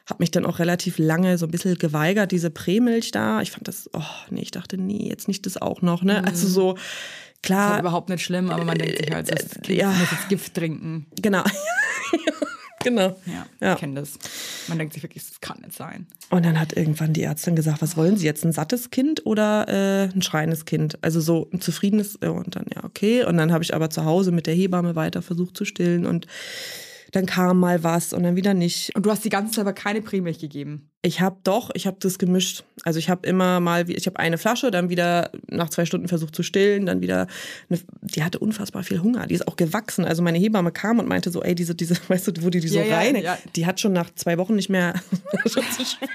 [0.06, 3.40] habe mich dann auch relativ lange so ein bisschen geweigert, diese Prämilch da.
[3.40, 6.24] Ich fand das, oh nee, ich dachte, nee, jetzt nicht das auch noch, ne?
[6.24, 9.78] Also so, Das ist klar, überhaupt nicht schlimm, aber man denkt sich halt, das Kind
[9.78, 9.90] ja.
[9.90, 11.06] muss jetzt Gift trinken.
[11.20, 11.44] genau.
[12.82, 13.16] genau.
[13.26, 13.74] Ja, Ja.
[13.74, 14.18] ich kenne das.
[14.68, 16.06] Man denkt sich wirklich, das kann nicht sein.
[16.30, 19.68] Und dann hat irgendwann die Ärztin gesagt, was wollen Sie jetzt, ein sattes Kind oder
[19.68, 20.98] äh, ein schreiendes Kind?
[21.02, 23.24] Also so ein zufriedenes, und dann ja, okay.
[23.24, 26.26] Und dann habe ich aber zu Hause mit der Hebamme weiter versucht zu stillen und
[27.12, 28.94] dann kam mal was und dann wieder nicht.
[28.96, 30.88] Und du hast die ganze Zeit aber keine Prämilch gegeben.
[31.02, 32.64] Ich habe doch, ich habe das gemischt.
[32.84, 36.08] Also ich habe immer mal, wie- ich habe eine Flasche, dann wieder nach zwei Stunden
[36.08, 37.26] versucht zu stillen, dann wieder,
[37.68, 40.04] eine, die hatte unfassbar viel Hunger, die ist auch gewachsen.
[40.04, 42.68] Also meine Hebamme kam und meinte so, ey, diese, diese, weißt du, wo die die
[42.68, 43.36] so Ja, ja, rein, ja.
[43.56, 44.94] die hat schon nach zwei Wochen nicht mehr,
[45.46, 46.08] schon zu schwer.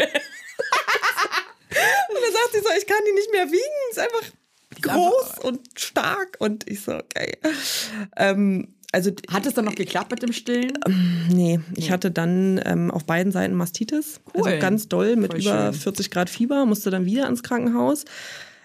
[2.09, 4.31] und dann sagt sie so, ich kann die nicht mehr wiegen, ist einfach
[4.81, 7.37] groß und stark und ich so, okay.
[8.15, 10.73] Ähm, also Hat es dann noch geklappt mit dem Stillen?
[11.29, 14.21] Nee, ich hatte dann ähm, auf beiden Seiten Mastitis.
[14.35, 14.47] Cool.
[14.47, 15.81] Also ganz doll mit Voll über schön.
[15.81, 18.05] 40 Grad Fieber, musste dann wieder ins Krankenhaus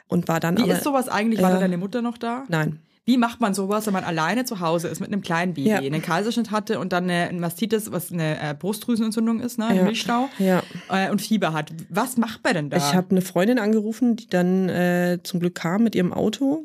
[0.09, 0.75] und war dann Wie aber.
[0.75, 1.43] ist sowas eigentlich?
[1.43, 2.45] War äh, deine Mutter noch da?
[2.49, 2.79] Nein.
[3.05, 5.79] Wie macht man sowas, wenn man alleine zu Hause ist mit einem kleinen Baby, Ja.
[5.79, 9.83] einen Kaiserschnitt hatte und dann eine, Mastitis, was eine äh, Brustdrüsenentzündung ist, ne, Ja.
[9.83, 10.63] Milchstau Ja.
[10.89, 11.73] äh, und Fieber hat?
[11.89, 12.77] Was macht man denn da?
[12.77, 16.65] Ich habe eine Freundin angerufen, die dann äh, zum Glück kam mit ihrem Auto.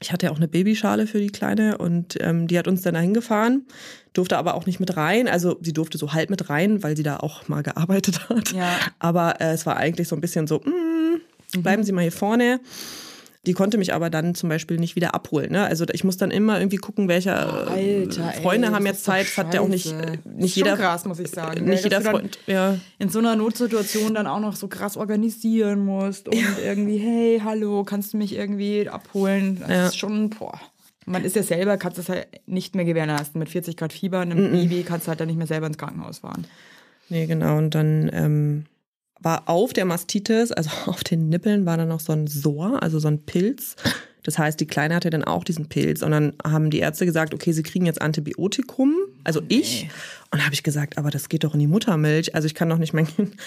[0.00, 2.94] Ich hatte ja auch eine Babyschale für die Kleine und ähm, die hat uns dann
[2.94, 3.66] dahin gefahren,
[4.12, 5.26] durfte aber auch nicht mit rein.
[5.26, 8.52] Also sie durfte so halb mit rein, weil sie da auch mal gearbeitet hat.
[8.52, 8.78] Ja.
[8.98, 12.60] Aber äh, es war eigentlich so ein bisschen so, mm, bleiben Sie mal hier vorne.
[13.46, 15.52] Die konnte mich aber dann zum Beispiel nicht wieder abholen.
[15.52, 15.64] Ne?
[15.64, 19.04] Also ich muss dann immer irgendwie gucken, welche äh, Alter, ey, Freunde das haben jetzt
[19.04, 19.26] Zeit.
[19.26, 20.02] Das hat ja auch nicht, scheiße.
[20.04, 22.38] äh, nicht jeder, krass, muss ich sagen, Nicht gell, jeder Freund.
[22.46, 22.76] Ja.
[22.98, 27.84] in so einer Notsituation dann auch noch so krass organisieren musst und irgendwie, hey, hallo,
[27.84, 29.58] kannst du mich irgendwie abholen?
[29.60, 29.86] Das Ja.
[29.86, 30.60] ist schon, boah.
[31.08, 33.38] Man ist ja selber, kannst das halt nicht mehr gewährleisten.
[33.38, 36.18] Mit 40 Grad Fieber, einem Baby, kannst du halt dann nicht mehr selber ins Krankenhaus
[36.18, 36.46] fahren.
[37.08, 37.58] Nee, genau.
[37.58, 38.64] Und dann ähm,
[39.20, 42.98] war auf der Mastitis, also auf den Nippeln, war dann noch so ein Sor, also
[42.98, 43.76] so ein Pilz.
[44.22, 46.02] Das heißt, die Kleine hatte dann auch diesen Pilz.
[46.02, 49.88] Und dann haben die Ärzte gesagt, okay, sie kriegen jetzt Antibiotikum, also ich.
[50.32, 52.34] Und habe ich gesagt, aber das geht doch in die Muttermilch.
[52.34, 53.36] Also ich kann doch nicht mein Kind.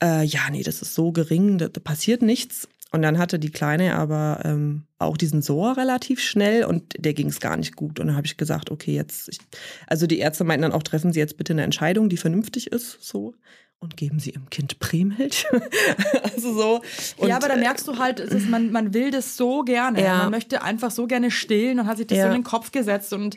[0.00, 2.68] Äh, ja, nee, das ist so gering, da, da passiert nichts.
[2.90, 7.28] Und dann hatte die Kleine aber ähm, auch diesen Sor relativ schnell und der ging
[7.28, 8.00] es gar nicht gut.
[8.00, 9.38] Und dann habe ich gesagt, okay, jetzt, ich,
[9.86, 12.98] also die Ärzte meinten dann auch, treffen Sie jetzt bitte eine Entscheidung, die vernünftig ist,
[13.02, 13.34] so.
[13.80, 15.46] Und geben Sie Ihrem Kind Prämilch.
[16.34, 16.80] also so.
[17.16, 20.02] Und, ja, aber da merkst du halt, ist, man, man will das so gerne.
[20.02, 20.18] Ja.
[20.18, 22.24] Man möchte einfach so gerne stillen und hat sich das Ja.
[22.24, 23.36] so in den Kopf gesetzt und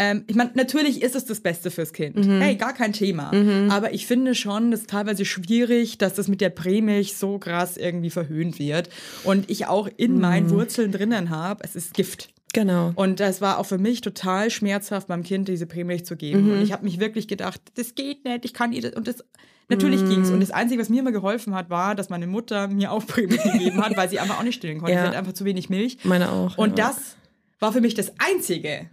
[0.00, 2.16] ähm, ich meine, natürlich ist es das Beste fürs Kind.
[2.16, 2.40] Mhm.
[2.40, 3.32] Hey, gar kein Thema.
[3.70, 7.76] Aber ich finde schon, das ist teilweise schwierig, dass das mit der Prämilch so krass
[7.76, 8.90] irgendwie verhöhnt wird.
[9.24, 10.20] Und ich auch in Mhm.
[10.20, 12.28] meinen Wurzeln drinnen habe, es ist Gift.
[12.52, 12.92] Genau.
[12.94, 16.44] Und das war auch für mich total schmerzhaft, meinem Kind diese Prämilch zu geben.
[16.46, 16.52] Mhm.
[16.52, 18.92] Und ich habe mich wirklich gedacht, das geht nicht, ich kann ihr das.
[18.92, 19.24] Und das
[19.68, 20.30] natürlich ging's.
[20.30, 23.42] Und das Einzige, was mir immer geholfen hat, war, dass meine Mutter mir auch Prämilch
[23.52, 24.94] gegeben hat, weil sie einfach auch nicht stillen konnte.
[24.94, 25.02] Ja.
[25.02, 25.98] Sie hat einfach zu wenig Milch.
[26.04, 26.56] Meine auch.
[26.58, 26.88] Und ja.
[26.88, 27.16] das
[27.60, 28.86] war für mich das Einzige,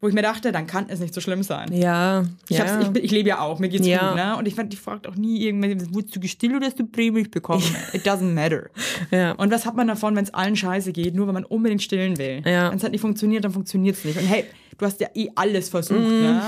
[0.00, 1.72] wo ich mir dachte, dann kann es nicht so schlimm sein.
[1.72, 2.80] Ja, Ich, ja.
[2.80, 4.10] ich, ich lebe ja auch, mir geht's Ja.
[4.10, 4.36] gut, ne?
[4.36, 7.32] Und ich fand, die fragt auch nie irgendwann, wurdest du gestillt oder hast du Prämilch
[7.32, 7.64] bekommen?
[7.92, 8.70] It doesn't matter.
[9.10, 9.32] Ja.
[9.32, 12.18] Und was hat man davon, wenn es allen scheiße geht, nur wenn man unbedingt stillen
[12.18, 12.42] will?
[12.44, 12.70] Ja.
[12.70, 14.16] Wenn es halt nicht funktioniert, dann funktioniert es nicht.
[14.16, 14.44] Und hey,
[14.78, 16.20] du hast ja eh alles versucht, Mhm.
[16.22, 16.42] ne?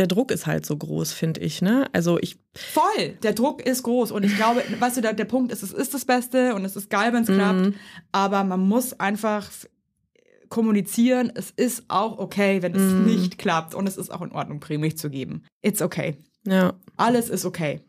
[0.00, 1.62] Der Druck ist halt so groß, finde ich.
[1.62, 1.88] Ne?
[1.92, 5.52] Also ich, Voll, der Druck ist groß und ich glaube, weißt du, der, der Punkt
[5.52, 7.14] ist, es ist das Beste und es ist geil, Mhm.
[7.14, 7.74] wenn es klappt,
[8.10, 9.48] aber man muss einfach
[10.48, 13.04] kommunizieren, es ist auch okay, wenn es Mhm.
[13.04, 15.44] nicht klappt und es ist auch in Ordnung, Prämilch zu geben.
[15.62, 16.16] It's okay.
[16.46, 17.80] ja, Alles ist okay.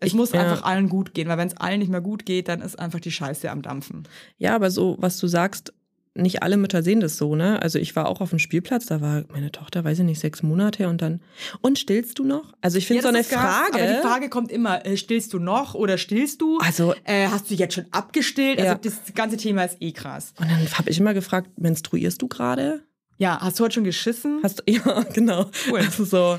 [0.00, 0.40] Es Ich- muss ja.
[0.40, 3.00] einfach allen gut gehen, weil wenn es allen nicht mehr gut geht, dann ist einfach
[3.00, 4.06] die Scheiße am Dampfen.
[4.38, 5.72] ja, aber so, was du sagst,
[6.18, 7.62] nicht alle Mütter sehen das so, ne?
[7.62, 10.42] Also ich war auch auf dem Spielplatz, da war meine Tochter, weiß ich nicht, sechs
[10.42, 11.20] Monate und dann,
[11.60, 12.52] und stillst du noch?
[12.60, 13.74] Also ich finde Ja, so eine Frage.
[13.74, 16.58] Aber die Frage kommt immer, äh, stillst du noch oder stillst du?
[16.58, 18.58] Also- äh, hast du jetzt schon abgestillt?
[18.58, 18.72] Ja.
[18.72, 20.34] Also das ganze Thema ist eh krass.
[20.40, 22.82] und dann habe ich immer gefragt, menstruierst du gerade?
[23.16, 24.40] Ja, hast du heute schon geschissen?
[24.42, 25.50] Hast du, ja, genau.
[25.70, 25.80] Cool.
[25.80, 26.38] Also so,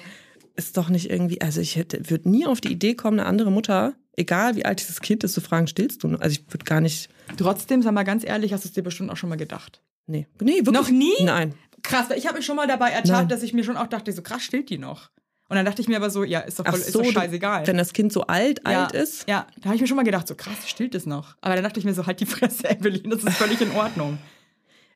[0.59, 3.51] ist doch nicht irgendwie, also ich hätte, würde nie auf die Idee kommen, eine andere
[3.51, 6.09] Mutter, egal wie alt dieses Kind ist, zu fragen, stillst du?
[6.17, 9.09] Also ich würde gar nicht, Trotzdem, sag mal ganz ehrlich, hast du es dir bestimmt
[9.09, 9.81] auch schon mal gedacht.
[10.07, 10.73] nee, nee, wirklich.
[10.73, 11.13] Noch nie?
[11.23, 11.55] Nein.
[11.81, 13.27] Krass, ich habe mich schon mal dabei ertappt, Nein.
[13.29, 15.09] dass ich mir schon auch dachte, so krass stillt die noch.
[15.47, 17.65] Und dann dachte ich mir aber so, ja, ist doch, voll, so, ist doch scheißegal.
[17.65, 19.27] Wenn das Kind so alt, ja, alt ist.
[19.27, 21.35] Ja, da habe ich mir schon mal gedacht, so krass, stillt es noch.
[21.41, 24.17] Aber dann dachte ich mir so, halt die Fresse, Evelyn, das ist völlig in Ordnung.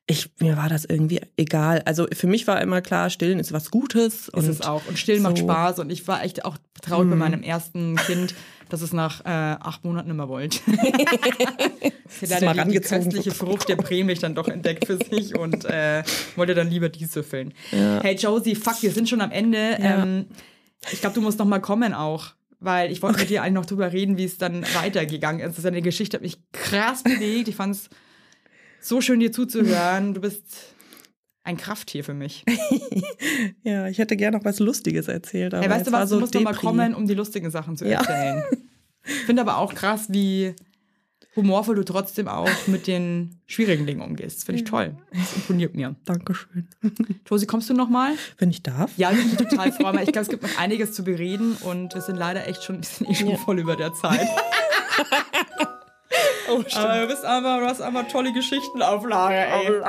[0.06, 1.80] Ich, mir war das irgendwie egal.
[1.86, 4.28] Also für mich war immer klar, stillen ist was Gutes.
[4.28, 4.82] Ist und es auch.
[4.86, 5.44] Und stillen macht so.
[5.44, 5.78] Spaß.
[5.78, 8.34] Und ich war echt auch traurig bei meinem ersten Kind,
[8.68, 10.58] dass es nach äh, acht Monaten immer wollte.
[10.66, 15.64] Sie mal hat leider die, köstliche Frucht der Prämilch dann doch entdeckt für sich und
[15.64, 16.02] äh,
[16.36, 17.54] wollte dann lieber die süffeln.
[17.70, 19.78] Hey Josie, fuck, wir sind schon am Ende.
[19.80, 20.02] Ja.
[20.02, 20.26] Ähm,
[20.92, 22.34] ich glaube, du musst noch mal kommen auch.
[22.60, 25.50] Weil ich wollte mit dir eigentlich noch drüber reden, wie es dann weitergegangen ist.
[25.50, 27.48] Das ist eine Geschichte, hat mich krass bewegt.
[27.48, 27.90] Ich fand es
[28.84, 30.14] so schön, dir zuzuhören.
[30.14, 30.44] Du bist
[31.44, 32.44] ein Krafttier für mich.
[33.62, 35.54] Ja, ich hätte gerne noch was Lustiges erzählt.
[35.54, 36.66] Aber Hey, weißt es du was, so du musst noch mal Depri.
[36.66, 38.00] kommen, um die lustigen Sachen zu Ja.
[38.00, 38.44] erzählen.
[39.06, 40.54] Ich finde aber auch krass, wie
[41.34, 44.36] humorvoll du trotzdem auch mit den schwierigen Dingen umgehst.
[44.38, 44.96] Das finde ich toll.
[45.12, 45.96] Das imponiert mir.
[46.04, 46.68] Dankeschön.
[47.28, 48.12] Josi, kommst du noch mal?
[48.38, 48.90] Wenn ich darf.
[48.98, 52.02] Ja, ich bin total froh, ich glaube, es gibt noch einiges zu bereden und wir
[52.02, 53.36] sind leider echt schon, wir sind eh schon Ja.
[53.38, 54.28] voll über der Zeit.
[56.48, 59.80] Oh, Aber du bist einfach, du hast einfach tolle Geschichten auf Lager, ey.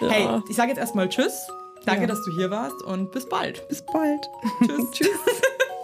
[0.00, 1.48] Hey, ich sage jetzt erstmal Tschüss.
[1.86, 2.06] Danke, Ja.
[2.08, 3.66] dass du hier warst und bis bald.
[3.68, 4.28] Bis bald.
[4.66, 4.90] Tschüss.
[4.92, 5.08] Tschüss.